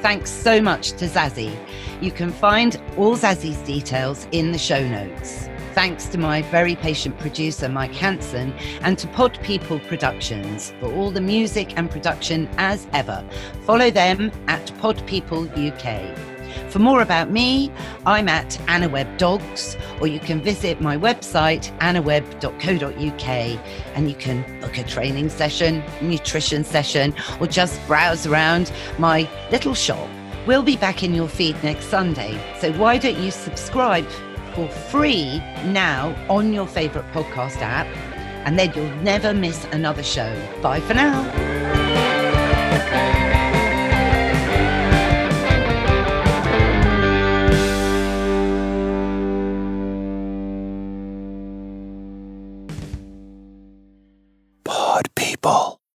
Thanks 0.00 0.30
so 0.30 0.62
much 0.62 0.92
to 0.92 1.06
Zazie. 1.06 1.52
You 2.00 2.12
can 2.12 2.30
find 2.30 2.80
all 2.96 3.16
Zazie's 3.16 3.58
details 3.66 4.28
in 4.30 4.52
the 4.52 4.58
show 4.58 4.86
notes. 4.86 5.48
Thanks 5.74 6.06
to 6.06 6.18
my 6.18 6.42
very 6.42 6.76
patient 6.76 7.18
producer, 7.18 7.68
Mike 7.68 7.94
Hanson, 7.94 8.52
and 8.82 8.96
to 8.98 9.08
Pod 9.08 9.40
People 9.42 9.80
Productions 9.80 10.72
for 10.78 10.94
all 10.94 11.10
the 11.10 11.20
music 11.20 11.76
and 11.76 11.90
production 11.90 12.48
as 12.58 12.86
ever. 12.92 13.28
Follow 13.64 13.90
them 13.90 14.30
at 14.46 14.72
Pod 14.78 15.04
People 15.08 15.48
UK. 15.58 16.31
For 16.68 16.78
more 16.78 17.02
about 17.02 17.30
me, 17.30 17.70
I'm 18.06 18.28
at 18.28 18.60
Anna 18.68 18.88
Webb 18.88 19.18
Dogs, 19.18 19.76
or 20.00 20.06
you 20.06 20.20
can 20.20 20.40
visit 20.40 20.80
my 20.80 20.96
website, 20.96 21.76
annawebb.co.uk, 21.78 23.28
and 23.94 24.08
you 24.08 24.14
can 24.14 24.60
book 24.60 24.78
a 24.78 24.84
training 24.84 25.28
session, 25.28 25.82
nutrition 26.00 26.64
session, 26.64 27.14
or 27.40 27.46
just 27.46 27.84
browse 27.86 28.26
around 28.26 28.72
my 28.98 29.28
little 29.50 29.74
shop. 29.74 30.08
We'll 30.46 30.62
be 30.62 30.76
back 30.76 31.02
in 31.02 31.14
your 31.14 31.28
feed 31.28 31.62
next 31.62 31.86
Sunday, 31.86 32.40
so 32.58 32.72
why 32.72 32.98
don't 32.98 33.18
you 33.18 33.30
subscribe 33.30 34.06
for 34.54 34.68
free 34.68 35.38
now 35.66 36.14
on 36.28 36.52
your 36.52 36.66
favourite 36.66 37.10
podcast 37.12 37.60
app, 37.62 37.86
and 38.44 38.58
then 38.58 38.72
you'll 38.74 38.90
never 39.02 39.32
miss 39.32 39.64
another 39.66 40.02
show. 40.02 40.34
Bye 40.60 40.80
for 40.80 40.94
now. 40.94 41.22